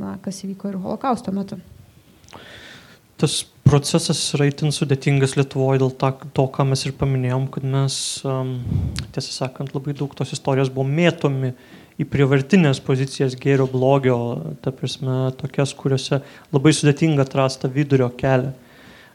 na, 0.03 0.13
kas 0.25 0.43
įvyko 0.45 0.75
ir 0.75 0.77
holokausto 0.83 1.33
metu. 1.33 1.57
Tas 3.17 3.41
procesas 3.65 4.21
yra 4.37 4.49
itin 4.51 4.73
sudėtingas 4.75 5.37
Lietuvoje 5.39 5.81
dėl 5.83 5.93
ta, 5.99 6.13
to, 6.37 6.47
ką 6.53 6.67
mes 6.69 6.85
ir 6.87 6.95
paminėjom, 7.01 7.47
kad 7.55 7.67
mes, 7.69 7.97
um, 8.29 8.57
tiesą 9.15 9.33
sakant, 9.35 9.73
labai 9.77 9.97
daug 9.97 10.13
tos 10.17 10.35
istorijos 10.37 10.73
buvo 10.73 10.87
mėtomi 10.89 11.55
į 12.01 12.09
prievartinės 12.11 12.83
pozicijas 12.85 13.37
gėrio 13.39 13.69
blogio, 13.71 14.19
ta 14.65 14.73
prasme, 14.75 15.31
tokias, 15.39 15.73
kuriuose 15.79 16.21
labai 16.55 16.75
sudėtinga 16.75 17.25
atrasta 17.27 17.71
vidurio 17.71 18.11
kelią. 18.19 18.53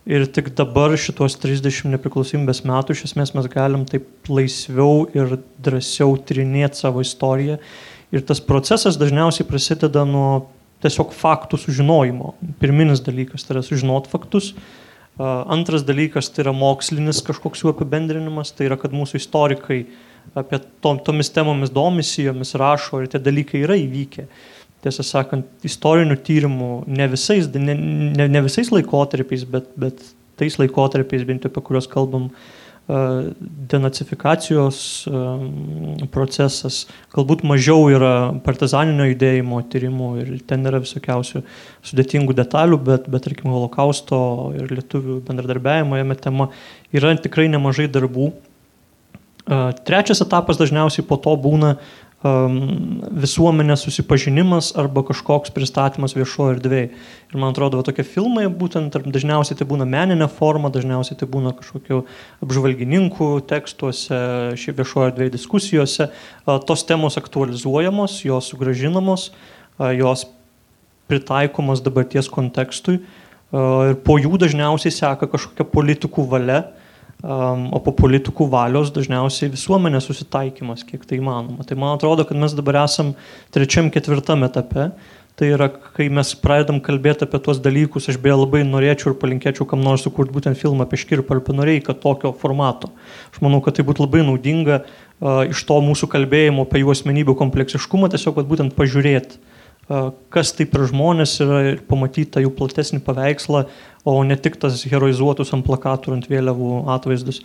Ir 0.09 0.25
tik 0.33 0.53
dabar 0.57 0.95
šitos 0.97 1.35
30 1.37 1.91
nepriklausomybės 1.93 2.63
metų 2.65 2.95
iš 2.95 3.09
esmės 3.11 3.35
mes 3.35 3.47
galim 3.51 3.83
taip 3.85 4.31
laisviau 4.31 5.03
ir 5.13 5.35
drąsiau 5.61 6.15
tyrinėti 6.25 6.79
savo 6.81 7.03
istoriją 7.05 7.59
Ir 8.09 8.23
tas 8.25 8.39
procesas 8.41 8.97
dažniausiai 8.97 9.45
prasideda 9.45 10.01
nuo 10.07 10.47
tiesiog 10.83 11.13
faktų 11.15 11.59
sužinojimo. 11.59 12.35
Pirminis 12.61 13.01
dalykas 13.05 13.45
tai 13.45 13.57
yra 13.57 13.63
sužinot 13.65 14.09
faktus. 14.11 14.53
Antras 15.19 15.83
dalykas 15.83 16.31
tai 16.31 16.45
yra 16.45 16.53
mokslinis 16.55 17.19
kažkoks 17.27 17.63
jų 17.63 17.73
apibendrinimas, 17.73 18.53
tai 18.55 18.69
yra, 18.69 18.77
kad 18.79 18.95
mūsų 18.95 19.19
istorikai 19.19 19.81
apie 20.37 20.61
tom, 20.83 21.01
tomis 21.03 21.31
temomis 21.35 21.73
domisi, 21.75 22.23
jomis 22.27 22.55
rašo 22.59 23.01
ir 23.03 23.11
tie 23.11 23.19
dalykai 23.23 23.65
yra 23.65 23.75
įvykę. 23.79 24.29
Tiesą 24.85 25.03
sakant, 25.03 25.49
istorinių 25.67 26.15
tyrimų 26.23 26.69
ne 26.87 27.09
visais, 27.11 27.49
ne, 27.51 27.75
ne, 27.75 28.29
ne 28.31 28.41
visais 28.45 28.69
laikotarpiais, 28.71 29.43
bet, 29.51 29.67
bet 29.75 29.99
tais 30.39 30.55
laikotarpiais, 30.61 31.25
bent 31.27 31.49
apie 31.49 31.63
kuriuos 31.65 31.89
kalbam, 31.91 32.29
uh, 32.29 32.59
denacifikacijos 32.89 34.79
procesas, 36.09 36.79
galbūt 37.13 37.43
mažiau 37.45 37.85
yra 37.93 38.13
partizaninio 38.45 39.05
judėjimo 39.11 39.61
tyrimų 39.69 40.09
ir 40.23 40.31
ten 40.49 40.65
yra 40.65 40.81
visokiausių 40.81 41.43
sudėtingų 41.85 42.33
detalių, 42.39 42.79
bet, 42.89 43.05
bet 43.11 43.27
tarkim, 43.27 43.53
holokausto 43.53 44.19
ir 44.57 44.73
lietuvių 44.73 45.19
bendradarbiavimo 45.27 45.99
jame 46.01 46.17
tema 46.17 46.49
yra 46.95 47.13
tikrai 47.21 47.45
nemažai 47.53 47.87
darbų. 47.93 48.31
Trečias 49.85 50.21
etapas 50.25 50.57
dažniausiai 50.57 51.05
po 51.05 51.17
to 51.21 51.33
būna 51.41 51.75
um, 51.75 52.08
visuomenės 52.19 53.85
susipažinimas 53.85 54.73
arba 54.75 55.05
kažkoks 55.07 55.53
pristatymas 55.55 56.17
viešoje 56.17 56.57
erdvėje. 56.57 56.89
Ir 57.31 57.39
man 57.39 57.53
atrodo, 57.53 57.79
va, 57.79 57.85
tokie 57.87 58.03
filmai 58.03 58.43
būtent 58.51 58.91
dažniausiai 58.91 59.55
tai 59.55 59.67
būna 59.69 59.87
meninė 59.87 60.27
forma, 60.27 60.67
dažniausiai 60.73 61.15
tai 61.21 61.29
būna 61.31 61.53
kažkokių 61.55 62.01
apžvalgininkų 62.43 63.29
tekstuose, 63.47 64.19
šiaip 64.59 64.81
viešoje 64.81 65.13
erdvėje 65.13 65.35
diskusijose. 65.37 66.09
Tos 66.67 66.83
temos 66.89 67.15
aktualizuojamos, 67.21 68.19
jos 68.27 68.51
sugražinamos, 68.51 69.29
jos 69.79 70.27
pritaikomos 71.07 71.79
dabarties 71.85 72.27
kontekstui. 72.27 72.99
Ir 73.55 73.95
po 74.03 74.19
jų 74.19 74.35
dažniausiai 74.43 74.91
seka 74.91 75.31
kažkokia 75.31 75.65
politikų 75.71 76.27
valia, 76.29 76.65
o 77.23 77.79
po 77.83 77.91
politikų 77.91 78.47
valios 78.51 78.93
dažniausiai 78.95 79.51
visuomenės 79.51 80.07
susitaikymas, 80.07 80.85
kiek 80.87 81.03
tai 81.07 81.19
įmanoma. 81.19 81.65
Tai 81.67 81.75
man 81.79 81.97
atrodo, 81.97 82.23
kad 82.27 82.39
mes 82.39 82.55
dabar 82.55 82.85
esam 82.85 83.13
trečiam, 83.51 83.89
ketvirtam 83.91 84.45
etape. 84.47 84.91
Tai 85.39 85.47
yra, 85.47 85.69
kai 85.71 86.09
mes 86.11 86.33
pradedam 86.35 86.81
kalbėti 86.83 87.23
apie 87.23 87.39
tuos 87.39 87.61
dalykus, 87.63 88.09
aš 88.11 88.17
beje 88.19 88.35
labai 88.41 88.59
norėčiau 88.67 89.13
ir 89.13 89.19
palinkėčiau 89.21 89.67
kam 89.71 89.79
nors 89.79 90.03
sukurti 90.03 90.35
būtent 90.35 90.59
filmą 90.59 90.83
apie 90.83 90.99
Škirpą 90.99 91.37
ir 91.37 91.43
Panoreiką 91.47 91.95
tokio 91.95 92.33
formato. 92.35 92.89
Aš 93.31 93.39
manau, 93.45 93.61
kad 93.63 93.77
tai 93.77 93.85
būtų 93.87 94.03
labai 94.03 94.25
naudinga 94.27 94.81
uh, 94.81 95.45
iš 95.47 95.63
to 95.69 95.77
mūsų 95.85 96.11
kalbėjimo 96.11 96.67
apie 96.67 96.83
jų 96.83 96.91
asmenybių 96.91 97.37
kompleksiškumą 97.39 98.11
tiesiog 98.11 98.41
būtent 98.51 98.75
pažiūrėti, 98.75 99.39
kas 100.29 100.53
tai 100.53 100.67
per 100.69 100.85
žmonės 100.89 101.33
yra 101.43 101.61
ir 101.71 101.81
pamatyti 101.89 102.29
tą 102.35 102.43
jų 102.43 102.53
platesnį 102.57 103.01
paveikslą, 103.05 103.65
o 104.05 104.13
ne 104.23 104.37
tik 104.37 104.59
tas 104.61 104.83
heroizuotus 104.89 105.51
ant 105.55 105.65
plakatų, 105.65 106.13
ant 106.15 106.29
vėliavų 106.29 106.85
atvaizdus. 106.93 107.41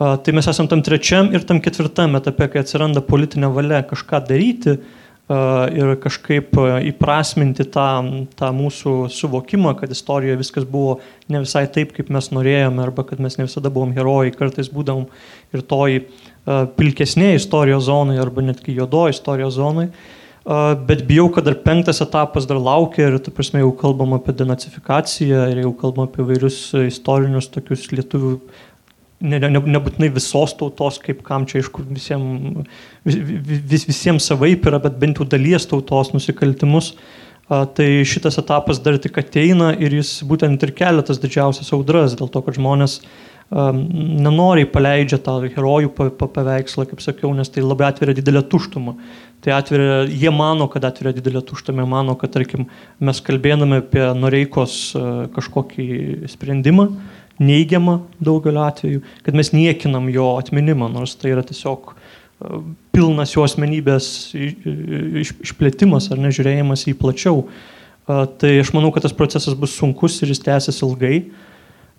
Tai 0.00 0.32
mes 0.34 0.48
esam 0.48 0.66
tam 0.70 0.80
trečiam 0.82 1.28
ir 1.36 1.44
tam 1.46 1.60
ketvirtam 1.62 2.16
etape, 2.18 2.48
kai 2.50 2.62
atsiranda 2.62 3.04
politinė 3.04 3.52
valia 3.52 3.82
kažką 3.86 4.22
daryti 4.26 4.78
ir 5.32 5.92
kažkaip 6.02 6.56
įprasminti 6.90 7.64
tą, 7.72 7.86
tą 8.36 8.48
mūsų 8.56 8.94
suvokimą, 9.12 9.76
kad 9.78 9.92
istorijoje 9.94 10.40
viskas 10.40 10.66
buvo 10.68 10.96
ne 11.30 11.44
visai 11.44 11.66
taip, 11.72 11.92
kaip 11.96 12.10
mes 12.12 12.28
norėjome, 12.34 12.82
arba 12.82 13.04
kad 13.06 13.20
mes 13.22 13.38
ne 13.38 13.46
visada 13.46 13.70
buvom 13.72 13.94
herojai, 13.96 14.34
kartais 14.34 14.72
būdavom 14.72 15.06
ir 15.54 15.62
toj 15.68 16.00
pilkesnėje 16.80 17.38
istorijos 17.38 17.86
zonai, 17.86 18.18
arba 18.20 18.44
netgi 18.48 18.74
juodoje 18.80 19.14
istorijos 19.14 19.56
zonai. 19.60 19.90
Bet 20.42 21.04
bijau, 21.06 21.28
kad 21.30 21.46
dar 21.46 21.54
penktas 21.62 22.00
etapas 22.02 22.48
dar 22.50 22.58
laukia 22.58 23.06
ir, 23.06 23.18
tu 23.22 23.30
prasme, 23.34 23.60
jau 23.62 23.70
kalbam 23.78 24.16
apie 24.16 24.34
denacifikaciją 24.34 25.44
ir 25.52 25.60
jau 25.62 25.70
kalbam 25.78 26.08
apie 26.08 26.26
vairius 26.26 26.56
istorinius 26.82 27.46
tokius 27.54 27.86
lietuvių, 27.94 28.32
ne, 29.22 29.38
ne, 29.38 29.62
nebūtinai 29.76 30.10
visos 30.16 30.56
tautos, 30.58 30.98
kaip 31.04 31.22
kam 31.26 31.46
čia, 31.46 31.60
aišku, 31.62 31.86
visiems, 31.94 32.66
vis, 33.06 33.86
visiems 33.86 34.26
savaip 34.32 34.66
yra, 34.66 34.82
bet 34.82 34.98
bent 34.98 35.22
jau 35.22 35.28
dalies 35.30 35.68
tautos 35.70 36.10
nusikaltimus. 36.16 36.96
Tai 37.52 37.86
šitas 38.08 38.38
etapas 38.40 38.78
dar 38.80 38.96
tik 39.02 39.18
ateina 39.20 39.72
ir 39.76 39.92
jis 39.98 40.22
būtent 40.26 40.62
ir 40.64 40.72
kelia 40.74 41.02
tas 41.04 41.18
didžiausias 41.20 41.70
audras, 41.76 42.14
dėl 42.16 42.30
to, 42.32 42.40
kad 42.42 42.56
žmonės 42.56 43.00
um, 43.50 43.82
nenoriai 44.22 44.68
paleidžia 44.70 45.18
tą 45.22 45.38
herojų 45.42 45.92
paveikslą, 46.20 46.86
kaip 46.90 47.02
sakiau, 47.04 47.32
nes 47.36 47.50
tai 47.52 47.64
labai 47.64 47.88
atveria 47.90 48.16
didelę 48.18 48.44
tuštumą. 48.52 48.96
Tai 49.42 49.56
atveria, 49.56 50.04
jie 50.06 50.30
mano, 50.30 50.68
kad 50.70 50.84
atveria 50.86 51.16
didelę 51.16 51.42
tuštumą, 51.42 51.82
mano, 51.90 52.14
kad, 52.14 52.30
tarkim, 52.30 52.68
mes 53.02 53.20
kalbėdami 53.26 53.80
apie 53.82 54.04
Noreikos 54.14 54.76
e, 54.94 55.02
kažkokį 55.34 55.86
sprendimą, 56.30 56.86
neigiama 57.42 57.98
daugeliu 58.22 58.62
atveju, 58.62 59.02
kad 59.26 59.34
mes 59.34 59.50
niekinam 59.50 60.06
jo 60.14 60.28
atminimą, 60.38 60.86
nors 60.94 61.16
tai 61.18 61.32
yra 61.34 61.42
tiesiog 61.48 61.90
e, 61.90 62.62
pilnas 62.94 63.34
jo 63.34 63.42
asmenybės 63.42 64.12
išplėtimas 65.24 66.12
ar 66.14 66.22
nežiūrėjimas 66.22 66.86
į 66.92 66.94
plačiau. 67.02 67.48
E, 67.48 68.22
tai 68.38 68.56
aš 68.62 68.70
manau, 68.76 68.92
kad 68.94 69.08
tas 69.08 69.16
procesas 69.16 69.58
bus 69.58 69.74
sunkus 69.74 70.20
ir 70.22 70.30
jis 70.30 70.44
tęsis 70.46 70.78
ilgai. 70.86 71.24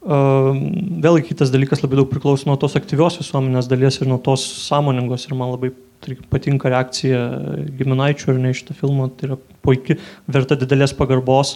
Vėlgi 0.04 1.30
kitas 1.30 1.52
dalykas 1.54 1.80
labai 1.80 2.02
daug 2.02 2.10
priklauso 2.12 2.50
nuo 2.50 2.58
tos 2.60 2.76
aktyvios 2.76 3.16
visuomenės 3.22 3.70
dalies 3.72 4.02
ir 4.02 4.10
nuo 4.12 4.18
tos 4.20 4.44
sąmoningos 4.66 5.30
ir 5.30 5.38
man 5.40 5.54
labai 5.54 5.72
patinka 6.28 6.68
reakcija 6.74 7.22
giminaičių 7.80 8.34
ir 8.34 8.42
ne 8.44 8.52
iš 8.52 8.64
šitą 8.64 8.76
filmą, 8.82 9.08
tai 9.16 9.30
yra 9.30 9.38
puikiai, 9.64 9.96
verta 10.28 10.58
didelės 10.60 10.92
pagarbos, 10.98 11.56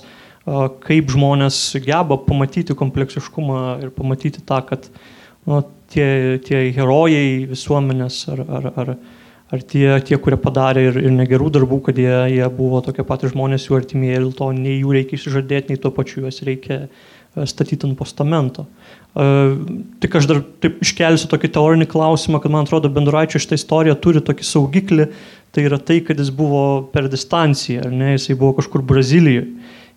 kaip 0.85 1.11
žmonės 1.11 1.59
geba 1.83 2.15
pamatyti 2.23 2.77
kompleksiškumą 2.79 3.59
ir 3.83 3.91
pamatyti 3.97 4.39
tą, 4.47 4.61
kad 4.69 4.87
nu, 5.43 5.59
tie, 5.91 6.39
tie 6.47 6.69
herojai 6.77 7.49
visuomenės 7.51 8.21
ar, 8.31 8.45
ar, 8.47 8.69
ar, 8.79 8.93
ar 9.51 9.67
tie, 9.67 9.89
tie, 10.07 10.15
kurie 10.23 10.39
padarė 10.39 10.87
ir, 10.87 11.01
ir 11.03 11.11
negerų 11.19 11.51
darbų, 11.59 11.81
kad 11.89 11.99
jie, 11.99 12.15
jie 12.37 12.47
buvo 12.55 12.79
tokie 12.87 13.03
patys 13.03 13.35
žmonės, 13.35 13.67
jų 13.67 13.81
artimieji 13.81 14.23
dėl 14.23 14.33
to 14.39 14.49
nei 14.55 14.79
jų 14.79 14.95
reikia 15.01 15.19
išsižadėti, 15.19 15.73
nei 15.73 15.83
tuo 15.83 15.91
pačiu 15.99 16.23
juos 16.23 16.39
reikia 16.47 16.85
uh, 16.85 17.05
statyti 17.45 17.85
ant 17.87 17.97
postamento. 17.99 18.65
Tik 20.01 20.15
aš 20.19 20.27
dar 20.29 20.43
taip 20.61 20.81
iškelsiu 20.85 21.29
tokį 21.31 21.49
teorinį 21.55 21.87
klausimą, 21.89 22.41
kad 22.41 22.53
man 22.53 22.67
atrodo 22.67 22.91
Benduraičio 22.93 23.41
šitą 23.41 23.57
istoriją 23.57 23.97
turi 24.01 24.21
tokį 24.25 24.45
saugiklį, 24.45 25.07
tai 25.55 25.65
yra 25.65 25.79
tai, 25.81 25.99
kad 26.05 26.19
jis 26.21 26.29
buvo 26.33 26.87
per 26.93 27.09
distanciją, 27.09 27.87
ar 27.87 27.93
ne, 27.93 28.13
jisai 28.15 28.37
buvo 28.37 28.57
kažkur 28.59 28.85
Brazilijoje. 28.85 29.47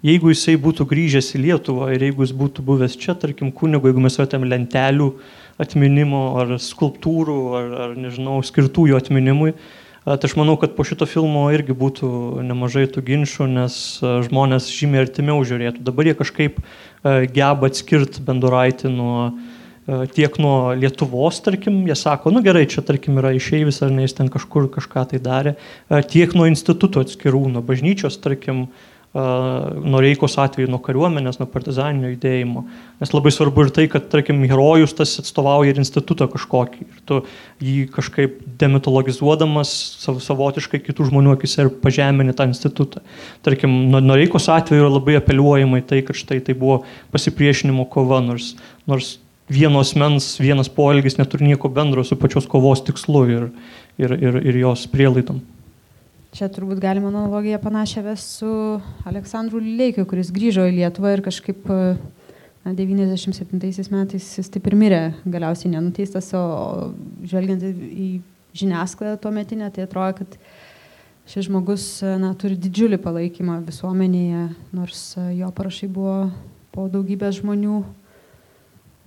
Jeigu 0.00 0.30
jisai 0.32 0.54
būtų 0.56 0.86
grįžęs 0.88 1.34
į 1.36 1.42
Lietuvą 1.42 1.90
ir 1.92 2.06
jeigu 2.06 2.24
jis 2.24 2.32
būtų 2.32 2.64
buvęs 2.64 2.94
čia, 2.96 3.12
tarkim, 3.20 3.50
kunigo, 3.52 3.90
jeigu 3.90 4.00
mes 4.00 4.16
atėm 4.22 4.46
lentelių 4.48 5.10
atminimo 5.60 6.22
ar 6.40 6.54
skulptūrų 6.56 7.36
ar, 7.58 7.66
ar 7.84 7.92
nežinau, 8.00 8.38
skirtų 8.40 8.86
jo 8.88 9.00
atminimui, 9.00 9.52
Tai 10.04 10.16
aš 10.24 10.34
manau, 10.38 10.56
kad 10.56 10.72
po 10.76 10.84
šito 10.88 11.04
filmo 11.04 11.44
irgi 11.52 11.76
būtų 11.76 12.40
nemažai 12.46 12.86
tų 12.88 13.02
ginčių, 13.04 13.46
nes 13.52 13.74
žmonės 14.00 14.70
žymiai 14.72 15.04
artimiau 15.04 15.42
žiūrėtų. 15.44 15.84
Dabar 15.84 16.08
jie 16.08 16.14
kažkaip 16.16 16.60
geba 17.34 17.68
atskirti 17.68 18.24
Benduraitį 18.24 18.92
nuo 18.94 19.16
tiek 20.14 20.36
nuo 20.38 20.70
Lietuvos, 20.78 21.40
tarkim, 21.42 21.82
jie 21.88 21.96
sako, 21.98 22.30
nu 22.30 22.44
gerai, 22.44 22.62
čia 22.70 22.84
tarkim 22.86 23.18
yra 23.18 23.32
išeivis 23.34 23.80
ar 23.82 23.90
ne, 23.90 24.04
jis 24.06 24.14
ten 24.20 24.28
kažkur 24.30 24.68
kažką 24.70 25.02
tai 25.10 25.18
darė, 25.24 25.56
tiek 26.12 26.32
nuo 26.38 26.46
institutų 26.46 27.02
atskirų, 27.02 27.48
nuo 27.56 27.62
bažnyčios, 27.66 28.20
tarkim, 28.22 28.68
uh, 28.68 28.89
Noreikos 29.10 30.36
atveju 30.38 30.68
nuo 30.70 30.78
kariuomenės, 30.86 31.40
nuo 31.40 31.48
partizaninio 31.50 32.12
judėjimo. 32.12 32.60
Nes 33.00 33.10
labai 33.10 33.32
svarbu 33.34 33.64
ir 33.66 33.72
tai, 33.74 33.88
kad, 33.90 34.04
tarkim, 34.12 34.38
herojus 34.46 34.94
tas 34.94 35.16
atstovauja 35.18 35.72
ir 35.72 35.80
institutą 35.82 36.28
kažkokį. 36.30 36.86
Ir 36.86 37.00
tu 37.10 37.18
jį 37.58 37.88
kažkaip 37.90 38.38
demitologizuodamas 38.60 39.72
sav, 40.04 40.20
savotiškai 40.22 40.78
kitų 40.86 41.08
žmonių 41.10 41.34
akise 41.34 41.66
ir 41.66 41.72
pažemini 41.82 42.36
tą 42.38 42.46
institutą. 42.52 43.02
Tarkim, 43.42 43.74
Noreikos 43.98 44.46
atveju 44.54 44.84
yra 44.84 44.94
labai 44.94 45.18
apeliuojama 45.18 45.82
į 45.82 45.88
tai, 45.90 46.04
kad 46.06 46.14
štai 46.14 46.38
tai 46.46 46.54
buvo 46.54 46.84
pasipriešinimo 47.10 47.90
kova, 47.90 48.22
nors, 48.22 48.54
nors 48.86 49.16
vienos 49.50 49.96
mens, 49.98 50.36
vienas 50.38 50.70
poelgis 50.70 51.18
neturi 51.18 51.50
nieko 51.50 51.68
bendro 51.68 52.06
su 52.06 52.14
pačios 52.14 52.46
kovos 52.46 52.86
tikslu 52.86 53.26
ir, 53.26 53.48
ir, 53.98 54.14
ir, 54.14 54.44
ir 54.52 54.66
jos 54.68 54.86
prielaidom. 54.92 55.42
Čia 56.30 56.46
turbūt 56.46 56.78
galima 56.78 57.08
analogiją 57.10 57.58
panašią 57.58 58.04
ves 58.06 58.22
su 58.38 58.48
Aleksandru 59.08 59.58
Leikiu, 59.58 60.04
kuris 60.06 60.30
grįžo 60.30 60.62
į 60.68 60.76
Lietuvą 60.76 61.16
ir 61.16 61.22
kažkaip 61.26 61.64
na, 61.66 62.74
97 62.76 63.90
metais 63.90 64.28
jis 64.38 64.50
taip 64.52 64.68
ir 64.70 64.76
mirė, 64.78 65.00
galiausiai 65.26 65.72
nenuteistas, 65.72 66.30
o 66.38 66.92
žvelgiant 67.26 67.64
į 67.66 68.08
žiniasklaidą 68.54 69.16
tuo 69.22 69.32
metinę, 69.34 69.72
tai 69.74 69.88
atrodo, 69.88 70.20
kad 70.20 70.38
šis 71.30 71.48
žmogus 71.48 71.88
na, 72.22 72.30
turi 72.38 72.58
didžiulį 72.62 73.00
palaikymą 73.02 73.58
visuomenėje, 73.66 74.46
nors 74.76 75.02
jo 75.34 75.50
parašai 75.56 75.90
buvo 75.90 76.16
po 76.70 76.86
daugybės 76.92 77.40
žmonių 77.40 77.82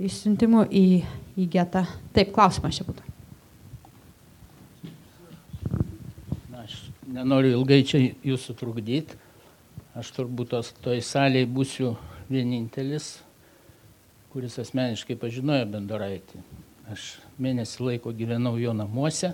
išsiuntimų 0.03 0.67
į, 0.67 0.86
į 1.39 1.49
getą. 1.55 1.88
Taip, 2.11 2.36
klausimas 2.36 2.76
čia 2.76 2.88
būtų. 2.89 3.12
Nenoriu 7.14 7.53
ilgai 7.59 7.84
čia 7.86 8.01
jūsų 8.26 8.55
trukdyti. 8.57 9.20
Aš 9.97 10.09
turbūt 10.16 10.53
tos, 10.55 10.72
toj 10.82 11.03
salėje 11.05 11.49
būsiu 11.53 11.93
vienintelis, 12.32 13.20
kuris 14.34 14.57
asmeniškai 14.64 15.18
pažinojo 15.22 15.68
Bendoraitį. 15.70 16.41
Aš 16.89 17.18
mėnesį 17.41 17.86
laiko 17.88 18.14
gyvenau 18.18 18.55
jo 18.57 18.74
namuose. 18.76 19.34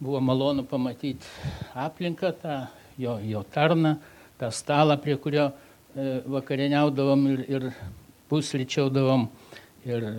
Buvo 0.00 0.22
malonu 0.24 0.64
pamatyti 0.64 1.28
aplinką, 1.76 2.32
tą 2.40 2.56
jo, 3.00 3.18
jo 3.20 3.42
tarną, 3.52 3.98
tą 4.40 4.48
stalą, 4.48 4.96
prie 5.02 5.18
kurio 5.20 5.50
e, 5.50 6.22
vakarieniaudavom 6.24 7.26
ir, 7.34 7.42
ir 7.52 7.68
pusryčiaudavom 8.32 9.28
ir 9.84 10.08
e, 10.08 10.14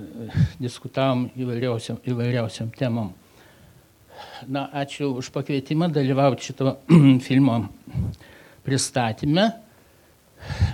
diskutavom 0.61 1.25
įvairiausiam, 1.33 1.97
įvairiausiam 2.05 2.69
temam. 2.77 3.09
Na, 4.49 4.65
ačiū 4.73 5.11
už 5.21 5.29
pakvietimą 5.33 5.91
dalyvauti 5.93 6.49
šito 6.49 6.75
filmo 7.27 7.57
pristatyme. 8.65 9.51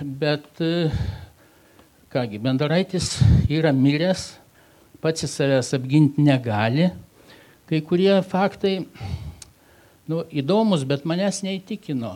Bet, 0.00 0.48
e, 0.64 0.88
kągi, 2.12 2.40
Bendaraitis 2.40 3.18
yra 3.52 3.72
miręs, 3.76 4.30
pats 5.04 5.26
į 5.26 5.30
savęs 5.32 5.74
apginti 5.76 6.24
negali. 6.24 6.88
Kai 7.68 7.82
kurie 7.84 8.14
faktai, 8.24 8.78
nu, 10.08 10.22
įdomus, 10.32 10.86
bet 10.88 11.04
manęs 11.04 11.42
neįtikino. 11.44 12.14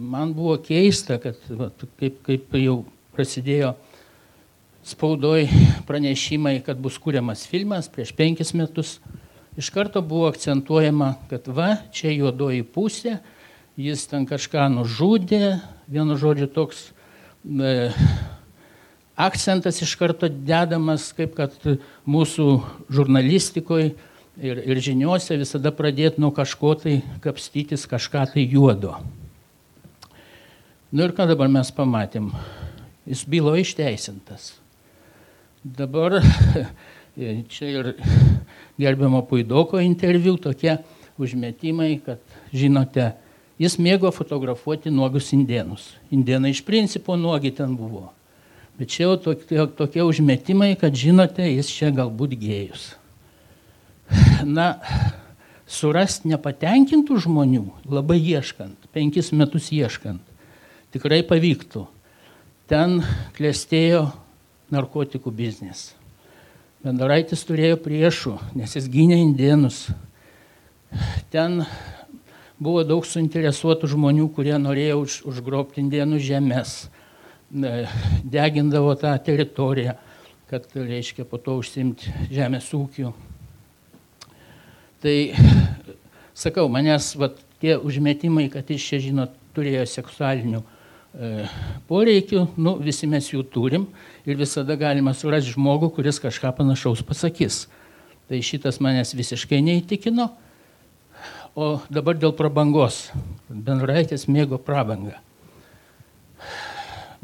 Man 0.00 0.36
buvo 0.36 0.58
keista, 0.64 1.16
kad 1.20 1.40
va, 1.48 1.70
kaip, 2.00 2.20
kaip 2.26 2.56
jau 2.60 2.82
prasidėjo 3.16 3.72
spaudoj 4.84 5.48
pranešimai, 5.88 6.58
kad 6.64 6.80
bus 6.80 6.98
kuriamas 7.00 7.46
filmas 7.48 7.88
prieš 7.88 8.12
penkis 8.16 8.52
metus 8.56 8.98
iš 9.56 9.70
karto 9.70 10.02
buvo 10.02 10.28
akcentuojama, 10.32 11.14
kad 11.30 11.46
va, 11.48 11.76
čia 11.94 12.12
juodoji 12.14 12.64
pusė, 12.66 13.18
jis 13.78 14.06
ten 14.10 14.26
kažką 14.26 14.68
nužudė, 14.72 15.58
vienu 15.90 16.16
žodžiu 16.18 16.48
toks 16.50 16.88
e, 17.44 17.90
akcentas 19.16 19.80
iš 19.82 19.94
karto 19.98 20.28
dedamas, 20.28 21.12
kaip 21.14 21.36
kad 21.38 21.54
mūsų 22.06 22.48
žurnalistikoje 22.90 23.92
ir, 24.38 24.62
ir 24.62 24.82
žiniuose 24.82 25.38
visada 25.38 25.72
pradėti 25.74 26.22
nuo 26.22 26.32
kažko 26.34 26.74
tai 26.82 26.98
kapstytis 27.22 27.86
kažką 27.90 28.26
tai 28.34 28.46
juodo. 28.50 28.96
Nu 30.94 31.06
ir 31.06 31.14
ką 31.14 31.26
dabar 31.26 31.50
mes 31.50 31.70
pamatėm? 31.74 32.30
Jis 33.06 33.24
bylo 33.28 33.56
išteisintas. 33.58 34.52
Dabar 35.64 36.20
čia 37.52 37.70
ir 37.70 37.88
gerbiamo 38.78 39.22
Puidoko 39.26 39.80
interviu 39.80 40.36
tokie 40.36 40.78
užmetimai, 41.18 41.98
kad 42.04 42.18
žinote, 42.54 43.12
jis 43.60 43.78
mėgo 43.78 44.10
fotografuoti 44.14 44.90
nuogus 44.90 45.30
indienus. 45.36 45.92
Indienai 46.14 46.54
iš 46.54 46.64
principo 46.66 47.16
nuogi 47.16 47.54
ten 47.54 47.76
buvo. 47.78 48.10
Bet 48.78 48.90
čia 48.90 49.06
jau 49.06 49.16
tokie, 49.28 49.60
tokie 49.78 50.02
užmetimai, 50.02 50.74
kad 50.78 50.94
žinote, 50.98 51.46
jis 51.46 51.70
čia 51.70 51.92
galbūt 51.94 52.34
gėjus. 52.40 52.88
Na, 54.56 54.74
surasti 55.70 56.32
nepatenkintų 56.32 57.20
žmonių, 57.24 57.68
labai 57.86 58.18
ieškant, 58.18 58.90
penkis 58.94 59.30
metus 59.32 59.70
ieškant, 59.74 60.22
tikrai 60.94 61.22
pavyktų. 61.26 61.86
Ten 62.70 63.02
klėstėjo 63.36 64.08
narkotikų 64.72 65.30
biznis. 65.30 65.92
Bendoraitis 66.84 67.40
turėjo 67.48 67.78
priešų, 67.80 68.34
nes 68.60 68.74
jis 68.76 68.90
gynė 68.92 69.16
indienus. 69.16 69.86
Ten 71.32 71.62
buvo 72.60 72.82
daug 72.84 73.06
suinteresuotų 73.08 73.88
žmonių, 73.94 74.26
kurie 74.36 74.52
norėjo 74.60 74.98
už, 75.00 75.16
užgrobti 75.32 75.80
indienų 75.80 76.18
žemės, 76.20 76.74
degindavo 78.34 78.92
tą 79.00 79.14
teritoriją, 79.16 79.96
kad, 80.52 80.68
reiškia, 80.76 81.24
po 81.24 81.40
to 81.40 81.56
užsimti 81.62 82.12
žemės 82.28 82.68
ūkiu. 82.76 83.14
Tai, 85.00 85.16
sakau, 86.44 86.68
manęs 86.68 87.14
vat, 87.16 87.40
tie 87.64 87.78
užmetimai, 87.80 88.50
kad 88.52 88.68
jis 88.68 88.90
čia, 88.90 89.00
žinot, 89.08 89.32
turėjo 89.56 89.88
seksualinių 89.88 90.60
e, 90.60 90.73
poreikių, 91.88 92.46
nu, 92.58 92.76
visi 92.82 93.06
mes 93.10 93.28
jų 93.30 93.44
turim 93.52 93.88
ir 94.26 94.38
visada 94.40 94.76
galima 94.78 95.14
surasti 95.14 95.54
žmogų, 95.54 95.92
kuris 95.94 96.18
kažką 96.22 96.54
panašaus 96.58 97.04
pasakys. 97.06 97.64
Tai 98.28 98.40
šitas 98.40 98.80
manęs 98.82 99.14
visiškai 99.14 99.60
neįtikino. 99.62 100.30
O 101.54 101.76
dabar 101.92 102.18
dėl 102.18 102.32
prabangos. 102.34 103.12
Bendraitis 103.48 104.26
mėgo 104.26 104.58
prabangą. 104.58 105.20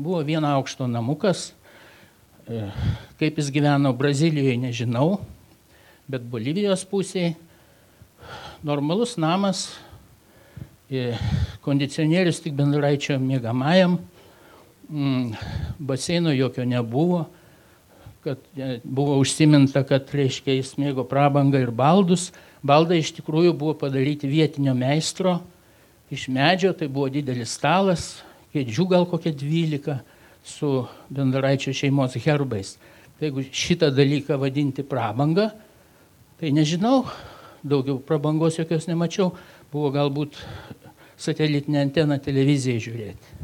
Buvo 0.01 0.21
viena 0.25 0.55
aukšto 0.57 0.87
namukas, 0.87 1.51
E, 2.51 2.67
kaip 3.21 3.37
jis 3.39 3.47
gyveno 3.55 3.93
Brazilijoje, 3.95 4.57
nežinau, 4.59 5.21
bet 6.11 6.25
Bolivijos 6.27 6.83
pusėje 6.89 7.37
normalus 8.67 9.13
namas, 9.23 9.69
e, 9.71 9.90
kondicionierius 11.63 12.41
tik 12.43 12.57
bendraičio 12.59 13.19
mėgamajam, 13.23 13.99
mm, 14.91 15.37
baseino 15.79 16.33
jokio 16.35 16.65
nebuvo, 16.67 17.25
kad 18.25 18.39
e, 18.57 18.81
buvo 18.85 19.19
užsiminta, 19.23 19.85
kad 19.87 20.11
reiškia 20.13 20.59
jis 20.59 20.75
mėgo 20.81 21.07
prabangą 21.09 21.63
ir 21.63 21.71
baldus. 21.71 22.31
Baldai 22.67 23.01
iš 23.01 23.15
tikrųjų 23.17 23.55
buvo 23.57 23.77
padaryti 23.81 24.29
vietinio 24.29 24.75
meistro 24.77 25.39
iš 26.11 26.27
medžio, 26.29 26.75
tai 26.75 26.91
buvo 26.91 27.09
didelis 27.13 27.55
stalas, 27.55 28.11
kėdžių 28.53 28.87
gal 28.91 29.07
kokie 29.09 29.33
12 29.33 30.01
su 30.45 30.73
bendaraičio 31.09 31.73
šeimos 31.77 32.19
herbais. 32.21 32.75
Tai 33.19 33.29
jeigu 33.29 33.47
šitą 33.47 33.93
dalyką 33.95 34.41
vadinti 34.41 34.83
prabanga, 34.83 35.53
tai 36.41 36.51
nežinau, 36.57 37.05
daugiau 37.63 38.01
prabangos 38.03 38.59
jokios 38.59 38.89
nemačiau, 38.91 39.31
buvo 39.71 39.93
galbūt 39.95 40.41
satelitinę 41.21 41.85
anteną 41.87 42.19
televizijai 42.23 42.83
žiūrėti. 42.83 43.37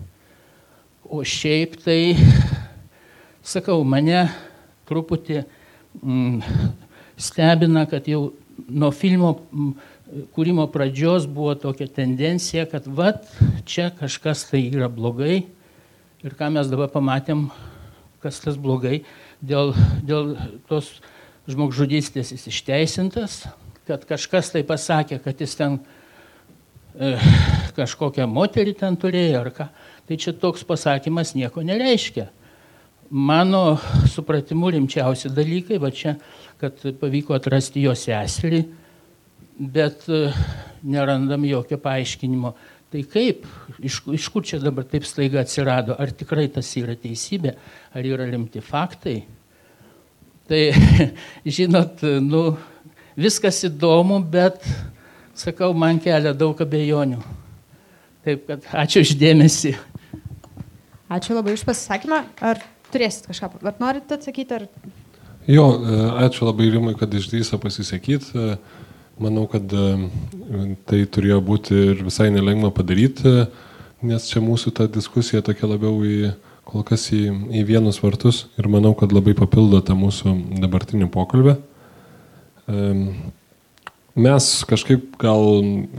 O 1.06 1.22
šiaip 1.22 1.76
tai, 1.84 2.16
sakau, 3.54 3.82
mane 3.86 4.26
truputį 4.88 5.42
mm, 6.00 6.40
stebina, 7.20 7.84
kad 7.90 8.08
jau 8.10 8.30
nuo 8.66 8.90
filmo 8.94 9.36
mm, 9.36 9.74
kūrimo 10.34 10.66
pradžios 10.72 11.28
buvo 11.30 11.54
tokia 11.60 11.86
tendencija, 11.90 12.64
kad 12.70 12.88
vat 12.88 13.28
čia 13.68 13.90
kažkas 13.94 14.48
tai 14.50 14.64
yra 14.70 14.88
blogai, 14.90 15.44
Ir 16.26 16.32
ką 16.34 16.48
mes 16.50 16.66
dabar 16.66 16.88
pamatėm, 16.90 17.44
kas 18.18 18.40
tas 18.42 18.56
blogai, 18.58 19.04
dėl, 19.44 19.68
dėl 20.02 20.32
tos 20.66 20.88
žmogžudystės 21.46 22.32
jis 22.32 22.48
išteisintas, 22.50 23.36
kad 23.86 24.02
kažkas 24.08 24.48
tai 24.50 24.64
pasakė, 24.66 25.20
kad 25.22 25.44
jis 25.44 25.54
ten 25.54 25.76
e, 26.98 27.12
kažkokią 27.76 28.26
moterį 28.30 28.74
ten 28.80 28.96
turėjo 29.00 29.42
ar 29.44 29.52
ką. 29.54 29.68
Tai 30.06 30.18
čia 30.22 30.34
toks 30.36 30.64
pasakymas 30.66 31.34
nieko 31.36 31.64
nereiškia. 31.66 32.28
Mano 33.10 33.76
supratimu 34.10 34.72
rimčiausi 34.74 35.30
dalykai, 35.30 35.78
va 35.82 35.92
čia, 35.94 36.16
kad 36.58 36.80
pavyko 37.00 37.36
atrasti 37.36 37.84
jo 37.84 37.92
seserį, 37.94 38.64
bet 39.56 40.08
e, 40.10 40.24
nerandam 40.82 41.44
jokio 41.46 41.78
paaiškinimo 41.82 42.54
Tai 42.86 43.02
kaip, 43.10 43.42
iš, 43.82 43.98
iš 44.14 44.26
kur 44.30 44.44
čia 44.46 44.60
dabar 44.62 44.86
taip 44.86 45.04
staiga 45.04 45.40
atsirado, 45.42 45.96
ar 45.98 46.12
tikrai 46.14 46.46
tas 46.54 46.68
yra 46.78 46.94
teisybė, 46.96 47.56
ar 47.92 48.06
yra 48.06 48.28
rimti 48.30 48.62
faktai. 48.62 49.16
Tai, 50.46 50.60
žinot, 51.58 52.04
nu, 52.22 52.44
viskas 53.18 53.58
įdomu, 53.66 54.20
bet, 54.30 54.62
sakau, 55.34 55.72
man 55.74 55.98
kelia 56.00 56.30
daug 56.30 56.62
abejonių. 56.62 57.18
Taip 58.26 58.48
kad 58.48 58.64
ačiū 58.74 59.04
išdėmesi. 59.04 59.76
Ačiū 61.14 61.36
labai 61.36 61.52
už 61.54 61.62
pasisakymą. 61.68 62.24
Ar 62.42 62.58
turėsit 62.90 63.28
kažką, 63.30 63.52
ar 63.62 63.76
norit 63.78 64.10
atsakyti? 64.10 64.56
Ar... 64.56 64.64
Jo, 65.46 65.66
e, 65.78 66.00
ačiū 66.24 66.48
labai 66.48 66.66
Rimai, 66.72 66.96
kad 66.98 67.14
išdrįsa 67.14 67.60
pasisakyti. 67.62 68.48
Manau, 69.22 69.46
kad 69.52 69.70
e, 69.70 69.84
tai 70.90 71.04
turėjo 71.06 71.38
būti 71.46 71.78
ir 71.92 72.02
visai 72.08 72.26
nelengva 72.34 72.72
padaryti, 72.74 73.46
nes 74.02 74.26
čia 74.26 74.42
mūsų 74.42 74.74
ta 74.74 74.90
diskusija 74.90 75.44
tokia 75.46 75.70
labiau 75.70 76.02
į 76.02 76.34
kol 76.66 76.82
kas 76.84 77.06
į, 77.14 77.22
į 77.62 77.62
vienus 77.70 78.02
vartus 78.02 78.48
ir 78.58 78.66
manau, 78.66 78.90
kad 78.98 79.14
labai 79.14 79.36
papildo 79.38 79.78
tą 79.86 79.94
mūsų 79.94 80.34
dabartinį 80.66 81.12
pokalbį. 81.14 81.60
Mes 84.16 84.64
kažkaip 84.64 85.18
gal 85.20 85.44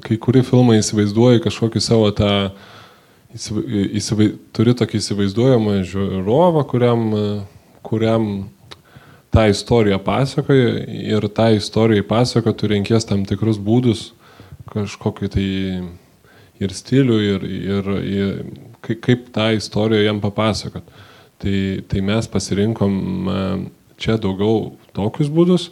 kai 0.02 0.18
kuri 0.18 0.42
filmai 0.46 0.80
įsivaizduoja 0.82 1.44
kažkokį 1.44 1.82
savo 1.86 2.10
tą, 2.18 2.32
įsivai, 3.38 4.32
turi 4.58 4.74
tokį 4.78 4.98
įsivaizduojamą 4.98 5.76
žiūrovą, 5.86 6.64
kuriam, 6.72 7.04
kuriam 7.86 8.26
tą 9.30 9.46
istoriją 9.52 10.00
pasakoja 10.02 10.74
ir 11.14 11.30
tą 11.30 11.52
istoriją 11.60 12.08
pasako 12.10 12.56
tu 12.58 12.72
renkies 12.72 13.06
tam 13.06 13.22
tikrus 13.28 13.62
būdus, 13.62 14.12
kažkokį 14.74 15.32
tai 15.38 15.48
ir 16.58 16.74
stilių, 16.74 17.18
ir, 17.22 17.46
ir, 17.46 17.92
ir 18.02 18.98
kaip 19.06 19.30
tą 19.36 19.52
istoriją 19.58 20.08
jam 20.08 20.22
papasakot. 20.24 20.86
Tai, 21.38 21.58
tai 21.86 22.02
mes 22.02 22.26
pasirinkom 22.34 22.94
e, 23.30 23.42
čia 24.02 24.16
daugiau 24.18 24.72
tokius 24.98 25.30
būdus, 25.30 25.68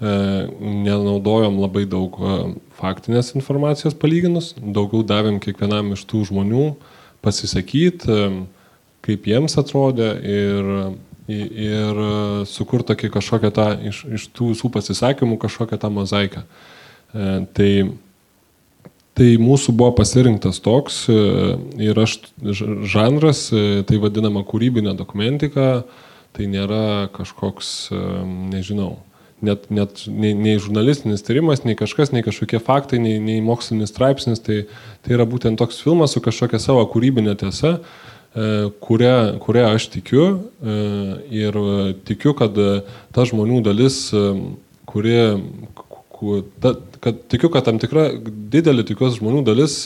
nenaudojom 0.00 1.56
labai 1.62 1.86
daug 1.88 2.18
e, 2.20 2.36
faktinės 2.76 3.34
informacijos 3.38 3.96
palyginus, 3.96 4.52
daugiau 4.60 5.04
davėm 5.06 5.40
kiekvienam 5.40 5.94
iš 5.96 6.04
tų 6.10 6.26
žmonių 6.30 6.70
pasisakyti, 7.24 8.20
kaip 9.06 9.28
jiems 9.30 9.56
atrodė 9.62 10.12
ir 10.20 10.72
ir 11.28 11.98
e, 11.98 12.46
sukurti 12.46 12.92
tokį 12.92 13.10
kažkokią 13.16 13.52
tą 13.54 13.68
iš, 13.90 14.02
iš 14.18 14.26
tų 14.34 14.52
visų 14.54 14.70
pasisakymų 14.74 15.38
kažkokią 15.42 15.78
tą 15.82 15.90
mozaiką. 15.90 16.42
E, 16.42 17.30
tai, 17.56 17.70
tai 19.16 19.30
mūsų 19.42 19.74
buvo 19.74 19.92
pasirinktas 19.98 20.60
toks 20.62 21.04
e, 21.10 21.18
ir 21.82 21.98
aš 21.98 22.18
žanras, 22.86 23.48
tai 23.50 24.00
vadinama 24.02 24.44
kūrybinė 24.46 24.94
dokumentika, 24.98 25.84
tai 26.36 26.46
nėra 26.52 27.08
kažkoks, 27.16 27.88
nežinau, 28.52 28.98
net, 29.44 29.68
net 29.68 30.06
nei, 30.08 30.32
nei 30.32 30.56
žurnalistinis 30.62 31.24
tyrimas, 31.26 31.64
nei 31.66 31.76
kažkas, 31.78 32.12
nei 32.14 32.24
kažkokie 32.24 32.60
faktai, 32.62 33.00
nei, 33.02 33.18
nei 33.20 33.40
mokslinis 33.44 33.92
straipsnis, 33.92 34.40
tai, 34.44 34.64
tai 35.04 35.16
yra 35.18 35.28
būtent 35.28 35.60
toks 35.60 35.82
filmas 35.84 36.16
su 36.16 36.24
kažkokia 36.24 36.62
savo 36.62 36.84
kūrybinė 36.92 37.36
tiesa, 37.40 37.76
E, 38.36 38.68
kuria, 38.84 39.38
kuria 39.40 39.70
aš 39.72 39.86
tikiu 39.88 40.24
e, 40.60 40.74
ir 41.32 41.56
tikiu, 42.04 42.34
kad 42.36 42.58
ta 43.16 43.24
žmonių 43.24 43.62
dalis, 43.64 44.10
e, 44.12 44.24
kuri, 44.84 45.14
ta, 46.60 46.74
kad 47.00 47.22
tikiu, 47.32 47.48
kad 47.54 47.64
tam 47.64 47.80
tikra 47.80 48.10
didelė 48.52 48.84
tikiuos 48.90 49.16
žmonių 49.22 49.40
dalis 49.46 49.78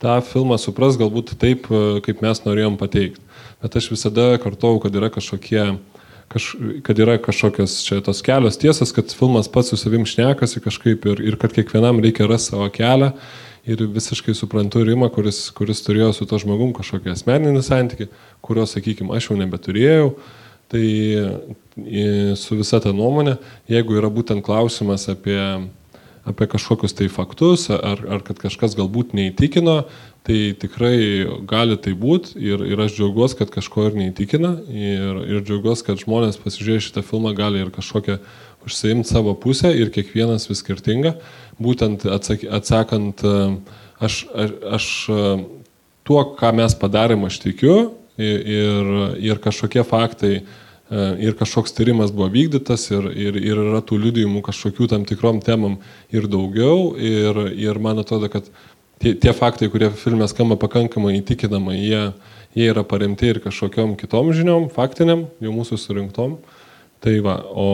tą 0.00 0.16
filmą 0.24 0.56
supras 0.60 0.96
galbūt 1.00 1.34
taip, 1.40 1.68
kaip 2.04 2.24
mes 2.24 2.40
norėjom 2.46 2.80
pateikti. 2.80 3.20
Bet 3.60 3.76
aš 3.76 3.90
visada 3.92 4.32
kartuoju, 4.40 4.80
kad 4.86 4.96
yra 4.96 5.12
kažkokie, 5.12 5.66
kaž, 6.32 6.50
kad 6.86 6.98
yra 6.98 7.16
kažkokios 7.22 7.78
čia 7.86 8.00
tos 8.04 8.22
kelios 8.24 8.58
tiesas, 8.60 8.92
kad 8.94 9.12
filmas 9.14 9.48
pats 9.48 9.72
su 9.72 9.78
savim 9.80 10.06
šnekasi 10.08 10.62
kažkaip 10.64 11.06
ir, 11.10 11.22
ir 11.32 11.38
kad 11.40 11.54
kiekvienam 11.56 12.00
reikia 12.04 12.28
rasti 12.30 12.54
savo 12.54 12.68
kelią 12.72 13.12
ir 13.64 13.84
visiškai 13.88 14.34
suprantu 14.36 14.84
Rimą, 14.84 15.08
kuris, 15.12 15.46
kuris 15.56 15.80
turėjo 15.86 16.12
su 16.12 16.26
to 16.28 16.38
žmogum 16.40 16.74
kažkokį 16.76 17.14
asmeninį 17.14 17.62
santykį, 17.64 18.08
kurio, 18.44 18.66
sakykime, 18.68 19.14
aš 19.16 19.30
jau 19.30 19.38
nebeturėjau. 19.40 20.10
Tai 20.72 20.84
su 22.40 22.56
visa 22.58 22.80
ta 22.80 22.92
nuomonė, 22.96 23.36
jeigu 23.70 23.96
yra 24.00 24.08
būtent 24.12 24.44
klausimas 24.44 25.06
apie, 25.12 25.38
apie 26.24 26.48
kažkokius 26.48 26.96
tai 26.96 27.10
faktus, 27.12 27.68
ar, 27.70 28.00
ar 28.16 28.22
kad 28.24 28.38
kažkas 28.40 28.76
galbūt 28.78 29.12
neįtikino, 29.16 29.82
tai 30.24 30.38
tikrai 30.56 30.96
gali 31.44 31.76
tai 31.76 31.92
būti 32.00 32.38
ir, 32.40 32.62
ir 32.64 32.80
aš 32.80 32.96
džiaugiuosi, 32.96 33.36
kad 33.42 33.52
kažko 33.52 33.90
ir 33.90 33.98
neįtikina 34.00 34.54
ir, 34.72 35.20
ir 35.28 35.42
džiaugiuosi, 35.44 35.84
kad 35.84 36.00
žmonės 36.00 36.40
pasižiūrėję 36.40 36.86
šitą 36.86 37.04
filmą 37.04 37.34
gali 37.36 37.60
ir 37.60 37.72
kažkokią 37.74 38.16
užsiimti 38.64 39.10
savo 39.10 39.34
pusę 39.36 39.74
ir 39.76 39.92
kiekvienas 39.92 40.48
vis 40.48 40.64
skirtinga. 40.64 41.18
Būtent 41.60 42.06
atsak, 42.08 42.46
atsakant, 42.48 43.20
e, 43.20 43.36
aš, 44.00 44.24
aš, 44.32 44.56
aš 44.78 44.88
e, 45.12 45.28
tuo, 46.08 46.24
ką 46.40 46.54
mes 46.56 46.76
padarėm, 46.80 47.28
aš 47.28 47.42
tikiu 47.44 47.76
ir, 48.16 48.92
ir 49.20 49.44
kažkokie 49.44 49.84
faktai 49.84 50.38
ir 50.92 51.32
kažkoks 51.38 51.72
tyrimas 51.72 52.12
buvo 52.12 52.28
vykdytas 52.32 52.90
ir, 52.92 53.08
ir, 53.16 53.38
ir 53.40 53.60
yra 53.62 53.80
tų 53.84 53.98
liudijimų 54.02 54.42
kažkokių 54.44 54.88
tam 54.92 55.06
tikrom 55.08 55.40
temam 55.44 55.78
ir 56.12 56.28
daugiau. 56.28 56.92
Ir, 57.00 57.40
ir 57.56 57.80
man 57.80 58.02
atrodo, 58.02 58.28
kad 58.32 58.50
tie, 59.00 59.14
tie 59.16 59.32
faktai, 59.36 59.70
kurie 59.72 59.90
filme 59.96 60.28
skamba 60.28 60.58
pakankamai 60.60 61.16
įtikinamai, 61.20 61.78
jie, 61.80 62.02
jie 62.56 62.68
yra 62.72 62.84
paremti 62.86 63.32
ir 63.32 63.40
kažkokiam 63.44 63.96
kitom 64.00 64.32
žiniom, 64.36 64.68
faktiniam, 64.74 65.26
jau 65.40 65.56
mūsų 65.56 65.80
surinktom. 65.80 66.38
Tai 67.04 67.18
va, 67.24 67.38
o, 67.52 67.66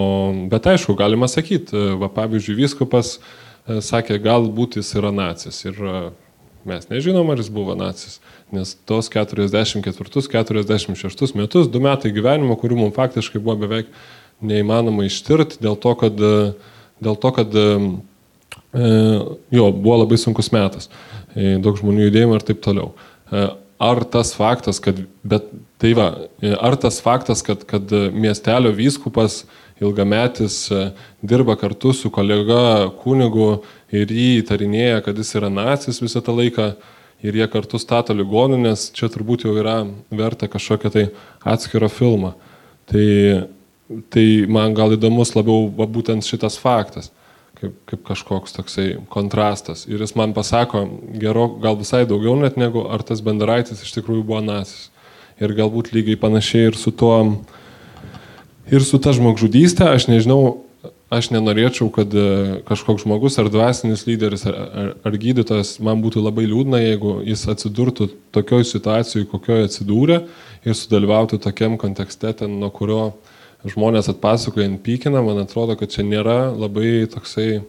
bet 0.50 0.66
aišku, 0.72 0.96
galima 0.98 1.28
sakyti, 1.30 1.76
va, 2.00 2.08
pavyzdžiui, 2.14 2.56
viskupas 2.64 3.18
e, 3.18 3.78
sakė, 3.84 4.18
galbūt 4.22 4.80
jis 4.80 4.90
yra 4.98 5.12
nacis 5.14 5.60
ir 5.68 5.78
e, 5.78 6.00
mes 6.68 6.88
nežinom, 6.90 7.30
ar 7.32 7.38
jis 7.40 7.50
buvo 7.52 7.74
nacis, 7.78 8.20
nes 8.54 8.68
tos 8.88 9.06
44-46 9.12 11.36
metus, 11.38 11.70
du 11.70 11.78
metai 11.82 12.10
gyvenimo, 12.14 12.54
kurių 12.60 12.76
mums 12.82 12.98
faktiškai 12.98 13.40
buvo 13.40 13.56
beveik 13.64 13.86
neįmanoma 14.40 15.02
ištirti 15.08 15.54
dėl 15.62 15.76
to, 15.80 15.92
kad, 16.00 16.14
e, 16.20 16.22
dėl 17.04 17.16
to, 17.20 17.30
kad 17.36 17.50
jo, 19.50 19.72
buvo 19.72 19.96
labai 20.02 20.18
sunkus 20.20 20.52
metas, 20.54 20.90
daug 21.34 21.78
žmonių 21.78 22.08
judėjimo 22.08 22.38
ir 22.38 22.46
taip 22.46 22.62
toliau. 22.62 22.94
ar 23.80 24.04
tas 24.04 24.34
faktas, 24.36 24.80
kad, 24.80 24.98
bet 25.24 25.46
tai 25.80 25.94
va, 25.96 26.10
ar 26.60 26.76
tas 26.76 27.00
faktas, 27.00 27.42
kad, 27.42 27.64
kad 27.64 27.90
miestelio 28.12 28.72
vyskupas 28.76 29.46
ilgametis 29.80 30.68
dirba 31.22 31.56
kartu 31.56 31.92
su 31.96 32.10
kolega 32.12 32.90
kunigu 33.02 33.62
ir 33.92 34.10
jį 34.12 34.30
įtarinėja, 34.42 35.00
kad 35.04 35.18
jis 35.18 35.34
yra 35.40 35.50
nacis 35.52 36.02
visą 36.02 36.22
tą 36.24 36.34
laiką 36.36 36.72
ir 37.22 37.36
jie 37.36 37.46
kartu 37.52 37.78
stato 37.80 38.14
ligoninės, 38.16 38.88
čia 38.96 39.10
turbūt 39.12 39.44
jau 39.44 39.54
yra 39.60 39.82
verta 40.10 40.48
kažkokią 40.48 40.92
tai 40.92 41.06
atskirą 41.44 41.90
filmą. 41.92 42.34
Tai, 42.90 43.06
tai 44.12 44.26
man 44.50 44.74
gal 44.76 44.96
įdomus 44.96 45.34
labiau 45.36 45.68
va, 45.76 45.86
būtent 45.86 46.26
šitas 46.26 46.56
faktas, 46.60 47.10
kaip, 47.60 47.76
kaip 47.90 48.02
kažkoks 48.08 48.56
toksai 48.56 48.88
kontrastas. 49.12 49.84
Ir 49.88 50.00
jis 50.02 50.16
man 50.18 50.34
pasako 50.36 50.86
gero, 51.20 51.46
gal 51.62 51.78
visai 51.80 52.06
daugiau 52.08 52.38
net 52.40 52.58
negu 52.60 52.86
ar 52.88 53.04
tas 53.06 53.22
bendraitis 53.24 53.84
iš 53.84 53.94
tikrųjų 53.98 54.26
buvo 54.26 54.42
nacis. 54.44 54.88
Ir 55.40 55.54
galbūt 55.56 55.94
lygiai 55.96 56.18
panašiai 56.20 56.68
ir 56.68 56.76
su 56.76 56.92
tuo, 56.92 57.14
ir 58.70 58.84
su 58.86 59.00
ta 59.02 59.12
žmogžudystė, 59.16 59.88
aš 59.94 60.08
nežinau, 60.10 60.62
aš 61.10 61.30
nenorėčiau, 61.34 61.90
kad 61.92 62.12
e, 62.14 62.60
kažkoks 62.68 63.04
žmogus 63.04 63.38
ar 63.42 63.50
dvasinis 63.50 64.06
lyderis 64.06 64.46
ar, 64.48 64.56
ar, 64.56 64.92
ar 65.06 65.18
gydytojas 65.20 65.74
man 65.82 66.02
būtų 66.04 66.22
labai 66.22 66.46
liūdna, 66.46 66.80
jeigu 66.84 67.18
jis 67.26 67.42
atsidurtų 67.50 68.08
tokioj 68.36 68.64
situacijoje, 68.68 69.28
kokioje 69.32 69.66
atsidūrė 69.68 70.20
ir 70.64 70.78
sudalyvautų 70.78 71.40
tokiam 71.42 71.76
kontekste, 71.80 72.32
ten, 72.38 72.60
nuo 72.62 72.70
kurio 72.74 73.02
žmonės 73.66 74.08
atpasakoja 74.12 74.70
pykina, 74.84 75.20
man 75.24 75.42
atrodo, 75.42 75.76
kad 75.76 75.92
čia 75.92 76.06
nėra 76.06 76.54
labai 76.54 77.04
toksai 77.10 77.60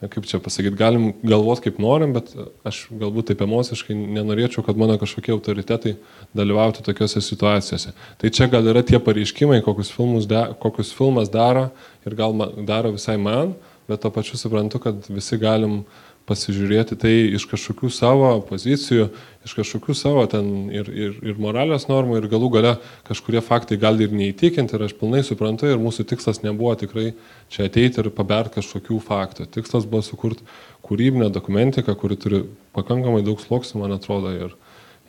kaip 0.00 0.24
čia 0.28 0.40
pasakyti, 0.40 0.76
galim 0.78 1.10
galvoti 1.20 1.66
kaip 1.66 1.80
norim, 1.82 2.14
bet 2.16 2.32
aš 2.64 2.86
galbūt 3.02 3.30
taip 3.30 3.42
emociškai 3.44 3.96
nenorėčiau, 3.98 4.64
kad 4.64 4.78
mano 4.80 4.96
kažkokie 5.00 5.34
autoritetai 5.34 5.96
dalyvautų 6.36 6.84
tokiuose 6.86 7.20
situacijose. 7.24 7.92
Tai 8.20 8.30
čia 8.32 8.48
gal 8.52 8.70
yra 8.72 8.84
tie 8.86 9.00
pareiškimai, 9.02 9.60
kokius, 9.66 9.92
da, 10.30 10.46
kokius 10.62 10.94
filmas 10.96 11.28
daro 11.32 11.68
ir 12.08 12.16
gal 12.16 12.32
daro 12.64 12.94
visai 12.96 13.18
man, 13.20 13.52
bet 13.90 14.00
to 14.00 14.12
pačiu 14.14 14.38
suprantu, 14.40 14.80
kad 14.80 15.10
visi 15.10 15.36
galim 15.40 15.82
uh, 15.82 16.09
pasižiūrėti 16.30 16.96
tai 17.00 17.12
iš 17.34 17.44
kažkokių 17.50 17.90
savo 17.90 18.30
pozicijų, 18.46 19.08
iš 19.46 19.54
kažkokių 19.58 19.96
savo 19.98 20.22
ten 20.30 20.70
ir, 20.70 20.88
ir, 20.88 21.16
ir 21.26 21.40
moralės 21.42 21.88
normų 21.90 22.20
ir 22.20 22.28
galų 22.30 22.50
gale 22.54 22.74
kažkurie 23.08 23.42
faktai 23.42 23.80
gali 23.80 24.06
ir 24.06 24.14
neįtikinti 24.14 24.76
ir 24.76 24.86
aš 24.86 24.94
pilnai 25.00 25.24
suprantu 25.26 25.66
ir 25.66 25.80
mūsų 25.82 26.06
tikslas 26.12 26.42
nebuvo 26.44 26.76
tikrai 26.78 27.10
čia 27.50 27.66
ateiti 27.66 28.02
ir 28.02 28.10
pabert 28.14 28.54
kažkokių 28.58 29.00
faktų. 29.06 29.48
Tikslas 29.56 29.88
buvo 29.90 30.04
sukurti 30.06 30.46
kūrybinę 30.86 31.30
dokumentiką, 31.34 31.96
kuri 31.98 32.18
turi 32.20 32.42
pakankamai 32.76 33.24
daug 33.26 33.42
sluoksnių, 33.42 33.82
man 33.82 33.96
atrodo, 33.96 34.30
ir, 34.30 34.54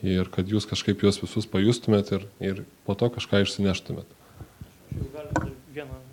ir 0.02 0.32
kad 0.34 0.50
jūs 0.50 0.66
kažkaip 0.70 1.06
juos 1.06 1.22
visus 1.22 1.46
pajustumėt 1.50 2.16
ir, 2.18 2.26
ir 2.42 2.64
po 2.88 2.98
to 2.98 3.12
kažką 3.14 3.44
išsineštumėt. 3.46 4.18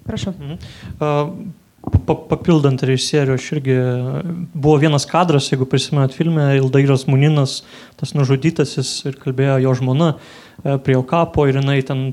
Prašau. 0.09 0.37
Mhm. 0.37 0.61
Uh, 1.01 1.68
papildant 2.29 2.83
režisierių, 2.83 3.37
aš 3.39 3.49
irgi 3.57 3.77
buvo 4.53 4.77
vienas 4.83 5.07
kadras, 5.09 5.49
jeigu 5.53 5.69
prisimenat 5.69 6.17
filmę, 6.17 6.51
Ildairas 6.59 7.07
Muninas, 7.09 7.63
tas 8.01 8.15
nužudytasis 8.17 8.91
ir 9.09 9.19
kalbėjo 9.21 9.59
jo 9.65 9.75
žmona 9.79 10.09
e, 10.15 10.79
prie 10.83 10.97
jo 10.97 11.05
kapo 11.07 11.47
ir 11.49 11.61
jinai 11.61 11.81
ten 11.87 12.11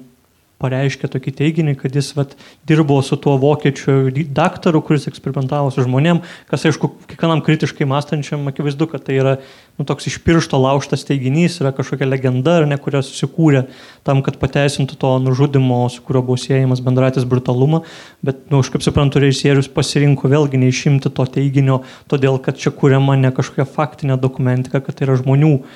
pareiškė 0.62 1.10
tokį 1.12 1.34
teiginį, 1.39 1.76
kad 1.80 1.95
jis 1.95 2.14
vat, 2.18 2.36
dirbo 2.68 2.97
su 3.03 3.18
tuo 3.22 3.36
vokiečiu 3.41 4.10
daktaru, 4.36 4.82
kuris 4.86 5.10
eksperimentavo 5.12 5.72
su 5.74 5.84
žmonėm, 5.86 6.22
kas 6.51 6.66
aišku, 6.70 6.91
kiekvienam 7.12 7.43
kritiškai 7.45 7.88
mąstančiam 7.89 8.47
akivaizdu, 8.51 8.88
kad 8.91 9.03
tai 9.08 9.20
yra 9.20 9.36
nu, 9.76 9.86
toks 9.86 10.08
iš 10.08 10.18
piršto 10.24 10.58
lauštas 10.62 11.03
teiginys, 11.08 11.58
yra 11.60 11.74
kažkokia 11.76 12.08
legenda, 12.08 12.62
ne, 12.68 12.78
kurią 12.80 13.01
susikūrė 13.03 13.66
tam, 14.08 14.22
kad 14.24 14.38
pateisintų 14.39 14.95
to 15.01 15.12
nužudimo, 15.20 15.82
su 15.91 16.03
kuriuo 16.06 16.24
buvo 16.30 16.39
siejamas 16.39 16.80
bendratis 16.86 17.28
brutalumą, 17.28 17.82
bet, 18.24 18.45
nu, 18.51 18.62
aš 18.64 18.72
kaip 18.72 18.86
suprantu, 18.86 19.20
režisierius 19.24 19.68
pasirinko 19.76 20.32
vėlgi 20.32 20.62
neišimti 20.62 21.12
to 21.12 21.28
teiginio, 21.36 21.82
todėl 22.12 22.39
kad 22.43 22.60
čia 22.62 22.72
kuriama 22.72 23.18
ne 23.20 23.34
kažkokia 23.36 23.68
faktinė 23.68 24.20
dokumentika, 24.22 24.80
kad 24.80 24.95
tai 24.95 25.10
yra 25.10 25.18
žmonių 25.20 25.51
uh, 25.58 25.68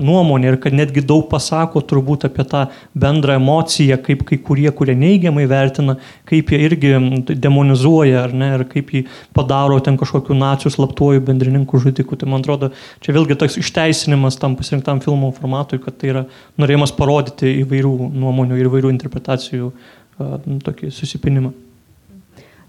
nuomonė 0.00 0.54
ir 0.54 0.60
kad 0.62 0.76
netgi 0.76 1.04
daug 1.04 1.26
pasako 1.28 1.84
turbūt 1.84 2.24
apie 2.30 2.48
tą 2.48 2.66
bendrą 2.96 3.36
emociją, 3.36 4.00
kaip 4.06 4.24
kai 4.28 4.40
kurie, 4.40 4.70
kurie 4.72 4.96
neigiamai 4.96 5.44
vertina, 5.50 5.98
kaip 6.28 6.54
jie 6.54 6.62
irgi 6.70 6.94
demonizuoja, 7.36 8.24
ar 8.24 8.32
ne, 8.32 8.50
ir 8.56 8.66
kaip 8.72 8.96
jį 8.96 9.04
padaro 9.36 9.76
ten 9.84 10.00
kažkokiu 10.00 10.36
nacijų 10.40 10.72
slaptuoju 10.78 11.24
bendrininku 11.26 11.80
žudiku. 11.82 12.16
Tai 12.16 12.32
man 12.32 12.44
atrodo, 12.44 12.72
čia 13.04 13.12
vėl 13.12 13.26
vėlgi 13.26 13.38
toks 13.40 13.58
išteisinimas 13.58 14.38
tam 14.38 14.54
pasirinktam 14.56 15.02
filmo 15.02 15.32
formatui, 15.34 15.80
kad 15.82 15.98
tai 15.98 16.12
yra 16.12 16.24
norėjimas 16.60 16.94
parodyti 16.96 17.50
įvairių 17.64 18.10
nuomonių 18.14 18.58
ir 18.60 18.70
įvairių 18.70 18.92
interpretacijų 18.94 19.72
uh, 19.72 20.36
tokį 20.66 20.92
susipinimą. 20.94 21.52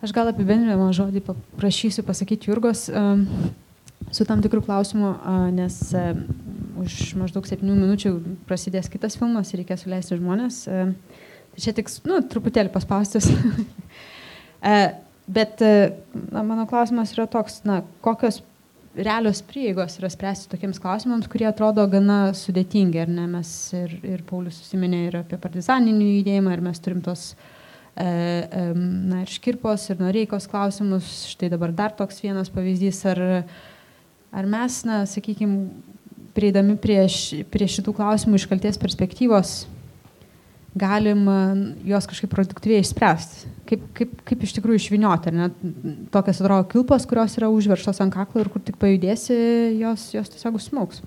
Aš 0.01 0.13
gal 0.13 0.29
apibendrinamą 0.29 0.91
žodį 0.93 1.23
paprašysiu 1.25 2.03
pasakyti 2.05 2.51
Jurgos 2.51 2.88
um, 2.89 3.25
su 4.14 4.28
tam 4.28 4.43
tikrų 4.43 4.64
klausimų, 4.68 5.14
nes 5.56 5.80
uh, 5.98 6.12
už 6.84 7.16
maždaug 7.20 7.48
7 7.50 7.66
minučių 7.68 8.14
prasidės 8.50 8.91
kitas 8.93 9.18
filmas 9.20 9.52
ir 9.52 9.64
reikės 9.64 9.86
suleisti 9.86 10.20
žmonės. 10.20 10.62
Uh, 10.70 10.93
tai 11.56 11.66
čia 11.66 11.76
tik, 11.78 11.91
nu, 12.08 12.22
truputėlį 12.32 12.72
paspaustis. 12.74 13.30
uh, 14.72 14.86
bet 15.28 15.60
na, 15.62 16.43
mano 16.43 16.68
klausimas 16.70 17.12
yra 17.18 17.28
toks, 17.28 17.62
na, 17.68 17.82
kokios 18.06 18.41
realios 18.98 19.41
prieigos 19.45 19.98
yra 20.00 20.10
spręsti 20.10 20.50
tokiems 20.52 20.80
klausimams, 20.82 21.28
kurie 21.30 21.48
atrodo 21.50 21.86
gana 21.91 22.34
sudėtingi, 22.38 23.00
ar 23.04 23.12
ne? 23.12 23.28
Mes 23.30 23.52
ir, 23.78 23.93
ir 24.06 24.24
Paulius 24.28 24.58
susiminė 24.62 25.04
ir 25.08 25.20
apie 25.22 25.39
partizaninį 25.41 26.10
judėjimą, 26.18 26.56
ir 26.56 26.64
mes 26.66 26.82
turim 26.84 27.04
tos, 27.06 27.30
e, 27.93 28.08
e, 28.08 28.64
na, 28.74 29.22
ir 29.24 29.32
škirpos, 29.32 29.89
ir 29.91 30.02
noreikos 30.02 30.50
klausimus. 30.50 31.12
Štai 31.34 31.52
dabar 31.54 31.76
dar 31.78 31.93
toks 31.98 32.24
vienas 32.24 32.50
pavyzdys, 32.54 33.04
ar, 33.12 33.24
ar 34.32 34.47
mes, 34.49 34.82
na, 34.88 35.03
sakykime, 35.09 35.67
prieidami 36.38 36.78
prie, 36.80 37.01
prie 37.49 37.67
šitų 37.71 37.95
klausimų 37.97 38.38
iš 38.38 38.45
kalties 38.49 38.78
perspektyvos, 38.82 39.55
galim 40.78 41.25
juos 41.88 42.07
kažkaip 42.09 42.32
produktyviai 42.32 42.84
išspręsti. 42.84 43.51
Kaip, 43.67 43.84
kaip, 43.97 44.13
kaip 44.28 44.45
iš 44.45 44.53
tikrųjų 44.57 44.82
išvinioti, 44.84 45.32
ar 45.32 45.38
ne? 45.38 45.49
Tokias 46.13 46.41
atrodo 46.41 46.67
kilpos, 46.71 47.07
kurios 47.09 47.36
yra 47.39 47.49
užverštos 47.51 48.01
ant 48.03 48.13
kaklo 48.13 48.43
ir 48.43 48.51
kur 48.53 48.63
tik 48.63 48.78
pajudėsi, 48.82 49.38
jos, 49.82 50.09
jos 50.15 50.32
tiesiog 50.34 50.59
užsmauks. 50.59 51.01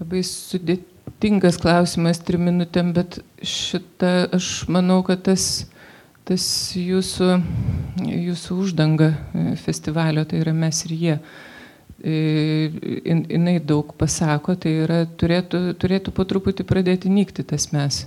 Labai 0.00 0.22
sudėtingas 0.26 1.58
klausimas 1.62 2.22
trim 2.24 2.46
minutėm, 2.48 2.92
bet 2.96 3.18
šitą 3.42 4.30
aš 4.38 4.52
manau, 4.72 5.00
kad 5.06 5.24
tas, 5.26 5.66
tas 6.28 6.46
jūsų, 6.78 7.32
jūsų 8.04 8.60
uždanga 8.62 9.10
e, 9.10 9.48
festivalio, 9.60 10.24
tai 10.28 10.44
yra 10.44 10.54
mes 10.56 10.84
ir 10.86 10.96
jie 10.96 11.18
jinai 12.04 13.58
daug 13.64 13.94
pasako, 13.96 14.58
tai 14.60 14.74
yra 14.84 15.04
turėtų, 15.08 15.72
turėtų 15.80 16.12
po 16.12 16.26
truputį 16.28 16.66
pradėti 16.68 17.12
nykti 17.12 17.46
tas 17.48 17.70
mes. 17.72 18.04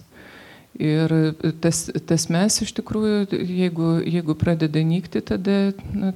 Ir 0.77 1.09
tas, 1.57 1.87
tas 2.05 2.27
mes 2.29 2.59
iš 2.61 2.75
tikrųjų, 2.77 3.23
jeigu, 3.33 3.95
jeigu 4.05 4.35
pradeda 4.37 4.83
nykti, 4.85 5.23
tada, 5.25 5.71
na, 5.89 6.11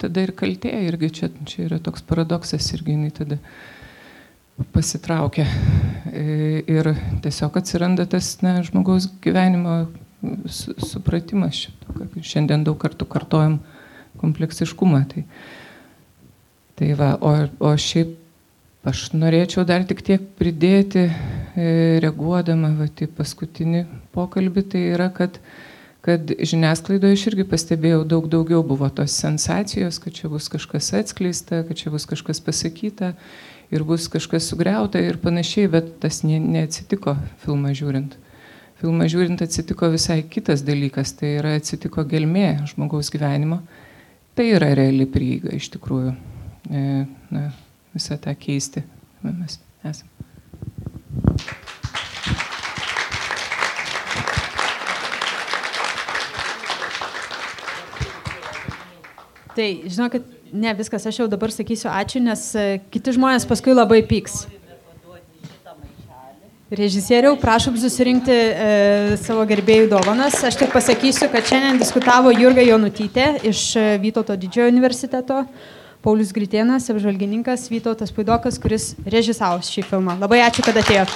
tada 0.00 0.24
ir 0.24 0.32
kaltė, 0.32 0.72
irgi 0.88 1.10
čia, 1.18 1.28
čia 1.44 1.66
yra 1.66 1.80
toks 1.84 2.06
paradoksas, 2.08 2.70
irgi 2.72 2.96
jinai 2.96 3.12
tada 3.12 3.36
pasitraukia. 4.72 5.44
E, 6.08 6.24
ir 6.64 6.94
tiesiog 7.20 7.60
atsiranda 7.60 8.08
tas 8.08 8.38
na, 8.40 8.56
žmogaus 8.64 9.10
gyvenimo 9.20 9.82
supratimas 10.48 11.66
šito, 11.66 12.08
šiandien 12.24 12.64
daug 12.64 12.80
kartų 12.80 13.06
kartojam 13.12 13.60
kompleksiškumą. 14.18 15.02
Tai, 15.12 15.26
tai 16.78 16.94
va, 16.98 17.16
o, 17.20 17.34
o 17.66 17.74
šiaip 17.74 18.16
Aš 18.86 19.08
norėčiau 19.10 19.64
dar 19.66 19.82
tik 19.84 20.04
tiek 20.06 20.22
pridėti, 20.38 21.08
e, 21.10 21.64
reaguodama 22.00 22.70
va, 22.78 22.86
į 22.86 23.08
paskutinį 23.18 23.82
pokalbį, 24.14 24.62
tai 24.70 24.82
yra, 24.94 25.08
kad, 25.12 25.40
kad 26.06 26.30
žiniasklaidoje 26.38 27.18
aš 27.18 27.24
irgi 27.32 27.46
pastebėjau 27.50 28.04
daug 28.06 28.28
daugiau 28.30 28.62
buvo 28.62 28.88
tos 28.94 29.16
sensacijos, 29.18 29.98
kad 29.98 30.14
čia 30.14 30.30
bus 30.30 30.46
kažkas 30.52 30.92
atskleista, 31.02 31.64
kad 31.66 31.82
čia 31.82 31.90
bus 31.92 32.06
kažkas 32.06 32.38
pasakyta 32.38 33.12
ir 33.74 33.84
bus 33.84 34.06
kažkas 34.08 34.46
sugriauta 34.46 35.02
ir 35.02 35.18
panašiai, 35.20 35.68
bet 35.74 35.92
tas 36.06 36.22
ne, 36.22 36.38
neatsitiko 36.38 37.18
filmą 37.42 37.74
žiūrint. 37.74 38.14
Filmą 38.78 39.10
žiūrint 39.10 39.42
atsitiko 39.42 39.90
visai 39.90 40.22
kitas 40.22 40.62
dalykas, 40.62 41.16
tai 41.18 41.34
yra 41.42 41.58
atsitiko 41.58 42.06
gelmė 42.08 42.62
žmogaus 42.70 43.10
gyvenimo. 43.10 43.64
Tai 44.38 44.52
yra 44.54 44.70
reali 44.78 45.10
prieiga 45.10 45.50
iš 45.58 45.74
tikrųjų. 45.74 46.37
E, 46.70 47.06
na, 47.30 47.50
visą 47.94 48.18
tą 48.20 48.34
keisti, 48.36 48.82
mes 49.24 49.58
esame. 49.84 50.18
Tai 59.58 59.68
žinokit, 59.90 60.22
ne 60.52 60.74
viskas, 60.78 61.02
aš 61.08 61.16
jau 61.18 61.24
dabar 61.26 61.50
sakysiu 61.50 61.88
ačiū, 61.90 62.20
nes 62.22 62.44
e, 62.54 62.66
kiti 62.92 63.16
žmonės 63.16 63.48
paskui 63.48 63.72
labai 63.74 64.04
pyks. 64.06 64.44
Režisieriau, 66.68 67.32
prašom 67.40 67.78
susirinkti 67.80 68.34
e, 68.36 69.16
savo 69.24 69.42
gerbėjų 69.48 69.88
dovanas. 69.88 70.36
Aš 70.44 70.60
tik 70.60 70.70
pasakysiu, 70.74 71.30
kad 71.32 71.48
šiandien 71.48 71.80
diskutavo 71.80 72.28
Jurga 72.36 72.60
Jonutytė 72.60 73.30
iš 73.48 73.62
e, 73.80 73.86
Vytauto 74.02 74.36
didžiojo 74.36 74.68
universiteto, 74.68 75.46
Paulius 76.02 76.32
Gritėnas, 76.32 76.86
apžvalgininkas 76.92 77.68
Vytautas 77.72 78.12
Puidokas, 78.14 78.58
kuris 78.62 78.92
režisavo 79.02 79.58
šį 79.64 79.82
filmą. 79.90 80.18
Labai 80.22 80.40
ačiū, 80.46 80.62
kad 80.66 80.78
atėjote. 80.78 81.14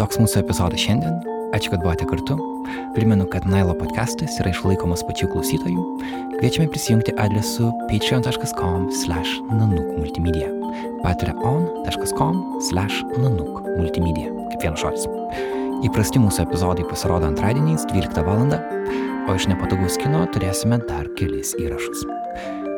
Toks 0.00 0.20
mūsų 0.20 0.42
epizodas 0.44 0.82
šiandien. 0.84 1.16
Ačiū, 1.56 1.70
kad 1.72 1.80
buvote 1.80 2.04
kartu. 2.10 2.36
Primenu, 2.94 3.24
kad 3.30 3.46
Nailo 3.48 3.74
podcastas 3.78 4.36
yra 4.42 4.50
išlaikomas 4.52 5.02
pačių 5.06 5.30
klausytojų. 5.32 5.84
Kviečiame 6.36 6.68
prisijungti 6.70 7.14
adresu 7.16 7.72
patreon.com 7.88 8.90
slash 10.82 11.04
nanuk 11.08 11.54
multimedia. 11.56 11.84
patreon.com 12.14 12.60
slash 12.60 13.02
nanuk 13.18 13.62
multimedia. 13.78 14.28
Kaip 14.50 14.62
vienas 14.62 14.80
žodis. 14.80 15.08
Įprasti 15.84 16.20
mūsų 16.22 16.46
epizodai 16.46 16.84
pasirodo 16.88 17.28
antradieniais 17.28 17.84
12 17.90 18.24
val. 18.24 18.46
O 19.24 19.34
iš 19.34 19.48
nepatogaus 19.48 19.96
kino 20.00 20.26
turėsime 20.32 20.78
dar 20.88 21.08
kelis 21.18 21.54
įrašus. 21.60 22.04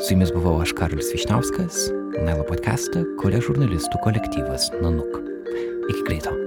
Su 0.01 0.15
jumis 0.15 0.31
buvau 0.35 0.61
aš 0.63 0.75
Karolis 0.79 1.13
Višniauskas, 1.15 1.91
Nailo 2.23 2.47
podcastą 2.49 3.05
kuria 3.21 3.43
žurnalistų 3.43 4.03
kolektyvas 4.05 4.71
Nanuk. 4.81 5.23
Iki 5.91 6.03
greito. 6.07 6.46